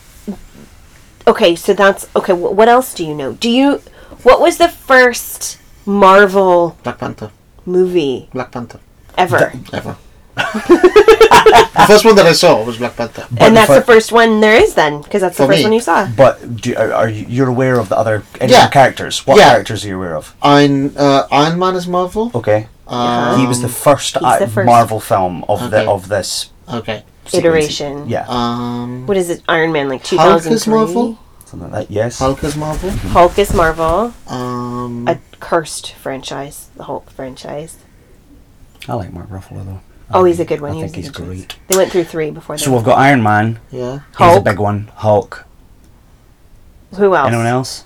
okay, 1.27 1.55
so 1.55 1.73
that's 1.73 2.07
okay. 2.15 2.33
wh- 2.33 2.55
What 2.55 2.67
else 2.69 2.93
do 2.93 3.05
you 3.05 3.13
know? 3.15 3.33
Do 3.33 3.49
you 3.49 3.81
what 4.23 4.39
was 4.39 4.57
the 4.57 4.69
first 4.69 5.57
Marvel 5.85 6.77
Black 6.83 6.99
Panther. 6.99 7.31
movie 7.65 8.29
Black 8.33 8.51
Panther. 8.51 8.79
ever? 9.17 9.51
Ever. 9.73 9.97
the 10.35 11.85
first 11.87 12.05
one 12.05 12.15
that 12.15 12.25
I 12.25 12.31
saw 12.33 12.63
was 12.63 12.77
Black 12.77 12.95
Panther. 12.95 13.27
and 13.37 13.55
that's 13.55 13.67
for- 13.67 13.75
the 13.75 13.81
first 13.81 14.11
one 14.11 14.39
there 14.41 14.55
is 14.55 14.73
then, 14.75 15.01
because 15.01 15.21
that's 15.21 15.37
the 15.37 15.43
For 15.43 15.51
first 15.51 15.59
me. 15.59 15.63
one 15.65 15.73
you 15.73 15.79
saw. 15.81 16.07
But 16.15 16.61
do, 16.61 16.75
are, 16.75 16.93
are 16.93 17.09
you 17.09 17.25
you're 17.27 17.49
aware 17.49 17.79
of 17.79 17.89
the 17.89 17.97
other 17.97 18.23
any 18.39 18.51
Yeah. 18.53 18.61
other 18.63 18.71
characters? 18.71 19.25
What 19.27 19.37
Yeah. 19.37 19.49
characters 19.51 19.83
are 19.85 19.87
you 19.89 19.97
aware 19.97 20.15
of? 20.15 20.35
Iron, 20.41 20.95
uh, 20.97 21.27
Iron 21.31 21.59
Man 21.59 21.75
is 21.75 21.87
Marvel. 21.87 22.31
Okay. 22.35 22.67
Um, 22.87 23.39
he 23.39 23.47
was 23.47 23.61
the 23.61 23.69
first, 23.69 24.17
uh, 24.17 24.37
the 24.39 24.47
first. 24.47 24.65
Marvel 24.65 24.99
film 24.99 25.45
of 25.47 25.59
the 25.71 25.81
Okay. 25.81 25.85
of 25.87 26.07
this 26.09 26.49
Okay. 26.71 27.03
Sequence. 27.25 27.33
Iteration. 27.45 28.09
Yeah. 28.09 28.25
Um, 28.27 29.05
What 29.07 29.17
is 29.17 29.29
it? 29.29 29.41
Iron 29.47 29.71
Man, 29.71 29.89
like 29.89 30.03
2003? 30.03 30.17
Hulk 30.49 30.53
is 30.53 30.67
Marvel. 30.67 31.19
Something 31.45 31.71
like 31.71 31.87
that. 31.87 31.93
Yes. 31.93 32.19
Hulk 32.19 32.43
is 32.43 32.55
Marvel. 32.55 32.89
Hulk 32.91 33.37
is 33.39 33.53
Marvel. 33.53 34.13
Um, 34.27 35.07
A 35.07 35.19
cursed 35.39 35.93
franchise, 35.93 36.69
the 36.75 36.83
Hulk 36.83 37.09
franchise. 37.11 37.77
I 38.87 38.93
like 38.95 39.11
Mark 39.13 39.29
Ruffalo 39.29 39.65
though. 39.65 39.81
Oh, 40.13 40.23
he's 40.25 40.39
a 40.39 40.45
good 40.45 40.59
one. 40.61 40.71
I 40.71 40.75
He 40.75 40.81
think 40.81 40.95
he's 40.95 41.09
good 41.09 41.25
choice. 41.25 41.37
great. 41.45 41.55
They 41.67 41.77
went 41.77 41.91
through 41.91 42.03
three 42.05 42.31
before. 42.31 42.57
So 42.57 42.73
we've 42.73 42.83
got 42.83 42.97
Iron 42.97 43.21
Man. 43.23 43.59
yeah. 43.69 43.99
He's 44.11 44.19
a 44.19 44.23
Hulk. 44.23 44.43
big 44.43 44.59
one. 44.59 44.91
Hulk. 44.95 45.45
Who 46.95 47.15
else? 47.15 47.27
Anyone 47.27 47.45
else? 47.47 47.85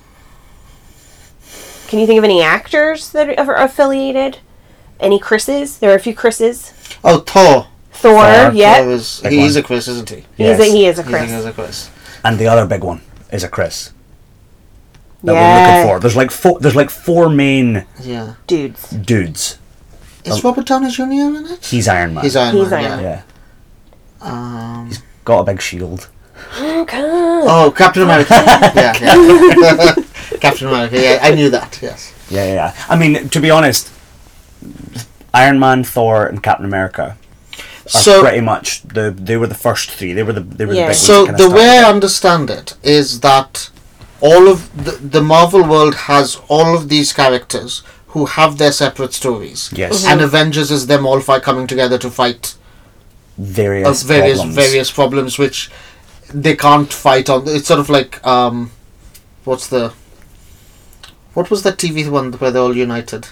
Can 1.87 1.99
you 1.99 2.07
think 2.07 2.17
of 2.17 2.23
any 2.23 2.41
actors 2.41 3.11
that 3.11 3.37
are 3.37 3.55
affiliated? 3.55 4.39
Any 4.99 5.19
Chris's? 5.19 5.77
There 5.77 5.91
are 5.91 5.95
a 5.95 5.99
few 5.99 6.15
Chris's. 6.15 6.73
Oh, 7.03 7.19
Thor. 7.19 7.67
Thor, 8.05 8.23
Thor, 8.23 8.51
yeah. 8.53 8.81
Thor 8.83 8.91
is, 8.91 9.19
Big 9.23 9.31
he's 9.33 9.55
one. 9.55 9.63
a 9.63 9.67
Chris, 9.67 9.87
isn't 9.87 10.09
he? 10.09 10.15
He's 10.15 10.25
Yes. 10.37 10.59
a, 10.59 10.65
he 10.65 10.85
is 10.85 10.99
a 10.99 11.03
Chris. 11.03 11.31
he's 11.31 11.45
a 11.45 11.51
Chris. 11.53 11.89
And 12.23 12.37
the 12.39 12.47
other 12.47 12.65
big 12.65 12.83
one 12.83 13.01
is 13.31 13.43
a 13.43 13.47
Chris. 13.49 13.91
That 15.23 15.33
we're 15.33 15.39
looking 15.79 15.89
for. 15.95 15.99
There's 15.99 16.15
like 16.15 16.31
four. 16.31 16.59
There's 16.59 16.75
like 16.75 16.89
four 16.89 17.29
main 17.29 17.85
Yeah. 18.01 18.35
Dudes. 18.47 18.89
dudes. 18.91 19.57
Is 20.23 20.43
Robert 20.43 20.65
Downey 20.65 20.89
Jr. 20.89 21.03
in 21.03 21.45
it? 21.47 21.65
He's 21.65 21.87
Iron 21.87 22.13
Man. 22.15 22.23
He's 22.23 22.35
Iron 22.35 22.55
He's 22.55 22.69
Man. 22.69 22.83
Iron 22.91 23.03
yeah. 23.03 23.21
Yeah. 24.21 24.27
Um, 24.27 24.87
he's 24.87 25.01
Got 25.23 25.39
a 25.41 25.43
big 25.43 25.61
shield. 25.61 26.09
Okay. 26.59 27.01
oh, 27.01 27.73
Captain 27.75 28.03
America. 28.03 28.33
yeah, 28.75 28.93
yeah. 29.01 29.95
Captain 30.39 30.67
America. 30.67 30.99
Yeah, 31.01 31.19
I 31.21 31.33
knew 31.33 31.49
that. 31.51 31.79
Yes. 31.81 32.13
Yeah, 32.29 32.45
yeah, 32.45 32.53
yeah. 32.53 32.85
I 32.89 32.95
mean, 32.97 33.29
to 33.29 33.39
be 33.39 33.49
honest, 33.49 33.91
Iron 35.33 35.59
Man, 35.59 35.83
Thor, 35.83 36.25
and 36.27 36.41
Captain 36.43 36.65
America 36.65 37.03
are 37.03 37.17
So, 37.87 38.21
pretty 38.21 38.41
much 38.41 38.81
the. 38.83 39.11
They 39.11 39.37
were 39.37 39.47
the 39.47 39.55
first 39.55 39.91
three. 39.91 40.13
They 40.13 40.23
were 40.23 40.33
the. 40.33 40.41
They 40.41 40.65
were 40.65 40.73
Yeah. 40.73 40.87
the 40.87 40.89
big 40.89 40.97
so 40.97 41.25
ones 41.25 41.37
that 41.37 41.49
the 41.49 41.55
way 41.55 41.79
I 41.79 41.83
understand 41.89 42.49
it 42.49 42.75
is 42.81 43.19
that 43.19 43.69
all 44.21 44.47
of 44.47 44.85
the, 44.85 44.91
the 44.91 45.21
Marvel 45.21 45.63
world 45.63 45.95
has 45.95 46.39
all 46.47 46.75
of 46.75 46.89
these 46.89 47.13
characters 47.13 47.83
who 48.07 48.25
have 48.25 48.57
their 48.57 48.71
separate 48.71 49.13
stories. 49.13 49.71
Yes. 49.75 50.05
And 50.05 50.21
Avengers 50.21 50.71
is 50.71 50.87
them 50.87 51.05
all 51.05 51.19
fight 51.19 51.43
coming 51.43 51.67
together 51.67 51.97
to 51.99 52.09
fight 52.09 52.55
various 53.37 54.01
of 54.01 54.07
various 54.07 54.37
problems. 54.39 54.55
various 54.55 54.91
problems 54.91 55.37
which 55.37 55.69
they 56.33 56.55
can't 56.55 56.91
fight 56.91 57.29
on. 57.29 57.43
It's 57.47 57.67
sort 57.67 57.79
of 57.79 57.89
like 57.89 58.25
um, 58.25 58.71
what's 59.43 59.67
the 59.67 59.93
what 61.33 61.51
was 61.51 61.63
that 61.63 61.77
TV 61.77 62.09
one 62.09 62.31
where 62.33 62.49
they're 62.51 62.61
all 62.61 62.75
united? 62.75 63.27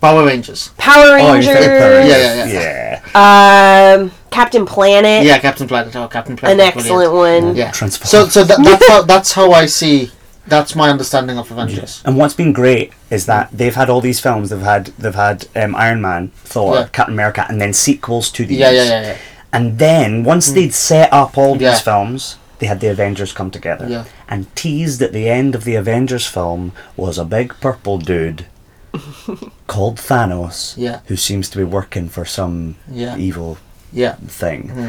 Power 0.00 0.26
Rangers. 0.26 0.68
Power 0.76 1.04
Oh, 1.18 1.32
Rangers. 1.34 1.46
you 1.46 1.54
Power 1.54 1.90
Rangers. 1.90 2.12
Yeah, 2.12 2.44
yeah, 2.46 3.00
yeah. 3.14 3.94
Um, 4.00 4.10
Captain 4.30 4.66
Planet. 4.66 5.24
Yeah, 5.24 5.38
Captain 5.38 5.66
Planet. 5.66 5.94
Oh, 5.96 6.08
Captain 6.08 6.36
Planet. 6.36 6.60
An 6.60 6.66
excellent 6.66 7.10
brilliant. 7.10 7.46
one. 7.46 7.56
Yeah. 7.56 7.70
Transformers. 7.70 8.10
So 8.10 8.26
so 8.28 8.44
that, 8.44 8.62
that's 8.62 8.88
how 8.88 9.02
that's 9.02 9.32
how 9.32 9.52
I 9.52 9.66
see. 9.66 10.10
That's 10.46 10.74
my 10.76 10.90
understanding 10.90 11.38
of 11.38 11.50
Avengers. 11.50 12.02
And 12.04 12.18
what's 12.18 12.34
been 12.34 12.52
great 12.52 12.92
is 13.10 13.24
that 13.26 13.48
they've 13.50 13.74
had 13.74 13.88
all 13.88 14.02
these 14.02 14.20
films. 14.20 14.50
They've 14.50 14.60
had 14.60 14.86
they've 14.98 15.14
had 15.14 15.46
um, 15.56 15.74
Iron 15.74 16.02
Man, 16.02 16.28
Thor, 16.44 16.74
Yeah. 16.74 16.88
Captain 16.92 17.14
America, 17.14 17.46
and 17.48 17.60
then 17.60 17.72
sequels 17.72 18.30
to 18.32 18.44
these. 18.44 18.58
Yeah, 18.58 18.70
yeah, 18.72 18.84
yeah, 18.84 19.02
yeah. 19.02 19.16
And 19.54 19.78
then 19.78 20.22
once 20.22 20.50
they'd 20.50 20.74
set 20.74 21.10
up 21.14 21.38
all 21.38 21.56
Yeah. 21.56 21.70
these 21.70 21.80
films, 21.80 22.36
they 22.58 22.66
had 22.66 22.80
the 22.80 22.88
Avengers 22.88 23.32
come 23.32 23.50
together. 23.50 23.88
Yeah. 23.88 24.04
And 24.28 24.54
teased 24.54 25.00
at 25.00 25.12
the 25.14 25.30
end 25.30 25.54
of 25.54 25.64
the 25.64 25.76
Avengers 25.76 26.26
film 26.26 26.72
was 26.96 27.16
a 27.16 27.24
big 27.24 27.54
purple 27.60 27.96
dude 27.98 28.46
called 29.66 29.96
Thanos, 29.96 30.74
Yeah. 30.76 31.00
who 31.06 31.16
seems 31.16 31.48
to 31.50 31.58
be 31.58 31.64
working 31.64 32.08
for 32.08 32.24
some 32.24 32.76
Yeah. 32.90 33.16
evil 33.16 33.58
Yeah. 33.92 34.16
thing. 34.26 34.68
Mm-hmm. 34.68 34.88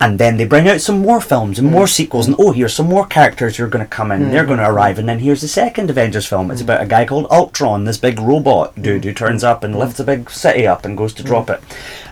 And 0.00 0.18
then 0.18 0.36
they 0.36 0.44
bring 0.44 0.68
out 0.68 0.80
some 0.80 0.98
more 0.98 1.20
films 1.20 1.58
and 1.58 1.70
more 1.70 1.86
mm. 1.86 1.88
sequels, 1.88 2.26
and 2.26 2.36
oh, 2.38 2.52
here's 2.52 2.74
some 2.74 2.88
more 2.88 3.06
characters 3.06 3.56
who 3.56 3.64
are 3.64 3.68
going 3.68 3.84
to 3.84 3.88
come 3.88 4.12
in. 4.12 4.24
Mm. 4.24 4.30
They're 4.32 4.44
going 4.44 4.58
to 4.58 4.68
arrive, 4.68 4.98
and 4.98 5.08
then 5.08 5.20
here's 5.20 5.40
the 5.40 5.48
second 5.48 5.88
Avengers 5.88 6.26
film. 6.26 6.50
It's 6.50 6.60
mm. 6.60 6.64
about 6.64 6.82
a 6.82 6.86
guy 6.86 7.06
called 7.06 7.26
Ultron, 7.30 7.84
this 7.84 7.96
big 7.96 8.20
robot 8.20 8.80
dude 8.80 9.04
who 9.04 9.14
turns 9.14 9.42
up 9.42 9.64
and 9.64 9.78
lifts 9.78 10.00
a 10.00 10.04
big 10.04 10.30
city 10.30 10.66
up 10.66 10.84
and 10.84 10.98
goes 10.98 11.14
to 11.14 11.22
drop 11.22 11.48
it. 11.48 11.60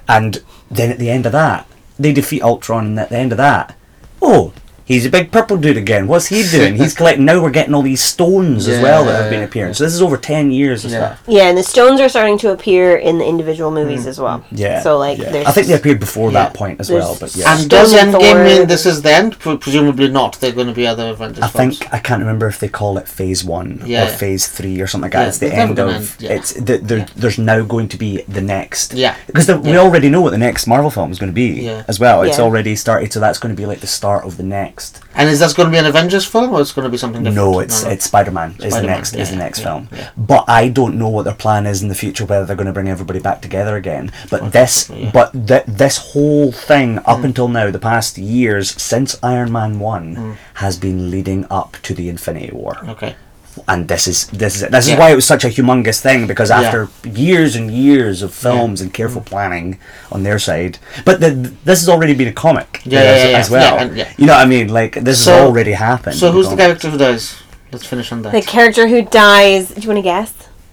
And 0.09 0.43
then 0.71 0.91
at 0.91 0.99
the 0.99 1.11
end 1.11 1.27
of 1.27 1.33
that, 1.33 1.67
they 1.99 2.13
defeat 2.13 2.43
Ultron, 2.43 2.87
and 2.87 3.01
at 3.01 3.11
the 3.11 3.19
end 3.19 3.33
of 3.33 3.39
that, 3.39 3.77
oh, 4.23 4.55
he's 4.93 5.07
a 5.07 5.11
big 5.11 5.33
purple 5.33 5.57
dude 5.57 5.77
again. 5.77 6.07
What's 6.07 6.27
he 6.27 6.43
doing? 6.49 6.77
he's 6.77 6.95
collecting. 6.99 7.25
Now 7.25 7.43
we're 7.43 7.51
getting 7.51 7.75
all 7.75 7.83
these 7.83 8.03
stones 8.03 8.69
as 8.69 8.83
well 8.83 9.05
that 9.05 9.21
have 9.23 9.31
been 9.31 9.43
appearing. 9.43 9.75
So 9.75 9.85
this 9.85 9.95
is 9.95 10.03
over 10.03 10.17
ten 10.17 10.51
years 10.51 10.85
of 10.85 10.91
Yeah. 10.91 11.15
stuff. 11.17 11.25
Yeah, 11.27 11.49
and 11.49 11.59
the 11.59 11.63
stones 11.63 12.01
are 12.01 12.09
starting 12.09 12.39
to 12.39 12.51
appear 12.51 12.97
in 12.97 13.19
the 13.19 13.27
individual 13.27 13.71
hmm. 13.71 13.77
movies 13.77 14.07
as 14.07 14.21
well. 14.21 14.45
Yeah. 14.51 14.81
So 14.81 14.99
like, 14.99 15.19
yeah. 15.19 15.31
there's. 15.31 15.47
I 15.47 15.53
think 15.53 15.67
they 15.67 15.75
appeared 15.75 16.01
before 16.01 16.31
Yeah. 16.31 16.45
that 16.45 16.55
point 16.55 16.81
as 16.81 16.89
There's- 16.89 17.05
well. 17.05 17.17
But 17.19 17.35
yeah. 17.37 17.57
And 17.57 17.69
does 17.69 17.95
Endgame 17.95 18.45
mean 18.45 18.67
this 18.69 18.87
is 18.87 19.03
the 19.03 19.13
end? 19.13 19.39
Presumably 19.39 20.09
not. 20.09 20.41
They're 20.41 20.53
going 20.53 20.67
to 20.67 20.73
be 20.75 20.87
other 20.87 21.09
Avengers 21.11 21.43
I 21.43 21.49
films. 21.49 21.79
think 21.79 21.93
I 21.95 21.99
can't 21.99 22.21
remember 22.21 22.47
if 22.47 22.59
they 22.59 22.69
call 22.69 22.99
it 22.99 23.09
phase 23.09 23.45
one 23.45 23.83
Yeah, 23.85 24.05
or 24.05 24.09
phase 24.09 24.49
three 24.49 24.81
or 24.81 24.87
something 24.87 25.11
like 25.11 25.13
that. 25.13 25.23
Yeah, 25.23 25.29
it's 25.29 25.39
the 25.39 25.55
end 25.55 25.79
of 25.79 25.89
end, 25.89 26.17
yeah. 26.19 26.33
it's 26.33 26.53
the, 26.55 26.79
there, 26.79 26.99
Yeah. 26.99 27.07
there's 27.17 27.39
now 27.39 27.63
going 27.63 27.89
to 27.89 27.97
be 27.97 28.23
the 28.23 28.41
next 28.41 28.95
Yeah. 28.95 29.17
because 29.27 29.47
the, 29.47 29.59
we 29.59 29.77
already 29.77 30.09
know 30.09 30.21
what 30.21 30.31
the 30.31 30.39
next 30.39 30.67
Marvel 30.67 30.91
film 30.91 31.11
is 31.13 31.19
going 31.19 31.31
to 31.31 31.35
be 31.35 31.63
Yeah. 31.63 31.85
as 31.89 31.99
well. 32.01 32.23
It's 32.23 32.39
Yeah. 32.39 32.45
already 32.45 32.77
started, 32.77 33.13
so 33.13 33.21
that's 33.21 33.39
going 33.39 33.55
to 33.55 33.61
be 33.61 33.67
like 33.67 33.81
the 33.81 33.87
start 33.87 34.25
of 34.25 34.37
the 34.37 34.43
next. 34.43 34.82
And 35.15 35.29
is 35.29 35.41
that 35.41 35.55
going 35.55 35.67
to 35.69 35.71
be 35.71 35.79
an 35.79 35.87
Avengers 35.87 36.25
film 36.27 36.51
or 36.53 36.61
it's 36.61 36.73
going 36.73 36.85
to 36.87 36.91
be 36.91 36.97
something 36.97 37.23
different? 37.23 37.37
No, 37.53 37.61
it's 37.61 37.83
it's 37.85 38.05
Spider 38.07 38.31
Man 38.31 38.55
is 38.61 38.73
the 38.75 38.83
next 38.83 39.15
yeah, 39.15 39.23
is 39.23 39.31
the 39.31 39.37
next 39.37 39.59
yeah, 39.61 39.65
film. 39.67 39.89
yeah. 39.93 40.11
But 40.17 40.45
I 40.49 40.69
don't 40.69 40.97
know 40.99 41.09
what 41.09 41.25
their 41.25 41.35
plan 41.35 41.67
is 41.67 41.83
in 41.83 41.89
the 41.89 41.95
future. 41.95 42.25
Whether 42.25 42.47
they're 42.47 42.57
going 42.57 42.67
to 42.67 42.73
bring 42.73 42.89
everybody 42.89 43.21
back 43.21 43.43
together 43.43 43.77
again. 43.77 44.11
But 44.31 44.53
this, 44.53 44.89
yeah. 44.89 45.11
Mm. 45.11 45.13
but 45.13 45.47
th- 45.49 45.65
this 45.67 45.97
whole 46.13 46.51
thing 46.53 46.99
up 47.05 47.25
until 47.25 47.49
now, 47.49 47.71
the 47.71 47.79
past 47.79 48.17
years 48.19 48.81
since 48.81 49.19
Iron 49.23 49.53
Man 49.53 49.79
one, 49.79 50.17
Mm. 50.17 50.37
has 50.55 50.79
been 50.79 51.11
leading 51.11 51.47
up 51.51 51.77
to 51.83 51.95
the 51.95 52.09
Infinity 52.09 52.51
War. 52.53 52.79
Okay. 52.89 53.15
And 53.69 53.89
this 53.89 54.07
is 54.07 54.27
this 54.29 54.57
is 54.57 54.63
it. 54.63 54.71
This 54.71 54.89
Yeah. 54.89 54.95
is 54.95 55.01
why 55.01 55.11
it 55.11 55.15
was 55.15 55.27
such 55.27 55.45
a 55.45 55.49
humongous 55.49 56.01
thing 56.01 56.27
because 56.27 56.51
Yeah. 56.51 56.61
after 56.61 56.89
years 57.05 57.55
and 57.57 57.71
years 57.71 58.23
of 58.23 58.33
films 58.33 58.81
and 58.81 58.93
careful 58.93 59.21
mm. 59.21 59.27
planning 59.27 59.79
on 60.11 60.23
their 60.23 60.39
side, 60.39 60.79
but 61.05 61.21
the, 61.21 61.31
this 61.65 61.81
has 61.81 61.89
already 61.89 62.15
been 62.15 62.29
a 62.29 62.33
comic 62.33 62.81
Yeah, 62.85 63.01
as, 63.01 63.23
yeah, 63.23 63.31
yeah, 63.31 63.39
as 63.39 63.51
well. 63.51 63.75
Yeah, 63.75 63.83
and- 63.83 63.97
yeah. 63.97 64.09
You 64.17 64.27
know 64.27 64.35
what 64.35 64.47
I 64.47 64.49
mean? 64.49 64.69
Like 64.69 64.95
this 65.05 65.25
So- 65.25 65.33
has 65.33 65.43
already 65.43 65.73
happened. 65.73 66.17
So 66.17 66.33
who's 66.33 66.47
the 66.49 66.57
comics. 66.57 66.83
character 66.83 66.91
who 66.91 66.99
dies? 66.99 67.37
Let's 67.73 67.87
finish 67.87 68.13
on 68.13 68.23
that. 68.23 68.33
the 68.33 68.43
character 68.43 68.89
who 68.89 69.03
dies. 69.03 69.69
Do 69.71 69.81
you 69.81 69.89
want 69.89 69.99
to 69.99 70.03
guess? 70.03 70.33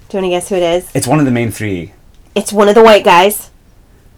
Do 0.09 0.17
you 0.17 0.21
want 0.21 0.25
to 0.25 0.35
guess 0.35 0.49
who 0.49 0.55
it 0.55 0.63
is? 0.63 0.89
It's 0.93 1.07
one 1.07 1.19
of 1.19 1.25
the 1.25 1.31
main 1.31 1.51
three. 1.51 1.93
It's 2.35 2.51
one 2.51 2.67
of 2.67 2.75
the 2.75 2.83
white 2.83 3.03
guys. 3.05 3.51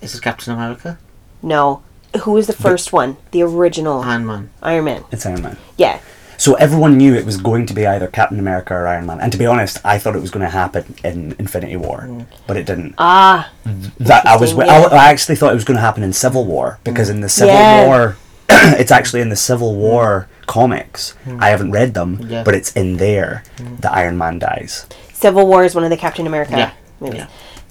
Is 0.02 0.16
it 0.16 0.22
Captain 0.24 0.54
America? 0.54 0.98
No. 1.44 1.84
Who 2.24 2.32
was 2.32 2.48
the 2.48 2.54
first 2.54 2.92
one? 2.92 3.18
The 3.32 3.44
original 3.44 4.02
Iron 4.02 4.26
Man. 4.26 4.50
Iron 4.64 4.86
Man. 4.86 5.04
It's 5.12 5.26
Iron 5.26 5.42
Man. 5.44 5.58
Yeah. 5.78 6.00
So 6.42 6.56
everyone 6.56 6.98
knew 6.98 7.14
it 7.14 7.24
was 7.24 7.38
going 7.38 7.68
to 7.68 7.74
be 7.76 7.86
either 7.86 8.08
Captain 8.08 8.40
America 8.40 8.74
or 8.74 8.88
Iron 8.88 9.06
Man. 9.06 9.20
And 9.20 9.32
to 9.32 9.38
be 9.38 9.46
honest, 9.46 9.78
I 9.86 10.00
thought 10.00 10.16
it 10.16 10.22
was 10.22 10.32
going 10.32 10.44
to 10.44 10.50
happen 10.50 10.96
in 11.04 11.36
Infinity 11.38 11.76
War, 11.76 12.08
mm. 12.08 12.26
but 12.48 12.58
it 12.58 12.66
didn't. 12.66 12.96
Ah. 12.98 13.52
that 14.00 14.26
I 14.26 14.38
was 14.38 14.54
Interesting, 14.54 14.92
I. 14.92 15.06
I 15.06 15.10
actually 15.12 15.36
thought 15.36 15.52
it 15.52 15.54
was 15.62 15.66
going 15.66 15.76
to 15.76 15.82
happen 15.82 16.02
in 16.02 16.14
Civil 16.14 16.44
War 16.46 16.80
because 16.84 17.10
mm. 17.10 17.14
in 17.14 17.22
the 17.22 17.30
Civil 17.30 17.54
Yeah. 17.54 17.86
War 17.86 18.18
it's 18.50 18.90
actually 18.90 19.22
in 19.22 19.30
the 19.30 19.36
Civil 19.36 19.76
War 19.76 20.28
comics. 20.48 21.14
Mm. 21.26 21.44
I 21.44 21.50
haven't 21.50 21.70
read 21.74 21.94
them, 21.94 22.26
Yeah. 22.28 22.44
but 22.44 22.56
it's 22.56 22.76
in 22.76 22.98
there 22.98 23.44
that 23.82 23.94
Iron 23.94 24.18
Man 24.18 24.40
dies. 24.40 24.88
Civil 25.14 25.46
War 25.46 25.64
is 25.64 25.76
one 25.76 25.84
of 25.84 25.92
the 25.92 25.98
Captain 25.98 26.26
America 26.26 26.58
Yeah. 26.58 26.72
movies. 27.00 27.20
Yeah. 27.20 27.28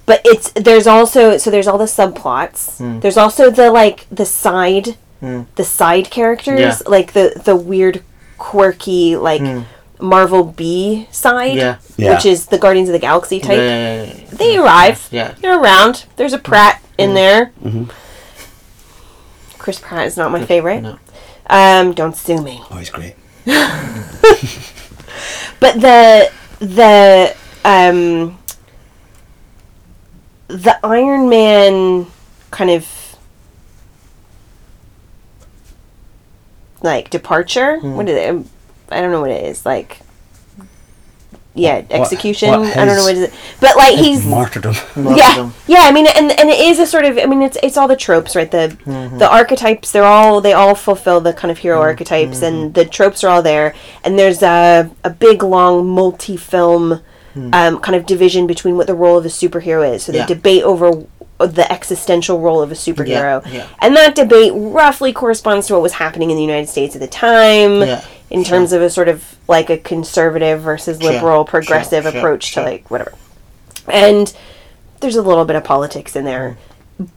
But 0.06 0.20
it's 0.24 0.52
there's 0.52 0.86
also 0.86 1.38
so 1.38 1.50
there's 1.50 1.66
all 1.66 1.76
the 1.76 1.86
subplots. 1.86 2.78
Hmm. 2.78 3.00
There's 3.00 3.16
also 3.16 3.50
the 3.50 3.72
like 3.72 4.06
the 4.12 4.26
side 4.26 4.96
the 5.20 5.64
side 5.64 6.10
characters, 6.10 6.60
Yeah. 6.60 6.76
like 6.86 7.12
the 7.14 7.42
the 7.44 7.56
weird 7.56 8.04
quirky 8.40 9.14
like 9.16 9.42
Marvel 10.00 10.42
B 10.44 11.06
side, 11.12 11.52
Hmm. 11.52 11.58
Yeah. 11.58 11.76
Yeah. 11.98 12.14
which 12.14 12.24
is 12.26 12.46
the 12.46 12.58
Guardians 12.58 12.88
of 12.88 12.94
the 12.94 12.98
Galaxy 12.98 13.38
type. 13.38 13.58
Yeah, 13.58 13.62
yeah, 13.62 14.02
yeah, 14.04 14.12
yeah. 14.24 14.24
They 14.32 14.56
arrive. 14.58 15.08
Yeah. 15.12 15.34
They're 15.40 15.60
around. 15.60 16.06
There's 16.16 16.32
a 16.32 16.38
Pratt 16.38 16.80
Hmm. 16.96 17.00
in 17.02 17.14
there. 17.14 17.52
Chris 19.58 19.78
Pratt 19.78 20.06
is 20.06 20.16
not 20.16 20.32
my 20.32 20.44
favorite. 20.44 20.80
No. 20.80 20.98
Um, 21.50 21.92
don't 21.92 22.16
sue 22.16 22.40
me. 22.40 22.62
Oh, 22.70 22.76
he's 22.78 22.90
great. 22.90 23.14
But 25.60 25.74
the 25.80 26.30
the 26.60 27.36
um 27.66 28.38
the 30.48 30.78
Iron 30.82 31.28
Man 31.28 32.06
kind 32.50 32.70
of 32.70 32.86
like 36.82 37.10
departure. 37.10 37.78
Hmm. 37.78 37.94
What 37.96 38.08
is 38.08 38.16
it? 38.16 38.46
I 38.90 39.00
don't 39.00 39.10
know 39.12 39.20
what 39.20 39.30
it 39.30 39.44
is. 39.44 39.64
Like 39.66 40.00
yeah 41.52 41.82
execution. 41.90 42.48
what 42.50 42.76
I 42.76 42.84
don't 42.84 42.94
know 42.94 42.94
his- 42.94 43.04
what 43.06 43.14
is 43.16 43.20
it, 43.22 43.34
but 43.60 43.76
like 43.76 43.98
he's 43.98 44.24
martyrdom. 44.24 44.74
yeah, 45.16 45.50
yeah. 45.66 45.80
I 45.80 45.90
mean, 45.92 46.06
and 46.06 46.30
and 46.30 46.48
it 46.48 46.60
is 46.60 46.78
a 46.78 46.86
sort 46.86 47.04
of. 47.04 47.18
I 47.18 47.26
mean, 47.26 47.42
it's 47.42 47.58
it's 47.62 47.76
all 47.76 47.88
the 47.88 47.96
tropes, 47.96 48.36
right? 48.36 48.50
The 48.50 48.76
Mm-hmm. 48.84 49.18
the 49.18 49.28
archetypes. 49.28 49.90
They're 49.92 50.04
all 50.04 50.40
they 50.40 50.52
all 50.52 50.74
fulfill 50.76 51.20
the 51.20 51.32
kind 51.32 51.50
of 51.50 51.58
hero 51.58 51.80
archetypes, 51.80 52.42
and 52.42 52.72
the 52.74 52.84
tropes 52.84 53.24
are 53.24 53.28
all 53.28 53.42
there. 53.42 53.74
And 54.04 54.18
there's 54.18 54.42
a 54.42 54.90
a 55.04 55.10
big 55.10 55.42
long 55.42 55.88
multi 55.88 56.36
film. 56.36 57.00
Um, 57.52 57.78
kind 57.78 57.94
of 57.94 58.06
division 58.06 58.48
between 58.48 58.76
what 58.76 58.88
the 58.88 58.94
role 58.94 59.16
of 59.16 59.24
a 59.24 59.28
superhero 59.28 59.88
is. 59.88 60.02
So 60.02 60.10
they 60.10 60.18
Yeah. 60.18 60.26
debate 60.26 60.64
over 60.64 61.04
the 61.46 61.70
existential 61.72 62.40
role 62.40 62.62
of 62.62 62.70
a 62.70 62.74
superhero, 62.74 63.44
yeah. 63.50 63.66
and 63.80 63.96
that 63.96 64.14
debate 64.14 64.52
roughly 64.54 65.12
corresponds 65.12 65.66
to 65.66 65.74
what 65.74 65.82
was 65.82 65.94
happening 65.94 66.30
in 66.30 66.36
the 66.36 66.42
United 66.42 66.68
States 66.68 66.94
at 66.94 67.00
the 67.00 67.08
time, 67.08 67.80
Yeah, 67.80 68.04
in 68.30 68.44
terms 68.44 68.72
of 68.72 68.82
a 68.82 68.90
sort 68.90 69.08
of 69.08 69.36
like 69.48 69.70
a 69.70 69.78
conservative 69.78 70.60
versus 70.60 71.02
liberal, 71.02 71.44
progressive 71.44 72.06
approach 72.06 72.52
to 72.54 72.62
like 72.62 72.90
whatever. 72.90 73.12
And 73.88 74.34
there's 75.00 75.16
a 75.16 75.22
little 75.22 75.44
bit 75.44 75.56
of 75.56 75.64
politics 75.64 76.14
in 76.14 76.24
there. 76.24 76.56
Mm. 76.98 77.08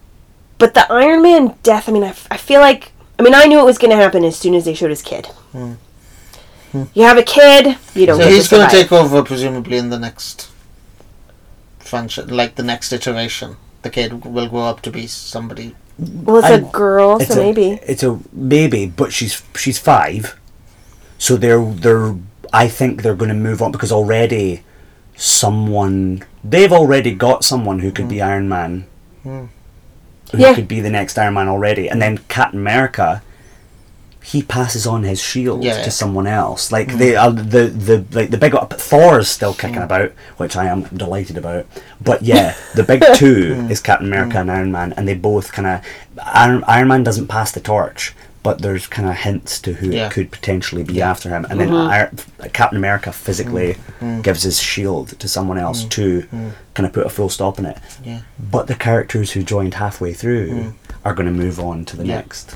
But 0.57 0.73
the 0.73 0.91
Iron 0.91 1.21
Man 1.21 1.55
death, 1.61 1.87
I 1.87 1.91
mean, 1.91 2.03
I, 2.03 2.09
f- 2.09 2.27
I 2.31 2.37
feel 2.37 2.61
like, 2.61 2.91
I 3.19 3.21
mean, 3.21 3.35
I 3.35 3.45
knew 3.45 3.59
it 3.59 3.65
was 3.65 3.77
going 3.77 3.91
to 3.91 3.97
happen 3.97 4.23
as 4.23 4.37
soon 4.37 4.55
as 4.55 4.65
they 4.65 4.73
showed 4.73 4.89
his 4.89 5.01
kid. 5.01 5.29
Mm. 5.53 5.77
Hmm. 6.71 6.83
You 6.95 7.03
have 7.03 7.17
a 7.17 7.23
kid, 7.23 7.77
you 7.93 8.07
don't 8.07 8.19
So 8.19 8.27
he's 8.27 8.47
going 8.47 8.67
to 8.67 8.75
take 8.75 8.91
over 8.91 9.21
presumably 9.21 9.77
in 9.77 9.89
the 9.89 9.99
next 9.99 10.49
franchise, 11.77 12.31
like 12.31 12.55
the 12.55 12.63
next 12.63 12.91
iteration. 12.91 13.57
The 13.83 13.89
kid 13.89 14.25
will 14.25 14.47
grow 14.47 14.61
up 14.63 14.81
to 14.81 14.91
be 14.91 15.07
somebody. 15.07 15.75
Well, 15.99 16.37
it's 16.37 16.47
a 16.47 16.53
I'm- 16.53 16.71
girl, 16.71 17.19
It's 17.21 17.33
so 17.33 17.39
a, 17.41 17.43
maybe. 17.43 17.79
it's 17.83 18.01
a 18.03 18.13
baby, 18.13 18.87
but 18.87 19.13
she's 19.13 19.43
she's 19.55 19.77
five, 19.77 20.39
so 21.17 21.37
they're 21.37 21.63
they're. 21.63 22.15
I 22.51 22.67
think 22.67 23.01
they're 23.01 23.15
going 23.15 23.29
to 23.29 23.35
move 23.35 23.61
on 23.61 23.71
because 23.71 23.91
already 23.91 24.63
someone 25.15 26.23
they've 26.43 26.71
already 26.71 27.13
got 27.13 27.43
someone 27.43 27.79
who 27.79 27.91
could 27.91 28.07
be 28.09 28.17
hmm. 28.17 28.23
Iron 28.23 28.49
Man, 28.49 28.85
hmm. 29.23 29.45
who 30.31 30.37
Yeah. 30.37 30.53
could 30.55 30.67
be 30.67 30.79
the 30.79 30.89
next 30.89 31.17
Iron 31.17 31.35
Man 31.35 31.47
already, 31.47 31.87
and 31.89 32.01
then 32.01 32.19
Captain 32.27 32.59
America. 32.59 33.21
He 34.23 34.41
passes 34.41 34.87
on 34.87 35.03
his 35.03 35.21
shield 35.21 35.63
Yeah. 35.63 35.81
to 35.81 35.91
someone 35.91 36.27
else. 36.27 36.71
Like 36.71 36.91
hmm. 36.91 36.97
they, 36.97 37.15
uh, 37.15 37.29
the 37.29 37.67
the 37.67 38.05
like 38.11 38.29
the 38.29 38.37
big 38.37 38.53
Thor's 38.69 39.27
still 39.27 39.53
kicking 39.53 39.77
hmm. 39.77 39.83
about, 39.83 40.11
which 40.37 40.55
I 40.55 40.65
am 40.65 40.83
delighted 40.83 41.37
about. 41.37 41.65
But 42.01 42.21
yeah, 42.21 42.55
the 42.75 42.83
big 42.83 43.03
two 43.15 43.55
hmm. 43.55 43.71
is 43.71 43.81
Captain 43.81 44.07
America 44.07 44.39
and 44.39 44.49
Iron 44.49 44.71
Man, 44.71 44.93
and 44.93 45.07
they 45.07 45.13
both 45.13 45.51
kind 45.51 45.67
of 45.67 45.85
Iron, 46.23 46.63
Iron 46.67 46.87
Man 46.87 47.03
doesn't 47.03 47.27
pass 47.27 47.51
the 47.51 47.59
torch, 47.59 48.15
but 48.43 48.61
there's 48.61 48.87
kind 48.87 49.09
of 49.09 49.15
hints 49.15 49.59
to 49.61 49.73
who 49.73 49.89
Yeah. 49.89 50.07
it 50.07 50.13
could 50.13 50.31
potentially 50.31 50.83
be 50.83 51.01
after 51.01 51.29
him, 51.29 51.45
and 51.49 51.59
then 51.59 51.69
mm-hmm. 51.69 52.43
Ir- 52.43 52.49
Captain 52.49 52.77
America 52.77 53.11
physically 53.11 53.77
gives 54.21 54.43
his 54.43 54.61
shield 54.61 55.19
to 55.19 55.27
someone 55.27 55.57
else 55.57 55.83
to 55.85 56.27
kind 56.73 56.87
of 56.87 56.93
put 56.93 57.05
a 57.05 57.09
full 57.09 57.29
stop 57.29 57.59
in 57.59 57.65
it. 57.65 57.77
Yeah. 58.03 58.21
But 58.39 58.67
the 58.67 58.75
characters 58.75 59.31
who 59.31 59.43
joined 59.43 59.75
halfway 59.75 60.13
through 60.13 60.73
are 61.05 61.13
going 61.13 61.27
to 61.27 61.33
move 61.33 61.59
on 61.59 61.85
to 61.85 61.97
the 61.97 62.05
Yeah. 62.05 62.15
next. 62.15 62.55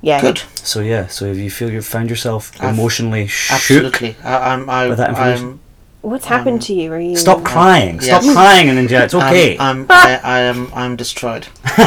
Yeah. 0.00 0.20
Good. 0.20 0.38
So 0.54 0.80
yeah, 0.80 1.06
so 1.08 1.24
if 1.26 1.36
you 1.38 1.50
feel 1.50 1.70
you've 1.70 1.84
found 1.86 2.08
yourself 2.10 2.52
I've- 2.60 2.88
shook, 2.88 3.50
Absolutely. 3.50 4.16
I, 4.22 4.52
I'm. 4.52 4.70
I, 4.70 4.88
With 4.88 4.98
that 4.98 5.10
information. 5.10 5.46
I'm. 5.46 5.60
What's 6.02 6.26
happened 6.26 6.62
to 6.62 6.72
you? 6.74 6.92
Are 6.92 7.00
you. 7.00 7.16
stop 7.16 7.42
crying. 7.42 7.98
Stop 8.00 8.22
Yes. 8.22 8.32
crying 8.32 8.68
and 8.68 8.78
enjoy. 8.78 9.00
It's 9.00 9.14
okay. 9.14 9.58
I'm. 9.58 9.82
I'm 9.82 9.86
I, 9.90 10.20
I 10.22 10.40
am. 10.40 10.70
I'm 10.74 10.96
destroyed. 10.96 11.48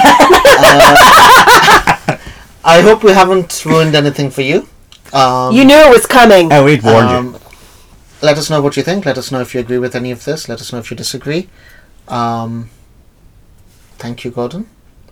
Uh, 0.64 2.18
I 2.64 2.82
hope 2.82 3.04
we 3.04 3.12
haven't 3.14 3.66
ruined 3.66 3.96
anything 3.96 4.30
for 4.30 4.42
you. 4.42 4.68
Um, 5.14 5.56
You 5.56 5.66
knew 5.66 5.76
it 5.76 5.90
was 5.90 6.06
coming! 6.06 6.52
oh, 6.54 6.64
we'd 6.66 6.84
warned 6.84 7.10
you. 7.10 7.16
um, 7.16 7.38
let 8.22 8.38
us 8.38 8.50
know 8.50 8.62
what 8.62 8.78
you 8.78 8.84
think. 8.84 9.06
Let 9.06 9.18
us 9.18 9.32
know 9.32 9.42
if 9.42 9.54
you 9.56 9.60
agree 9.60 9.80
with 9.80 9.96
any 9.96 10.12
of 10.12 10.24
this. 10.26 10.48
Let 10.48 10.62
us 10.62 10.72
know 10.72 10.78
if 10.80 10.92
you 10.92 10.98
disagree. 10.98 11.50
Um, 12.08 12.70
thank 13.98 14.24
you, 14.24 14.30
Gordon. 14.32 14.68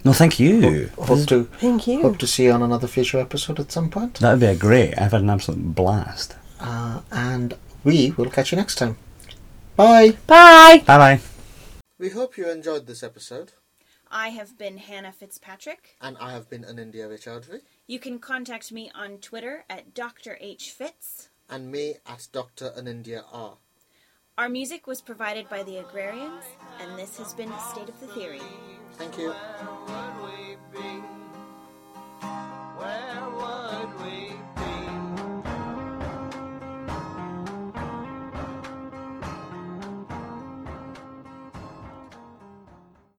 No, 0.06 0.14
thank 0.14 0.40
you. 0.40 0.90
Hope 0.98 1.28
to 1.28 1.44
Thank 1.60 1.88
you. 1.88 2.02
hope 2.02 2.18
to 2.20 2.28
see 2.28 2.46
you 2.46 2.52
on 2.52 2.62
another 2.62 2.88
future 2.88 3.20
episode 3.20 3.60
at 3.60 3.72
some 3.72 3.90
point. 3.90 4.16
That 4.20 4.32
would 4.32 4.40
be 4.40 4.46
a 4.46 4.56
great. 4.56 4.98
I've 4.98 5.12
had 5.12 5.22
an 5.22 5.30
absolute 5.30 5.76
blast. 5.76 6.36
Uh, 6.60 7.02
and 7.12 7.54
we 7.84 8.12
will 8.12 8.30
catch 8.30 8.52
you 8.52 8.56
next 8.58 8.76
time. 8.76 8.98
Bye. 9.76 10.18
Bye! 10.28 10.84
Bye 10.86 10.98
bye. 10.98 11.20
We 11.98 12.10
hope 12.10 12.38
you 12.38 12.50
enjoyed 12.50 12.88
this 12.88 13.04
episode, 13.04 13.52
I 14.12 14.30
have 14.30 14.58
been 14.58 14.78
Hannah 14.78 15.12
Fitzpatrick. 15.12 15.96
and 16.02 16.18
I 16.20 16.32
have 16.32 16.50
been 16.50 16.64
Anindya 16.64 17.08
Raychaudhuri, 17.10 17.62
You 17.88 18.00
can 18.00 18.20
contact 18.20 18.72
me 18.72 18.90
on 18.96 19.18
Twitter 19.18 19.66
at 19.70 19.94
Dr. 19.94 20.38
H. 20.40 20.72
Fitz. 20.72 21.30
and 21.50 21.72
me 21.72 21.96
at 22.06 22.28
Dr. 22.32 22.72
Anindya 22.78 23.24
R. 23.32 23.58
Our 24.38 24.48
music 24.50 24.88
was 24.88 25.02
provided 25.02 25.50
by 25.50 25.64
the 25.64 25.78
Agrarians, 25.78 26.46
and 26.82 26.98
this 26.98 27.18
has 27.18 27.34
been 27.34 27.52
State 27.72 27.90
of 27.90 28.00
the 28.00 28.08
Theory. 28.08 28.42
Thank 29.00 29.18
you. 29.18 29.30
Where 29.30 30.12
would 30.22 30.34
we 30.34 30.58
be? 30.74 30.90
Where 32.78 33.24
would 33.38 34.04
we 34.04 34.34
be? 34.58 34.59